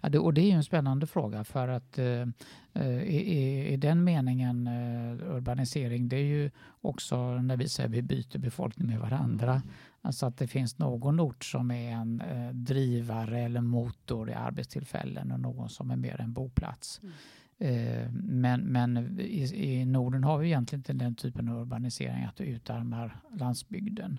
Ja, 0.00 0.08
det, 0.08 0.18
och 0.18 0.34
det 0.34 0.40
är 0.40 0.46
ju 0.46 0.50
en 0.50 0.64
spännande 0.64 1.06
fråga 1.06 1.44
för 1.44 1.68
att 1.68 1.98
eh, 1.98 2.26
eh 2.74 3.02
i, 3.02 3.68
i, 3.72 3.76
den 3.76 4.04
meningen 4.04 4.66
eh, 4.66 5.36
urbanisering 5.36 6.08
det 6.08 6.16
är 6.16 6.24
ju 6.24 6.50
också 6.80 7.34
när 7.34 7.56
vi 7.56 7.68
säger 7.68 7.88
vi 7.88 8.02
byter 8.02 8.38
befolkning 8.38 8.88
med 8.88 9.00
varandra. 9.00 9.62
Alltså 10.02 10.26
att 10.26 10.36
det 10.36 10.46
finns 10.46 10.78
någon 10.78 11.20
ort 11.20 11.44
som 11.44 11.70
är 11.70 11.92
en 11.92 12.20
eh, 12.20 12.50
drivare 12.50 13.40
eller 13.40 13.60
motor 13.60 14.30
i 14.30 14.34
arbetstillfällen 14.34 15.32
och 15.32 15.40
någon 15.40 15.68
som 15.68 15.90
är 15.90 15.96
mer 15.96 16.20
en 16.20 16.32
boplats. 16.32 17.00
Mm. 17.02 17.14
Eh, 17.58 18.12
men, 18.12 18.60
men 18.60 19.20
i, 19.20 19.42
i, 19.54 19.84
Norden 19.84 20.24
har 20.24 20.38
vi 20.38 20.46
egentligen 20.46 20.80
inte 20.80 20.92
den 20.92 21.14
typen 21.14 21.48
av 21.48 21.60
urbanisering 21.60 22.24
att 22.24 22.36
det 22.36 22.44
utarmar 22.44 23.20
landsbygden. 23.30 24.18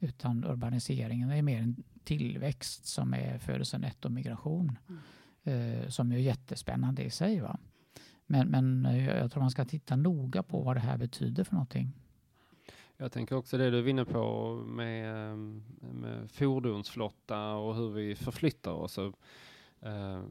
Utan 0.00 0.44
urbaniseringen 0.44 1.30
är 1.30 1.42
mer 1.42 1.58
en 1.58 1.82
tillväxt 2.04 2.86
som 2.86 3.14
är 3.14 3.38
födelsenettomigration. 3.38 4.78
Mm. 4.88 5.00
Eh, 5.44 5.88
som 5.88 6.12
är 6.12 6.16
jättespännande 6.16 7.02
i 7.02 7.10
sig. 7.10 7.40
Va? 7.40 7.58
Men, 8.26 8.48
men 8.48 8.84
jag 9.04 9.32
tror 9.32 9.40
man 9.40 9.50
ska 9.50 9.64
titta 9.64 9.96
noga 9.96 10.42
på 10.42 10.62
vad 10.62 10.76
det 10.76 10.80
här 10.80 10.96
betyder 10.96 11.44
för 11.44 11.52
någonting. 11.52 11.92
Jag 13.02 13.12
tänker 13.12 13.36
också 13.36 13.58
det 13.58 13.70
du 13.70 13.82
vinner 13.82 14.04
på 14.04 14.54
med, 14.66 15.30
eh, 15.30 15.36
med 15.80 16.30
fordonsflotta 16.30 17.52
och 17.54 17.76
hur 17.76 17.90
vi 17.90 18.14
förflyttar 18.14 18.72
oss. 18.72 18.98
Uh, 18.98 20.22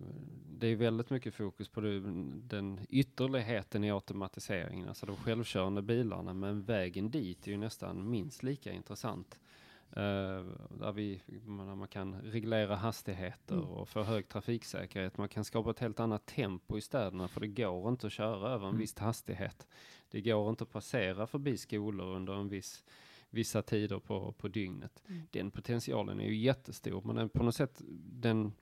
det 0.59 0.67
är 0.67 0.75
väldigt 0.75 1.09
mycket 1.09 1.33
fokus 1.33 1.69
på 1.69 1.81
det, 1.81 1.99
den 2.33 2.79
ytterligheten 2.89 3.83
i 3.83 3.91
automatiseringen, 3.91 4.87
alltså 4.87 5.05
de 5.05 5.15
självkörande 5.15 5.81
bilarna, 5.81 6.33
men 6.33 6.63
vägen 6.63 7.11
dit 7.11 7.47
är 7.47 7.51
ju 7.51 7.57
nästan 7.57 8.09
minst 8.09 8.43
lika 8.43 8.71
intressant. 8.71 9.39
Uh, 9.97 10.45
där, 10.69 10.91
vi, 10.91 11.21
där 11.27 11.75
man 11.75 11.87
kan 11.87 12.21
reglera 12.21 12.75
hastigheter 12.75 13.55
mm. 13.55 13.67
och 13.67 13.89
få 13.89 14.03
hög 14.03 14.27
trafiksäkerhet. 14.27 15.17
Man 15.17 15.29
kan 15.29 15.43
skapa 15.43 15.69
ett 15.69 15.79
helt 15.79 15.99
annat 15.99 16.25
tempo 16.25 16.77
i 16.77 16.81
städerna 16.81 17.27
för 17.27 17.41
det 17.41 17.47
går 17.47 17.89
inte 17.89 18.07
att 18.07 18.13
köra 18.13 18.49
över 18.49 18.65
en 18.65 18.69
mm. 18.69 18.79
viss 18.79 18.97
hastighet. 18.97 19.67
Det 20.09 20.21
går 20.21 20.49
inte 20.49 20.63
att 20.63 20.71
passera 20.71 21.27
förbi 21.27 21.57
skolor 21.57 22.15
under 22.15 22.33
en 22.33 22.49
viss 22.49 22.83
vissa 23.31 23.61
tider 23.61 23.99
på, 23.99 24.31
på 24.31 24.47
dygnet. 24.47 25.03
Mm. 25.07 25.21
Den 25.31 25.51
potentialen 25.51 26.19
är 26.19 26.25
ju 26.25 26.35
jättestor, 26.35 27.01
men 27.05 27.15
den, 27.15 27.29
på 27.29 27.43
något 27.43 27.55
sätt 27.55 27.81
den, 28.11 28.53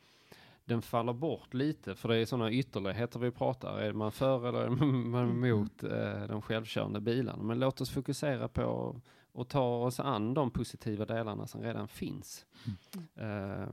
den 0.65 0.81
faller 0.81 1.13
bort 1.13 1.53
lite, 1.53 1.95
för 1.95 2.09
det 2.09 2.17
är 2.17 2.25
sådana 2.25 2.51
ytterligheter 2.51 3.19
vi 3.19 3.31
pratar. 3.31 3.79
Är 3.79 3.93
man 3.93 4.11
för 4.11 4.47
eller 4.47 4.59
är 4.59 4.69
man 4.69 5.23
mm. 5.23 5.43
emot 5.43 5.83
eh, 5.83 6.27
de 6.27 6.41
självkörande 6.41 7.01
bilarna? 7.01 7.43
Men 7.43 7.59
låt 7.59 7.81
oss 7.81 7.89
fokusera 7.89 8.47
på 8.47 8.95
och 9.31 9.47
ta 9.47 9.85
oss 9.85 9.99
an 9.99 10.33
de 10.33 10.51
positiva 10.51 11.05
delarna 11.05 11.47
som 11.47 11.61
redan 11.61 11.87
finns. 11.87 12.45
Mm. 13.15 13.61
Eh, 13.61 13.69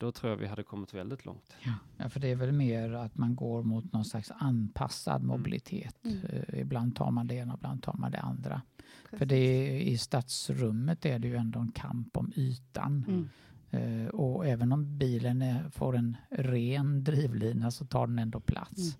då 0.00 0.12
tror 0.12 0.30
jag 0.30 0.36
vi 0.36 0.46
hade 0.46 0.62
kommit 0.62 0.94
väldigt 0.94 1.24
långt. 1.24 1.56
Ja. 1.98 2.08
för 2.08 2.20
det 2.20 2.28
är 2.28 2.36
väl 2.36 2.52
mer 2.52 2.92
att 2.92 3.16
man 3.16 3.34
går 3.34 3.62
mot 3.62 3.92
någon 3.92 4.04
slags 4.04 4.30
anpassad 4.30 5.16
mm. 5.16 5.26
mobilitet. 5.26 6.04
Mm. 6.04 6.18
Uh, 6.18 6.60
ibland 6.60 6.96
tar 6.96 7.10
man 7.10 7.26
det 7.26 7.34
ena, 7.34 7.54
ibland 7.54 7.82
tar 7.82 7.94
man 7.94 8.10
det 8.10 8.20
andra. 8.20 8.62
Precis. 8.76 9.18
För 9.18 9.26
det 9.26 9.36
är, 9.36 9.80
i 9.80 9.98
stadsrummet 9.98 11.06
är 11.06 11.18
det 11.18 11.28
ju 11.28 11.36
ändå 11.36 11.60
en 11.60 11.72
kamp 11.72 12.16
om 12.16 12.32
ytan. 12.36 13.04
Mm. 13.08 13.28
Uh, 13.74 14.08
och 14.08 14.46
även 14.46 14.72
om 14.72 14.98
bilen 14.98 15.42
är, 15.42 15.70
får 15.70 15.96
en 15.96 16.16
ren 16.30 17.04
drivlina 17.04 17.70
så 17.70 17.86
tar 17.86 18.06
den 18.06 18.18
ändå 18.18 18.40
plats. 18.40 18.98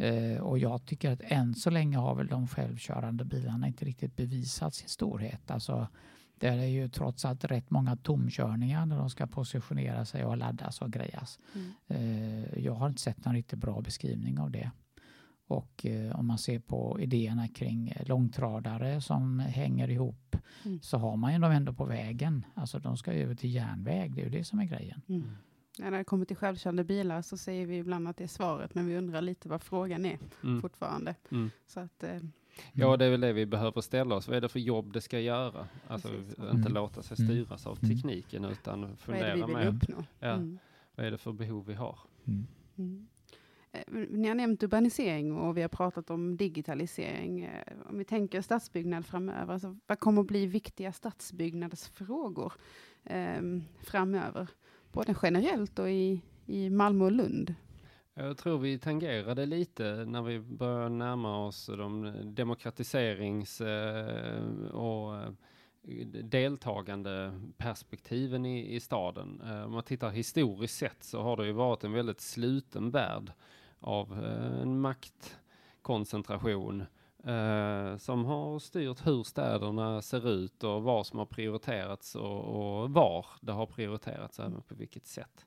Uh, 0.00 0.38
och 0.38 0.58
jag 0.58 0.86
tycker 0.86 1.10
att 1.10 1.20
än 1.24 1.54
så 1.54 1.70
länge 1.70 1.96
har 1.96 2.14
väl 2.14 2.26
de 2.26 2.48
självkörande 2.48 3.24
bilarna 3.24 3.66
inte 3.66 3.84
riktigt 3.84 4.16
bevisat 4.16 4.74
sin 4.74 4.88
storhet. 4.88 5.50
Alltså, 5.50 5.88
det 6.38 6.48
är 6.48 6.66
ju 6.66 6.88
trots 6.88 7.24
allt 7.24 7.44
rätt 7.44 7.70
många 7.70 7.96
tomkörningar 7.96 8.86
när 8.86 8.98
de 8.98 9.10
ska 9.10 9.26
positionera 9.26 10.04
sig 10.04 10.24
och 10.24 10.36
laddas 10.36 10.80
och 10.80 10.92
grejas. 10.92 11.38
Mm. 11.54 11.72
Uh, 11.90 12.58
jag 12.58 12.74
har 12.74 12.88
inte 12.88 13.02
sett 13.02 13.24
någon 13.24 13.34
riktigt 13.34 13.58
bra 13.58 13.80
beskrivning 13.80 14.38
av 14.38 14.50
det. 14.50 14.70
Och 15.46 15.86
eh, 15.86 16.18
om 16.18 16.26
man 16.26 16.38
ser 16.38 16.58
på 16.58 17.00
idéerna 17.00 17.48
kring 17.48 17.92
långtradare 18.06 19.00
som 19.00 19.38
hänger 19.38 19.90
ihop 19.90 20.36
mm. 20.64 20.80
så 20.82 20.98
har 20.98 21.16
man 21.16 21.32
ju 21.32 21.38
dem 21.38 21.52
ändå 21.52 21.72
på 21.72 21.84
vägen. 21.84 22.44
Alltså 22.54 22.78
de 22.78 22.96
ska 22.96 23.12
över 23.12 23.34
till 23.34 23.54
järnväg, 23.54 24.14
det 24.14 24.20
är 24.20 24.24
ju 24.24 24.30
det 24.30 24.44
som 24.44 24.58
är 24.58 24.64
grejen. 24.64 25.00
Mm. 25.08 25.24
Ja, 25.78 25.90
när 25.90 25.98
det 25.98 26.04
kommer 26.04 26.24
till 26.24 26.36
självkörande 26.36 26.84
bilar 26.84 27.22
så 27.22 27.36
säger 27.36 27.66
vi 27.66 27.76
ibland 27.76 28.08
att 28.08 28.16
det 28.16 28.24
är 28.24 28.28
svaret, 28.28 28.74
men 28.74 28.86
vi 28.86 28.96
undrar 28.96 29.20
lite 29.20 29.48
vad 29.48 29.62
frågan 29.62 30.06
är 30.06 30.18
mm. 30.42 30.60
fortfarande. 30.60 31.14
Mm. 31.30 31.50
Så 31.66 31.80
att, 31.80 32.02
eh, 32.02 32.18
Ja, 32.72 32.96
det 32.96 33.04
är 33.04 33.10
väl 33.10 33.20
det 33.20 33.32
vi 33.32 33.46
behöver 33.46 33.80
ställa 33.80 34.14
oss. 34.14 34.28
Vad 34.28 34.36
är 34.36 34.40
det 34.40 34.48
för 34.48 34.60
jobb 34.60 34.92
det 34.92 35.00
ska 35.00 35.20
göra? 35.20 35.68
Alltså 35.88 36.08
Precis. 36.08 36.38
inte 36.38 36.50
mm. 36.50 36.72
låta 36.72 37.02
sig 37.02 37.16
mm. 37.18 37.28
styras 37.28 37.66
av 37.66 37.76
tekniken 37.76 38.44
utan 38.44 38.96
fundera 38.96 39.36
med. 39.36 39.48
Vad 39.48 39.50
är 39.50 39.64
det 39.64 39.70
vi 39.70 39.70
vill 39.70 39.76
uppnå? 39.76 40.04
Ja, 40.18 40.38
Vad 40.94 41.06
är 41.06 41.10
det 41.10 41.18
för 41.18 41.32
behov 41.32 41.66
vi 41.66 41.74
har? 41.74 41.98
Eh, 43.72 43.82
ni 44.10 44.28
har 44.28 44.34
nämnt 44.34 44.62
urbanisering 44.62 45.32
och 45.32 45.56
vi 45.56 45.62
har 45.62 45.68
pratat 45.68 46.10
om 46.10 46.36
digitalisering. 46.36 47.44
Eh, 47.44 47.72
om 47.90 47.98
vi 47.98 48.04
tänker 48.04 48.40
stadsbyggnad 48.40 49.06
framöver, 49.06 49.52
alltså 49.52 49.76
vad 49.86 49.98
kommer 49.98 50.20
att 50.20 50.28
bli 50.28 50.46
viktiga 50.46 50.92
stadsbyggnadsfrågor 50.92 52.52
eh, 53.04 53.42
framöver? 53.82 54.48
Både 54.94 55.14
generellt 55.22 55.78
och 55.78 55.90
i, 55.90 56.20
i 56.46 56.70
Malmö 56.70 57.04
och 57.04 57.12
Lund. 57.12 57.54
Jag 58.14 58.38
tror 58.38 58.58
vi 58.58 58.78
tangerade 58.78 59.46
lite 59.46 60.04
när 60.04 60.22
vi 60.22 60.40
började 60.40 60.88
närma 60.88 61.46
oss 61.46 61.66
de 61.66 62.12
demokratiserings 62.24 63.60
eh, 63.60 64.44
och 64.72 65.16
eh, 65.16 65.30
deltagande 66.22 67.40
perspektiven 67.56 68.46
i, 68.46 68.74
i 68.74 68.80
staden. 68.80 69.42
Eh, 69.44 69.64
om 69.64 69.72
man 69.72 69.82
tittar 69.82 70.10
historiskt 70.10 70.78
sett 70.78 71.04
så 71.04 71.22
har 71.22 71.36
det 71.36 71.46
ju 71.46 71.52
varit 71.52 71.84
en 71.84 71.92
väldigt 71.92 72.20
sluten 72.20 72.90
värld 72.90 73.32
av 73.80 74.24
en 74.62 74.80
maktkoncentration 74.80 76.84
eh, 77.26 77.96
som 77.96 78.24
har 78.24 78.58
styrt 78.58 79.06
hur 79.06 79.22
städerna 79.22 80.02
ser 80.02 80.28
ut 80.28 80.64
och 80.64 80.82
vad 80.82 81.06
som 81.06 81.18
har 81.18 81.26
prioriterats 81.26 82.14
och, 82.14 82.44
och 82.44 82.90
var 82.90 83.26
det 83.40 83.52
har 83.52 83.66
prioriterats, 83.66 84.40
även 84.40 84.62
på 84.62 84.74
vilket 84.74 85.06
sätt. 85.06 85.46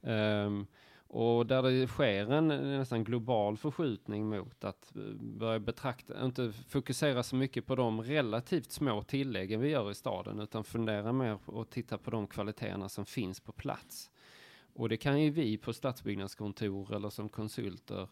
Um, 0.00 0.66
och 1.10 1.46
där 1.46 1.62
det 1.62 1.86
sker 1.86 2.32
en 2.32 2.48
nästan 2.48 3.04
global 3.04 3.56
förskjutning 3.56 4.28
mot 4.28 4.64
att 4.64 4.96
eh, 4.96 5.02
börja 5.20 5.58
betrakta, 5.58 6.24
inte 6.24 6.52
fokusera 6.68 7.22
så 7.22 7.36
mycket 7.36 7.66
på 7.66 7.74
de 7.74 8.02
relativt 8.02 8.72
små 8.72 9.02
tilläggen 9.02 9.60
vi 9.60 9.68
gör 9.68 9.90
i 9.90 9.94
staden, 9.94 10.40
utan 10.40 10.64
fundera 10.64 11.12
mer 11.12 11.38
och 11.44 11.70
titta 11.70 11.98
på 11.98 12.10
de 12.10 12.26
kvaliteterna 12.26 12.88
som 12.88 13.06
finns 13.06 13.40
på 13.40 13.52
plats. 13.52 14.10
Och 14.74 14.88
det 14.88 14.96
kan 14.96 15.22
ju 15.22 15.30
vi 15.30 15.56
på 15.56 15.72
stadsbyggnadskontor 15.72 16.94
eller 16.94 17.10
som 17.10 17.28
konsulter, 17.28 18.08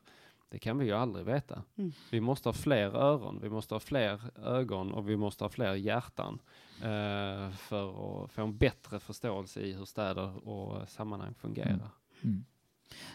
det 0.49 0.59
kan 0.59 0.79
vi 0.79 0.85
ju 0.85 0.93
aldrig 0.93 1.27
veta. 1.27 1.63
Mm. 1.77 1.93
Vi 2.11 2.21
måste 2.21 2.49
ha 2.49 2.53
fler 2.53 2.97
öron, 2.97 3.39
vi 3.43 3.49
måste 3.49 3.75
ha 3.75 3.81
fler 3.81 4.21
ögon 4.37 4.93
och 4.93 5.09
vi 5.09 5.17
måste 5.17 5.45
ha 5.45 5.49
fler 5.49 5.75
hjärtan 5.75 6.39
eh, 6.83 7.51
för 7.51 8.25
att 8.25 8.31
få 8.31 8.43
en 8.43 8.57
bättre 8.57 9.01
förståelse 9.01 9.61
i 9.61 9.73
hur 9.73 9.85
städer 9.85 10.49
och 10.49 10.89
sammanhang 10.89 11.35
fungerar. 11.35 11.69
Mm. 11.69 11.91
Mm. 12.23 12.45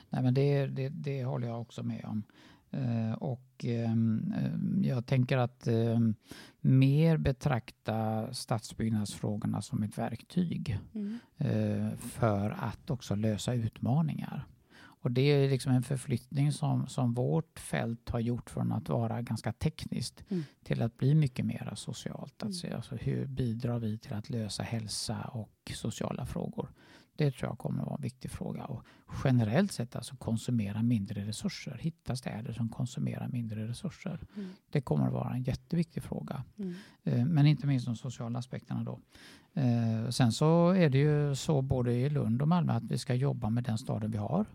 Nej, 0.09 0.23
men 0.23 0.33
det, 0.33 0.65
det, 0.67 0.89
det 0.89 1.23
håller 1.23 1.47
jag 1.47 1.61
också 1.61 1.83
med 1.83 2.05
om. 2.05 2.23
Uh, 2.73 3.13
och 3.13 3.65
um, 3.65 4.81
jag 4.83 5.05
tänker 5.05 5.37
att 5.37 5.67
um, 5.67 6.15
mer 6.61 7.17
betrakta 7.17 8.27
stadsbyggnadsfrågorna 8.33 9.61
som 9.61 9.83
ett 9.83 9.97
verktyg 9.97 10.79
mm. 10.93 11.19
uh, 11.41 11.95
för 11.97 12.49
att 12.49 12.89
också 12.89 13.15
lösa 13.15 13.53
utmaningar. 13.53 14.45
Och 15.01 15.11
det 15.11 15.21
är 15.21 15.49
liksom 15.49 15.73
en 15.73 15.83
förflyttning 15.83 16.51
som, 16.51 16.87
som 16.87 17.13
vårt 17.13 17.59
fält 17.59 18.09
har 18.09 18.19
gjort 18.19 18.49
från 18.49 18.71
att 18.71 18.89
vara 18.89 19.21
ganska 19.21 19.53
tekniskt 19.53 20.23
mm. 20.29 20.43
till 20.63 20.81
att 20.81 20.97
bli 20.97 21.15
mycket 21.15 21.45
mer 21.45 21.73
socialt. 21.75 22.43
Alltså, 22.43 22.67
mm. 22.67 22.77
alltså 22.77 22.95
hur 22.95 23.25
bidrar 23.25 23.79
vi 23.79 23.97
till 23.97 24.13
att 24.13 24.29
lösa 24.29 24.63
hälsa 24.63 25.21
och 25.21 25.71
sociala 25.75 26.25
frågor? 26.25 26.69
Det 27.15 27.31
tror 27.31 27.49
jag 27.49 27.57
kommer 27.57 27.79
att 27.81 27.85
vara 27.85 27.95
en 27.95 28.01
viktig 28.01 28.31
fråga. 28.31 28.65
Och 28.65 28.85
generellt 29.23 29.71
sett 29.71 29.95
alltså 29.95 30.15
konsumera 30.15 30.83
mindre 30.83 31.25
resurser. 31.25 31.77
Hitta 31.81 32.15
städer 32.15 32.53
som 32.53 32.69
konsumerar 32.69 33.27
mindre 33.27 33.67
resurser. 33.67 34.19
Mm. 34.35 34.49
Det 34.69 34.81
kommer 34.81 35.07
att 35.07 35.13
vara 35.13 35.33
en 35.33 35.43
jätteviktig 35.43 36.03
fråga. 36.03 36.43
Mm. 36.57 36.75
Eh, 37.03 37.25
men 37.25 37.45
inte 37.45 37.67
minst 37.67 37.85
de 37.85 37.95
sociala 37.95 38.39
aspekterna 38.39 38.83
då. 38.83 38.99
Eh, 39.53 40.09
sen 40.09 40.31
så 40.31 40.69
är 40.69 40.89
det 40.89 40.97
ju 40.97 41.35
så 41.35 41.61
både 41.61 41.93
i 41.93 42.09
Lund 42.09 42.41
och 42.41 42.47
Malmö 42.47 42.73
att 42.73 42.83
vi 42.83 42.97
ska 42.97 43.13
jobba 43.13 43.49
med 43.49 43.63
den 43.63 43.77
staden 43.77 44.11
vi 44.11 44.17
har. 44.17 44.45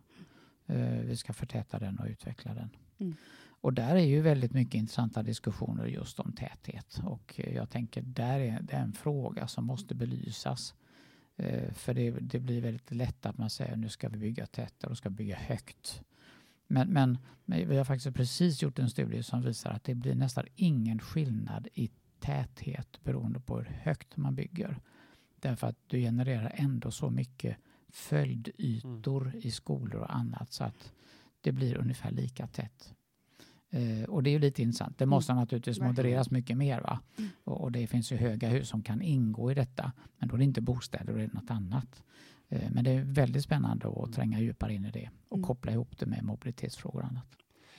Eh, 0.67 1.01
vi 1.01 1.17
ska 1.17 1.33
förtäta 1.33 1.79
den 1.79 1.99
och 1.99 2.07
utveckla 2.07 2.55
den. 2.55 2.71
Mm. 2.99 3.15
Och 3.61 3.73
där 3.73 3.97
är 3.97 4.05
ju 4.05 4.21
väldigt 4.21 4.53
mycket 4.53 4.75
intressanta 4.75 5.23
diskussioner 5.23 5.87
just 5.87 6.21
om 6.21 6.33
täthet. 6.33 7.01
Och 7.05 7.41
jag 7.55 7.71
tänker 7.71 8.03
där 8.03 8.41
är 8.41 8.61
det 8.63 8.77
en 8.77 8.93
fråga 8.93 9.47
som 9.47 9.65
måste 9.65 9.95
belysas. 9.95 10.75
Eh, 11.37 11.73
för 11.73 11.95
det, 11.95 12.11
det, 12.11 12.39
blir 12.39 12.61
väldigt 12.61 12.91
lätt 12.91 13.27
att 13.27 13.39
man 13.39 13.51
säger 13.51 13.77
nu 13.77 13.89
ska 13.89 14.09
vi 14.09 14.19
bygga 14.19 14.47
tätare 14.47 14.91
och 14.91 14.99
ska 14.99 15.11
bygga 15.11 15.37
högt. 15.37 16.03
Men, 16.67 16.89
men, 16.89 17.19
men, 17.45 17.69
vi 17.69 17.77
har 17.77 17.85
faktiskt 17.85 18.17
precis 18.17 18.63
gjort 18.63 18.79
en 18.79 18.91
studie 18.91 19.23
som 19.23 19.43
visar 19.43 19.71
att 19.71 19.85
det 19.85 19.95
blir 19.95 20.15
nästan 20.15 20.45
ingen 20.57 20.99
skillnad 20.99 21.69
i 21.75 21.91
täthet 22.21 23.05
beroende 23.05 23.41
på 23.41 23.57
hur 23.57 23.65
högt 23.65 24.17
man 24.17 24.35
bygger. 24.35 24.81
Därför 25.41 25.67
att 25.67 25.77
du 25.87 25.99
genererar 25.99 26.53
ändå 26.55 26.91
så 26.91 27.11
mycket 27.11 27.57
följdytor 27.97 29.27
mm. 29.27 29.41
i 29.43 29.51
skolor 29.51 30.01
och 30.01 30.17
annat 30.17 30.53
så 30.53 30.65
att 30.65 30.93
det 31.41 31.53
blir 31.53 31.77
ungefär 31.77 32.11
lika 32.11 32.47
tätt. 32.47 32.95
Eh, 33.71 34.09
och 34.09 34.23
det 34.23 34.31
är 34.31 34.33
ju 34.33 34.39
lite 34.39 34.63
intressant. 34.63 34.99
Det 34.99 35.07
måste 35.07 35.33
mm. 35.33 35.41
naturligtvis 35.41 35.81
modereras 35.81 36.31
mycket 36.31 36.57
mer. 36.57 36.81
Va? 36.81 37.01
Mm. 37.19 37.31
Och, 37.45 37.61
och, 37.61 37.73
det 37.73 37.87
finns 37.87 38.13
ju 38.13 38.17
höga 38.17 38.49
hus 38.49 38.69
som 38.69 38.83
kan 38.83 39.03
ingå 39.03 39.51
i 39.51 39.55
detta. 39.55 39.93
Men 40.19 40.29
då 40.29 40.35
är 40.35 40.39
det 40.39 40.45
inte 40.45 40.61
bostäder, 40.61 41.13
då 41.13 41.19
är 41.19 41.27
det 41.27 41.33
något 41.33 41.51
annat. 41.51 42.03
Eh, 42.49 42.71
men 42.71 42.85
det 42.85 42.91
är 42.91 43.05
väldigt 43.05 43.43
spännande 43.43 43.89
att 43.89 43.97
mm. 43.97 44.13
tränga 44.13 44.41
djupare 44.41 44.75
in 44.75 44.85
i 44.85 44.91
det 44.91 45.11
och 45.29 45.37
mm. 45.37 45.47
koppla 45.47 45.73
ihop 45.73 45.99
det 45.99 46.07
med 46.07 46.25
mobilitetsfrågor 46.25 47.01
och 47.01 47.09
annat. 47.09 47.27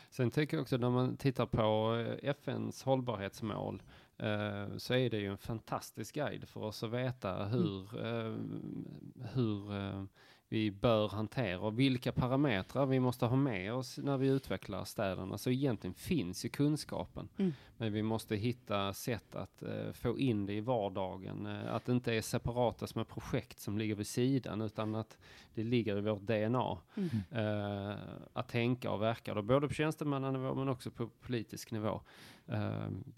Sen 0.09 0.31
tycker 0.31 0.57
jag 0.57 0.61
också 0.61 0.77
när 0.77 0.89
man 0.89 1.17
tittar 1.17 1.45
på 1.45 1.95
eh, 2.21 2.29
FNs 2.29 2.83
hållbarhetsmål 2.83 3.81
eh, 4.17 4.77
så 4.77 4.93
är 4.93 5.09
det 5.09 5.17
ju 5.17 5.31
en 5.31 5.37
fantastisk 5.37 6.15
guide 6.15 6.47
för 6.49 6.63
oss 6.63 6.83
att 6.83 6.91
veta 6.91 7.45
hur, 7.45 7.99
mm. 7.99 8.85
eh, 9.15 9.27
hur 9.33 9.75
eh, 9.75 10.03
vi 10.49 10.71
bör 10.71 11.09
hantera 11.09 11.59
och 11.59 11.79
vilka 11.79 12.11
parametrar 12.11 12.85
vi 12.85 12.99
måste 12.99 13.25
ha 13.25 13.35
med 13.35 13.73
oss 13.73 13.97
när 13.97 14.17
vi 14.17 14.27
utvecklar 14.27 14.83
städerna. 14.85 15.37
Så 15.37 15.49
egentligen 15.49 15.93
finns 15.93 16.45
ju 16.45 16.49
kunskapen, 16.49 17.29
mm. 17.37 17.53
men 17.77 17.93
vi 17.93 18.03
måste 18.03 18.35
hitta 18.35 18.93
sätt 18.93 19.35
att 19.35 19.63
uh, 19.63 19.91
få 19.91 20.19
in 20.19 20.45
det 20.45 20.53
i 20.53 20.61
vardagen. 20.61 21.45
Uh, 21.45 21.73
att 21.73 21.85
det 21.85 21.91
inte 21.91 22.13
är 22.13 22.21
separata 22.21 22.87
små 22.87 23.03
projekt 23.03 23.59
som 23.59 23.77
ligger 23.77 23.95
vid 23.95 24.07
sidan, 24.07 24.61
utan 24.61 24.95
att 24.95 25.17
det 25.53 25.63
ligger 25.63 25.97
i 25.97 26.01
vårt 26.01 26.21
DNA. 26.21 26.77
Mm. 26.95 27.45
Uh, 27.45 27.95
att 28.33 28.49
tänka 28.49 28.91
och 28.91 29.01
verka, 29.01 29.33
då, 29.33 29.41
både 29.41 29.67
på 29.67 29.73
tjänstemannanivå 29.73 30.55
men 30.55 30.69
också 30.69 30.91
på 30.91 31.07
politisk 31.07 31.71
nivå. 31.71 32.01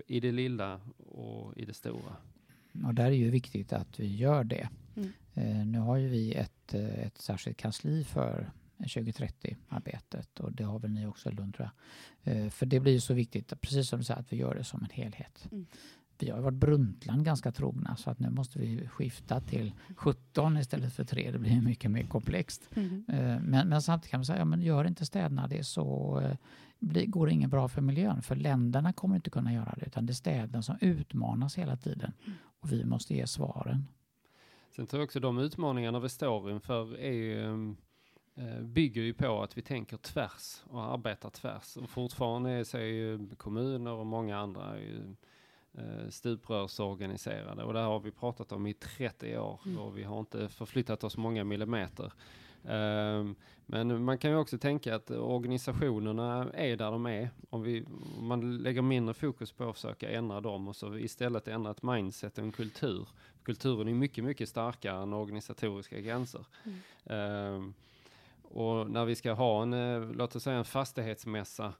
I 0.08 0.20
det 0.20 0.32
lilla 0.32 0.82
och 0.98 1.58
i 1.58 1.66
det 1.66 1.74
stora. 1.74 2.16
Och 2.86 2.94
där 2.94 3.06
är 3.06 3.12
ju 3.12 3.30
viktigt 3.30 3.74
att 3.74 4.00
vi 4.00 4.16
gör 4.16 4.44
det. 4.44 4.70
Mm. 4.96 5.12
Eh, 5.34 5.66
nu 5.66 5.80
har 5.80 5.98
ju 5.98 6.08
vi 6.08 6.34
ett, 6.34 6.52
eh, 6.74 7.00
ett 7.00 7.18
särskilt 7.18 7.58
kansli 7.58 8.04
för 8.04 8.52
2030-arbetet 8.78 10.40
och 10.40 10.52
det 10.52 10.64
har 10.64 10.80
väl 10.80 10.92
ni 10.92 11.06
också 11.06 11.30
i 11.30 11.32
Lund 11.32 11.56
tror 11.56 11.70
jag. 12.24 12.36
Eh, 12.36 12.50
för 12.50 12.66
det 12.66 12.80
blir 12.80 12.94
ju 12.94 13.00
så 13.00 13.14
viktigt, 13.14 13.62
precis 13.62 13.90
som 13.90 14.00
du 14.00 14.06
säger, 14.06 14.20
att 14.20 14.34
vi 14.34 14.38
gör 14.38 14.56
det 14.56 14.64
som 14.64 14.84
en 14.84 14.90
helhet. 14.92 15.48
Mm. 15.52 15.66
Vi 16.22 16.30
har 16.30 16.40
varit 16.40 16.58
Brundtland 16.58 17.26
ganska 17.26 17.52
trogna 17.52 17.96
så 17.96 18.10
att 18.10 18.20
nu 18.20 18.30
måste 18.30 18.60
vi 18.60 18.88
skifta 18.88 19.42
till 19.42 19.74
17 19.96 20.58
istället 20.58 20.94
för 20.94 21.04
3. 21.04 21.32
Det 21.32 21.40
blir 21.40 21.62
mycket 21.62 21.92
mer 21.92 22.04
komplext. 22.04 22.70
Mm. 22.76 23.04
Men, 23.42 23.70
men, 23.70 23.82
samtidigt 23.82 24.12
kan 24.12 24.20
man 24.20 24.26
säga, 24.26 24.40
ja, 24.40 24.46
men 24.46 24.62
gör 24.62 24.86
inte 24.86 25.06
städerna 25.06 25.48
det 25.48 25.64
så 25.64 26.22
blir, 26.80 27.06
går 27.06 27.28
det 27.28 27.34
inget 27.34 27.50
bra 27.50 27.68
för 27.68 27.82
miljön. 27.82 28.22
För 28.22 28.36
länderna 28.36 28.94
kommer 28.94 29.16
inte 29.16 29.30
kunna 29.30 29.54
göra 29.54 29.76
det 29.80 29.86
utan 29.86 30.06
det 30.06 30.12
är 30.12 30.16
städerna 30.16 30.62
som 30.62 30.78
utmanas 30.82 31.58
hela 31.58 31.78
tiden. 31.78 32.12
Mm. 32.26 32.38
Och 32.60 32.72
vi 32.72 32.86
måste 32.86 33.16
ge 33.16 33.28
svaren. 33.28 33.88
Sen 34.70 34.88
tror 34.88 35.00
jag 35.00 35.06
också 35.06 35.20
de 35.20 35.38
utmaningarna 35.38 36.00
vi 36.00 36.10
står 36.10 36.52
inför 36.52 37.00
är 37.00 37.12
ju, 37.12 37.70
eh, 38.36 38.62
bygger 38.62 39.02
ju 39.02 39.14
på 39.14 39.42
att 39.44 39.58
vi 39.58 39.62
tänker 39.62 39.98
tvärs 39.98 40.64
och 40.70 40.84
arbetar 40.84 41.30
tvärs. 41.30 41.78
Och 41.78 41.90
fortfarande 41.90 42.66
så 42.66 42.78
är 42.78 42.82
ju 42.82 43.30
kommuner 43.38 43.92
och 43.92 44.06
många 44.06 44.38
andra 44.38 44.80
ju, 44.80 45.16
eh, 45.74 46.10
stuprörsorganiserade 46.10 47.64
och 47.64 47.74
det 47.74 47.80
har 47.80 48.00
vi 48.00 48.12
pratat 48.12 48.52
om 48.52 48.68
i 48.68 48.74
30 48.74 49.38
år 49.38 49.62
mm. 49.66 49.78
och 49.80 49.98
vi 49.98 50.04
har 50.04 50.20
inte 50.20 50.50
förflyttat 50.50 51.04
oss 51.04 51.18
många 51.18 51.44
millimeter. 51.44 52.14
Um, 52.64 53.36
men 53.66 54.04
man 54.04 54.18
kan 54.18 54.32
ju 54.32 54.38
också 54.38 54.58
tänka 54.58 54.96
att 54.96 55.12
organisationerna 55.12 56.52
är 56.54 56.78
där 56.78 56.92
de 56.92 57.06
är. 57.06 57.30
Om, 57.50 57.62
vi, 57.62 57.86
om 58.18 58.28
man 58.28 58.58
lägger 58.58 58.82
mindre 58.82 59.14
fokus 59.14 59.52
på 59.52 59.70
att 59.70 59.76
försöka 59.76 60.10
ändra 60.10 60.42
dem 60.42 60.68
och 60.68 60.76
så 60.76 60.98
istället 60.98 61.48
ändra 61.48 61.72
ett 61.72 61.84
mindset 61.84 62.38
och 62.38 62.44
en 62.44 62.52
kultur. 62.52 63.08
Kulturen 63.44 63.88
är 63.88 63.94
mycket, 63.94 64.24
mycket 64.24 64.50
starkare 64.50 65.04
än 65.04 65.14
organisatoriska 65.14 66.00
gränser. 66.00 66.46
Mm. 67.06 67.54
Um, 67.54 67.74
och 68.44 68.90
när 68.90 69.06
vi 69.06 69.16
ska 69.16 69.34
ha 69.34 69.62
en, 69.62 69.74
eh, 69.74 70.12
låt 70.12 70.36
oss 70.36 70.44
säga 70.44 70.58
en 70.58 70.66
fastighetsmässa, 70.66 71.74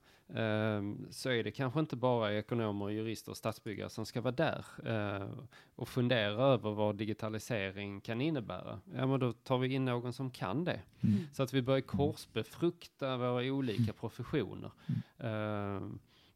så 1.10 1.30
är 1.30 1.44
det 1.44 1.52
kanske 1.52 1.80
inte 1.80 1.96
bara 1.96 2.34
ekonomer, 2.34 2.90
jurister 2.90 3.32
och 3.32 3.38
stadsbyggare 3.38 3.90
som 3.90 4.06
ska 4.06 4.22
vara 4.22 4.36
där 4.36 4.66
uh, 4.88 5.30
och 5.76 5.88
fundera 5.88 6.44
över 6.44 6.72
vad 6.72 6.96
digitalisering 6.96 8.02
kan 8.02 8.22
innebära. 8.22 8.80
Ja, 8.96 9.08
men 9.08 9.20
då 9.20 9.34
tar 9.34 9.58
vi 9.58 9.74
in 9.74 9.86
någon 9.86 10.14
som 10.14 10.32
kan 10.32 10.64
det. 10.64 10.82
Mm. 11.02 11.20
Så 11.34 11.44
att 11.44 11.54
vi 11.54 11.62
börjar 11.62 11.82
korsbefrukta 11.82 13.18
våra 13.18 13.44
olika 13.44 13.84
mm. 13.84 13.96
professioner. 14.00 14.72
Uh, 15.24 15.90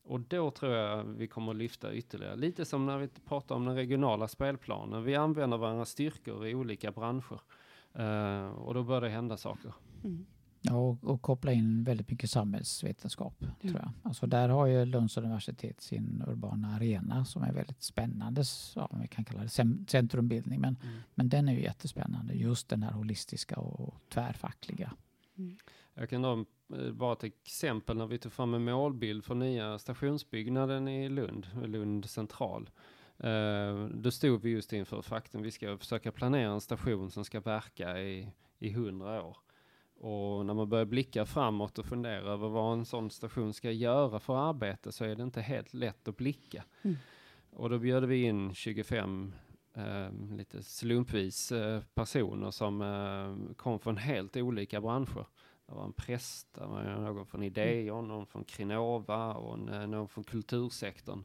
och 0.03 0.19
då 0.19 0.51
tror 0.51 0.71
jag 0.71 1.03
vi 1.03 1.27
kommer 1.27 1.51
att 1.51 1.57
lyfta 1.57 1.93
ytterligare. 1.93 2.35
Lite 2.35 2.65
som 2.65 2.85
när 2.85 2.97
vi 2.97 3.07
pratar 3.07 3.55
om 3.55 3.65
den 3.65 3.75
regionala 3.75 4.27
spelplanen. 4.27 5.03
Vi 5.03 5.15
använder 5.15 5.57
varandras 5.57 5.89
styrkor 5.89 6.47
i 6.47 6.55
olika 6.55 6.91
branscher. 6.91 7.41
Uh, 7.99 8.47
och 8.47 8.73
då 8.73 8.83
börjar 8.83 9.01
det 9.01 9.09
hända 9.09 9.37
saker. 9.37 9.73
Mm. 10.03 10.25
Ja, 10.65 10.73
och, 10.73 11.03
och, 11.03 11.21
koppla 11.21 11.51
in 11.51 11.83
väldigt 11.83 12.09
mycket 12.09 12.29
samhällsvetenskap. 12.29 13.41
Mm. 13.41 13.53
tror 13.61 13.81
jag. 13.81 13.91
Alltså 14.03 14.27
där 14.27 14.49
har 14.49 14.65
ju 14.65 14.85
Lunds 14.85 15.17
universitet 15.17 15.81
sin 15.81 16.23
urbana 16.27 16.75
arena 16.75 17.25
som 17.25 17.43
är 17.43 17.53
väldigt 17.53 17.83
spännande. 17.83 18.43
Ja, 18.75 18.89
vi 19.01 19.07
kan 19.07 19.25
kalla 19.25 19.41
det 19.41 19.49
centrumbildning. 19.87 20.61
Men, 20.61 20.77
mm. 20.83 20.95
men 21.15 21.29
den 21.29 21.49
är 21.49 21.53
ju 21.53 21.61
jättespännande. 21.61 22.33
Just 22.33 22.69
den 22.69 22.83
här 22.83 22.91
holistiska 22.91 23.59
och 23.59 23.95
tvärfackliga. 24.09 24.93
Mm. 25.37 25.57
Jag 25.93 26.09
kan 26.09 26.21
då 26.21 26.45
eh, 26.75 26.91
bara 26.91 27.13
ett 27.13 27.23
exempel 27.23 27.97
när 27.97 28.07
vi 28.07 28.17
tog 28.17 28.31
fram 28.31 28.53
en 28.53 28.63
målbild 28.63 29.25
för 29.25 29.35
nya 29.35 29.79
stationsbyggnaden 29.79 30.87
i 30.87 31.09
Lund, 31.09 31.47
Lund 31.65 32.05
central. 32.05 32.69
Eh, 33.17 33.85
då 33.85 34.11
stod 34.11 34.41
vi 34.41 34.49
just 34.49 34.73
inför 34.73 35.01
faktum, 35.01 35.41
vi 35.41 35.51
ska 35.51 35.77
försöka 35.77 36.11
planera 36.11 36.51
en 36.51 36.61
station 36.61 37.11
som 37.11 37.25
ska 37.25 37.39
verka 37.39 37.99
i, 37.99 38.31
i 38.59 38.69
100 38.69 39.23
år. 39.23 39.37
Och 40.03 40.45
när 40.45 40.53
man 40.53 40.69
börjar 40.69 40.85
blicka 40.85 41.25
framåt 41.25 41.79
och 41.79 41.85
fundera 41.85 42.31
över 42.31 42.49
vad 42.49 42.73
en 42.73 42.85
sån 42.85 43.09
station 43.09 43.53
ska 43.53 43.71
göra 43.71 44.19
för 44.19 44.49
arbete 44.49 44.91
så 44.91 45.05
är 45.05 45.15
det 45.15 45.23
inte 45.23 45.41
helt 45.41 45.73
lätt 45.73 46.07
att 46.07 46.17
blicka. 46.17 46.63
Mm. 46.81 46.97
Och 47.49 47.69
då 47.69 47.79
bjöd 47.79 48.05
vi 48.05 48.23
in 48.23 48.53
25 48.53 49.33
eh, 49.73 50.35
lite 50.37 50.63
slumpvis 50.63 51.51
eh, 51.51 51.81
personer 51.93 52.51
som 52.51 52.81
eh, 52.81 53.55
kom 53.55 53.79
från 53.79 53.97
helt 53.97 54.37
olika 54.37 54.81
branscher. 54.81 55.25
Det 55.67 55.73
var 55.73 55.85
en 55.85 55.93
präst, 55.93 56.53
det 56.53 56.65
var 56.65 56.83
någon 56.83 57.25
från 57.25 57.43
Ideon, 57.43 58.07
någon 58.07 58.25
från 58.25 58.43
Krinova 58.43 59.33
och 59.33 59.53
en, 59.53 59.69
eh, 59.69 59.87
någon 59.87 60.07
från 60.07 60.23
kultursektorn. 60.23 61.23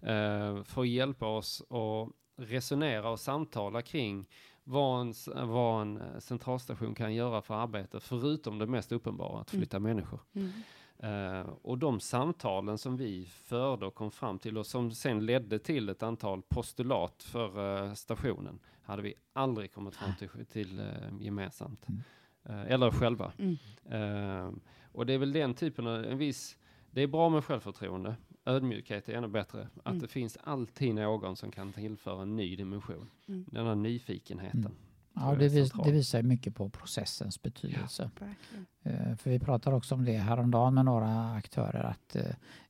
Eh, 0.00 0.62
för 0.64 0.80
att 0.80 0.88
hjälpa 0.88 1.26
oss 1.26 1.62
att 1.70 2.08
resonera 2.36 3.10
och 3.10 3.20
samtala 3.20 3.82
kring 3.82 4.26
vad 4.64 5.00
en, 5.00 5.14
vad 5.48 5.82
en 5.82 5.96
eh, 6.00 6.18
centralstation 6.18 6.94
kan 6.94 7.14
göra 7.14 7.42
för 7.42 7.54
arbete, 7.54 8.00
förutom 8.00 8.58
det 8.58 8.66
mest 8.66 8.92
uppenbara, 8.92 9.40
att 9.40 9.52
Mm. 9.52 9.60
flytta 9.60 9.78
människor. 9.80 10.20
Mm. 10.32 10.50
Eh, 10.98 11.46
och 11.62 11.78
de 11.78 12.00
samtalen 12.00 12.78
som 12.78 12.96
vi 12.96 13.26
förde 13.26 13.86
och 13.86 13.94
kom 13.94 14.10
fram 14.10 14.38
till 14.38 14.58
och 14.58 14.66
som 14.66 14.90
sen 14.90 15.26
ledde 15.26 15.58
till 15.58 15.88
ett 15.88 16.02
antal 16.02 16.42
postulat 16.42 17.22
för 17.22 17.76
eh, 17.86 17.94
stationen 17.94 18.58
hade 18.82 19.02
vi 19.02 19.14
aldrig 19.32 19.72
kommit 19.72 19.96
fram 19.96 20.10
till, 20.18 20.46
till 20.46 20.78
eh, 20.78 20.86
gemensamt. 21.20 21.86
Mm. 21.88 22.02
Eller 22.66 22.90
själva. 22.90 23.32
Mm. 23.38 24.60
Och 24.92 25.06
det 25.06 25.12
är 25.12 25.18
väl 25.18 25.32
den 25.32 25.54
typen 25.54 25.86
av, 25.86 26.04
en 26.04 26.18
viss, 26.18 26.58
det 26.90 27.02
är 27.02 27.06
bra 27.06 27.28
med 27.28 27.44
självförtroende. 27.44 28.14
Ödmjukhet 28.44 29.08
är 29.08 29.12
ännu 29.12 29.28
bättre. 29.28 29.68
Att 29.82 29.86
Mm. 29.86 29.98
det 29.98 30.08
finns 30.08 30.38
alltid 30.44 30.94
någon 30.94 31.36
som 31.36 31.50
kan 31.50 31.72
tillföra 31.72 32.22
en 32.22 32.36
ny 32.36 32.56
dimension. 32.56 33.10
Mm. 33.28 33.44
Den 33.50 33.66
här 33.66 33.74
nyfikenheten. 33.74 34.60
Mm. 34.60 34.72
Ja, 35.14 35.34
det, 35.34 35.48
vis, 35.48 35.72
det 35.84 35.92
visar 35.92 36.18
ju 36.18 36.24
mycket 36.24 36.54
på 36.54 36.68
processens 36.70 37.42
betydelse. 37.42 38.10
Verkligen. 38.20 38.66
Eh, 39.10 39.16
För 39.16 39.30
vi 39.30 39.38
pratar 39.38 39.72
också 39.72 39.94
om 39.94 40.04
det 40.04 40.16
häromdagen 40.16 40.74
med 40.74 40.84
några 40.84 41.32
aktörer 41.34 41.84
att 41.84 42.16
eh, 42.16 42.26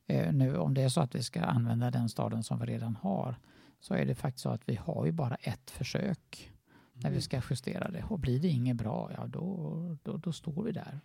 eh, 0.07 0.33
nu 0.33 0.57
om 0.57 0.73
det 0.73 0.81
är 0.81 0.89
så 0.89 1.01
att 1.01 1.15
vi 1.15 1.23
ska 1.23 1.41
använda 1.41 1.91
den 1.91 2.09
staden 2.09 2.43
som 2.43 2.59
vi 2.59 2.65
redan 2.65 2.95
har 2.95 3.35
så 3.79 3.93
är 3.93 4.05
det 4.05 4.15
faktiskt 4.15 4.43
så 4.43 4.49
att 4.49 4.69
vi 4.69 4.75
har 4.75 5.05
ju 5.05 5.11
bara 5.11 5.35
ett 5.35 5.71
försök 5.71 6.51
när 6.93 7.01
Mm. 7.09 7.13
vi 7.13 7.21
ska 7.21 7.41
justera 7.49 7.91
det 7.91 8.03
och 8.03 8.19
blir 8.19 8.39
det 8.39 8.47
inget 8.47 8.75
bra, 8.77 9.11
ja 9.17 9.27
då, 9.27 9.97
då, 10.03 10.17
då 10.17 10.31
står 10.31 10.63
vi 10.63 10.71
där. 10.71 10.99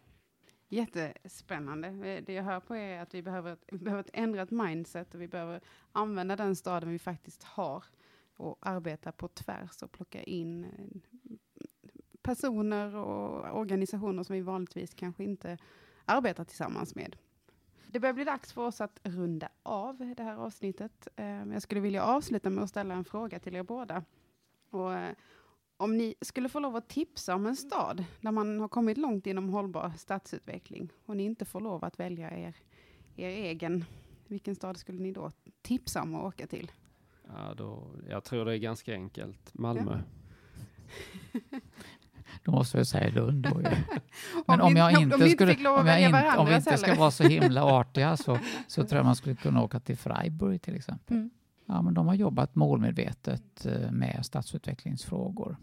Jättespännande. 0.68 2.20
Det 2.20 2.32
jag 2.32 2.42
hör 2.44 2.60
på 2.60 2.74
är 2.76 3.00
att 3.02 3.14
vi 3.14 3.22
behöver, 3.22 3.52
ett- 3.52 3.64
vi 3.72 3.78
behöver 3.78 4.00
ett 4.04 4.10
ändrat 4.12 4.50
mindset 4.50 5.14
och 5.14 5.20
vi 5.20 5.28
behöver 5.28 5.60
använda 5.92 6.36
den 6.36 6.56
staden 6.56 6.90
vi 6.90 6.98
faktiskt 6.98 7.42
har 7.42 7.84
och 8.36 8.56
arbeta 8.60 9.12
på 9.12 9.28
tvärs 9.28 9.82
och 9.82 9.92
plocka 9.92 10.22
in 10.22 10.64
eh, 10.64 11.30
personer 12.22 12.94
och 12.96 13.58
organisationer 13.60 14.22
som 14.22 14.34
vi 14.36 14.42
vanligtvis 14.42 14.94
kanske 14.94 15.24
inte 15.24 15.58
arbetar 16.04 16.44
tillsammans 16.44 16.94
med. 16.94 17.16
Det 17.86 18.00
börjar 18.00 18.14
bli 18.14 18.24
dags 18.24 18.52
för 18.52 18.62
oss 18.66 18.80
att 18.80 19.00
runda 19.02 19.48
av 19.62 20.14
det 20.16 20.22
här 20.22 20.36
avsnittet. 20.36 21.08
Eh, 21.16 21.26
jag 21.26 21.62
skulle 21.62 21.80
vilja 21.80 22.02
avsluta 22.04 22.50
med 22.50 22.64
att 22.64 22.70
ställa 22.70 22.94
en 22.94 23.04
fråga 23.04 23.38
till 23.38 23.56
er 23.56 23.62
båda. 23.62 24.04
Och 24.70 24.94
eh, 24.94 25.14
om 25.78 25.96
ni 25.96 26.14
skulle 26.20 26.48
få 26.48 26.60
lov 26.60 26.76
att 26.76 26.88
tipsa 26.88 27.34
om 27.34 27.46
en 27.46 27.56
stad 27.56 28.04
där 28.20 28.30
man 28.32 28.60
har 28.60 28.68
kommit 28.68 28.98
långt 28.98 29.26
inom 29.26 29.48
hållbar 29.48 29.92
stadsutveckling 29.96 30.88
och 31.06 31.16
ni 31.16 31.22
inte 31.24 31.44
får 31.44 31.60
lov 31.60 31.84
att 31.84 32.00
välja 32.00 32.30
er, 32.38 32.56
er 33.16 33.28
egen, 33.28 33.84
vilken 34.26 34.54
stad 34.54 34.76
skulle 34.76 35.02
ni 35.02 35.12
då 35.12 35.30
tipsa 35.62 36.02
om 36.02 36.14
att 36.14 36.22
åka 36.24 36.46
till? 36.46 36.72
Ja, 37.28 37.54
då, 37.56 37.90
jag 38.08 38.24
tror 38.24 38.44
det 38.44 38.52
är 38.54 38.58
ganska 38.58 38.92
enkelt. 38.92 39.54
Malmö. 39.54 39.98
Då 42.44 42.52
måste 42.52 42.78
vi 42.78 42.84
säga 42.84 43.10
Lund. 43.10 43.42
Då, 43.42 43.60
ju. 43.60 43.66
Men 44.46 44.60
Om 44.60 44.66
om 44.66 44.76
jag 44.76 44.88
om- 44.88 44.96
om 44.96 45.02
inte 45.02 45.14
inte 45.24 45.28
skulle, 45.54 45.68
om 45.68 45.86
jag 45.86 46.02
inte, 46.02 46.34
om 46.38 46.46
vi 46.46 46.54
inte 46.56 46.76
ska 46.78 46.94
vara 46.94 47.10
så 47.10 47.24
himla 47.24 47.64
artiga 47.80 48.16
så, 48.16 48.38
så 48.66 48.84
tror 48.84 48.96
jag 48.98 49.04
man 49.04 49.16
skulle 49.16 49.34
kunna 49.36 49.62
åka 49.62 49.80
till 49.80 49.96
Freiburg 49.96 50.62
till 50.62 50.74
exempel. 50.74 51.16
Mm. 51.16 51.30
Ja, 51.66 51.82
men 51.82 51.94
de 51.94 52.06
har 52.06 52.14
jobbat 52.14 52.54
målmedvetet 52.54 53.66
eh, 53.66 53.90
med 53.90 54.26
stadsutvecklingsfrågor. 54.26 55.56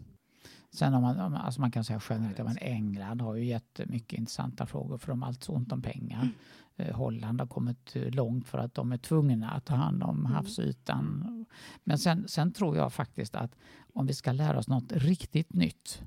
Sen 0.76 0.94
om 0.94 1.02
man, 1.02 1.34
alltså 1.34 1.60
man 1.60 1.70
kan 1.70 1.84
säga 1.84 2.00
generellt 2.10 2.40
att 2.40 2.56
England 2.60 3.20
har 3.20 3.34
ju 3.34 3.44
jättemycket 3.44 4.18
intressanta 4.18 4.66
frågor 4.66 4.98
för 4.98 5.08
de 5.08 5.22
har 5.22 5.28
alltid 5.28 5.42
så 5.44 5.52
ont 5.52 5.72
om 5.72 5.82
pengar. 5.82 6.28
Eh, 6.76 6.96
Holland 6.96 7.40
har 7.40 7.46
kommit 7.48 7.96
eh, 7.96 8.10
långt 8.10 8.48
för 8.48 8.58
att 8.58 8.74
de 8.74 8.92
är 8.92 8.96
tvungna 8.98 9.50
att 9.50 9.64
ta 9.64 9.74
hand 9.74 10.02
om 10.02 10.18
Mm. 10.18 10.32
havsytan. 10.32 11.44
Men 11.84 11.98
sen, 11.98 12.28
sen 12.28 12.52
tror 12.52 12.76
jag 12.76 12.92
faktiskt 12.92 13.34
att 13.34 13.54
om 13.94 14.06
vi 14.06 14.14
ska 14.14 14.32
lära 14.32 14.58
oss 14.58 14.68
något 14.68 14.92
riktigt 14.92 15.52
nytt 15.52 16.02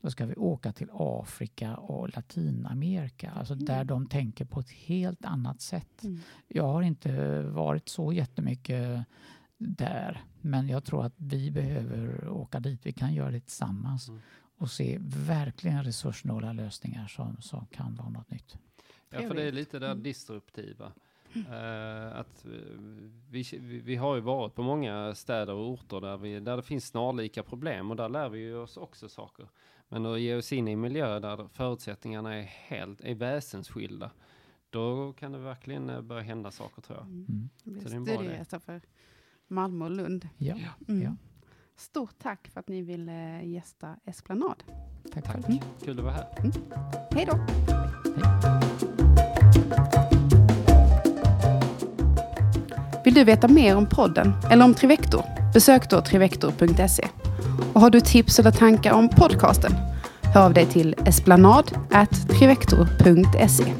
då 0.00 0.10
ska 0.10 0.26
vi 0.26 0.34
åka 0.34 0.72
till 0.72 0.88
Afrika 0.92 1.76
och 1.76 2.16
Latinamerika, 2.16 3.30
alltså 3.30 3.54
där 3.54 3.74
Mm. 3.74 3.86
de 3.86 4.06
tänker 4.06 4.44
på 4.44 4.60
ett 4.60 4.70
helt 4.70 5.24
annat 5.24 5.60
sätt. 5.60 6.04
Mm. 6.04 6.20
Jag 6.48 6.66
har 6.72 6.82
inte 6.82 7.42
varit 7.42 7.88
så 7.88 8.12
jättemycket 8.12 9.04
där, 9.58 10.24
men 10.40 10.68
jag 10.68 10.84
tror 10.84 11.04
att 11.04 11.14
vi 11.16 11.50
behöver 11.50 12.28
åka 12.28 12.60
dit. 12.60 12.86
Vi 12.86 12.92
kan 12.92 13.14
göra 13.14 13.30
det 13.30 13.40
tillsammans 13.40 14.08
Mm. 14.08 14.20
och 14.58 14.70
se 14.70 14.98
verkligen 15.26 15.84
resurssnåla 15.84 16.52
lösningar 16.52 17.06
som, 17.06 17.36
som 17.40 17.66
kan 17.66 17.94
vara 17.94 18.08
något 18.08 18.30
nytt. 18.30 18.58
Ja, 19.10 19.20
för 19.28 19.34
det 19.34 19.42
är 19.42 19.52
lite 19.52 19.78
det 19.78 19.86
Mm. 19.86 20.02
disruptiva. 20.02 20.92
Eh, 21.34 22.18
att 22.18 22.44
eh, 22.44 22.50
vi, 23.30 23.42
vi, 23.84 23.96
har 23.96 24.14
ju 24.14 24.20
varit 24.20 24.54
på 24.54 24.62
många 24.62 25.14
städer 25.14 25.52
och 25.52 25.70
orter 25.70 26.00
där, 26.00 26.16
vi, 26.16 26.40
där 26.40 26.56
det 26.56 26.62
finns 26.62 26.86
snarlika 26.86 27.42
problem 27.42 27.90
och 27.90 27.96
där 27.96 28.08
lär 28.08 28.28
vi 28.28 28.38
ju 28.38 28.56
oss 28.56 28.76
också 28.76 29.08
saker. 29.08 29.48
Men 29.88 30.06
att 30.06 30.20
ge 30.20 30.34
oss 30.34 30.52
in 30.52 30.68
i 30.68 30.72
en 30.72 30.80
miljö 30.80 31.20
där 31.20 31.48
förutsättningarna 31.52 32.34
är 32.34 32.42
helt, 32.42 33.00
är 33.00 33.14
väsensskilda, 33.14 34.10
då 34.70 35.12
kan 35.12 35.32
det 35.32 35.38
verkligen 35.38 35.90
eh, 35.90 36.00
börja 36.00 36.22
hända 36.22 36.50
saker 36.50 36.82
tror 36.82 36.98
jag. 36.98 37.06
Mm. 37.06 37.48
Mm. 37.66 37.80
Så 37.80 37.88
det 37.88 37.94
är 37.94 37.96
en 37.96 38.04
bra 38.04 38.24
idé. 38.24 38.44
Malmö 39.48 39.84
och 39.84 39.90
Lund. 39.90 40.28
Ja, 40.38 40.54
Mm. 40.88 41.02
Ja. 41.02 41.16
Stort 41.78 42.14
tack 42.22 42.48
för 42.52 42.60
att 42.60 42.68
ni 42.68 42.82
ville 42.82 43.42
gästa 43.44 43.96
Esplanad. 44.04 44.62
tack, 45.14 45.24
Tack, 45.24 45.32
själv. 45.44 45.58
kul 45.84 45.98
att 45.98 46.04
vara 46.04 46.14
här. 46.14 46.26
Hej 47.12 47.28
då! 47.30 47.38
Vill 53.04 53.14
du 53.14 53.24
veta 53.24 53.48
mer 53.48 53.76
om 53.76 53.86
podden 53.86 54.32
eller 54.50 54.64
om 54.64 54.74
Trivector? 54.74 55.22
Besök 55.54 55.90
då 55.90 56.00
trivector.se. 56.00 57.08
Och 57.72 57.80
har 57.80 57.90
du 57.90 58.00
tips 58.00 58.38
eller 58.38 58.50
tankar 58.50 58.92
om 58.92 59.08
podcasten? 59.08 59.72
Hör 60.34 60.44
av 60.44 60.54
dig 60.54 60.66
till 60.66 60.94
esplanad@trivector.se. 61.06 63.72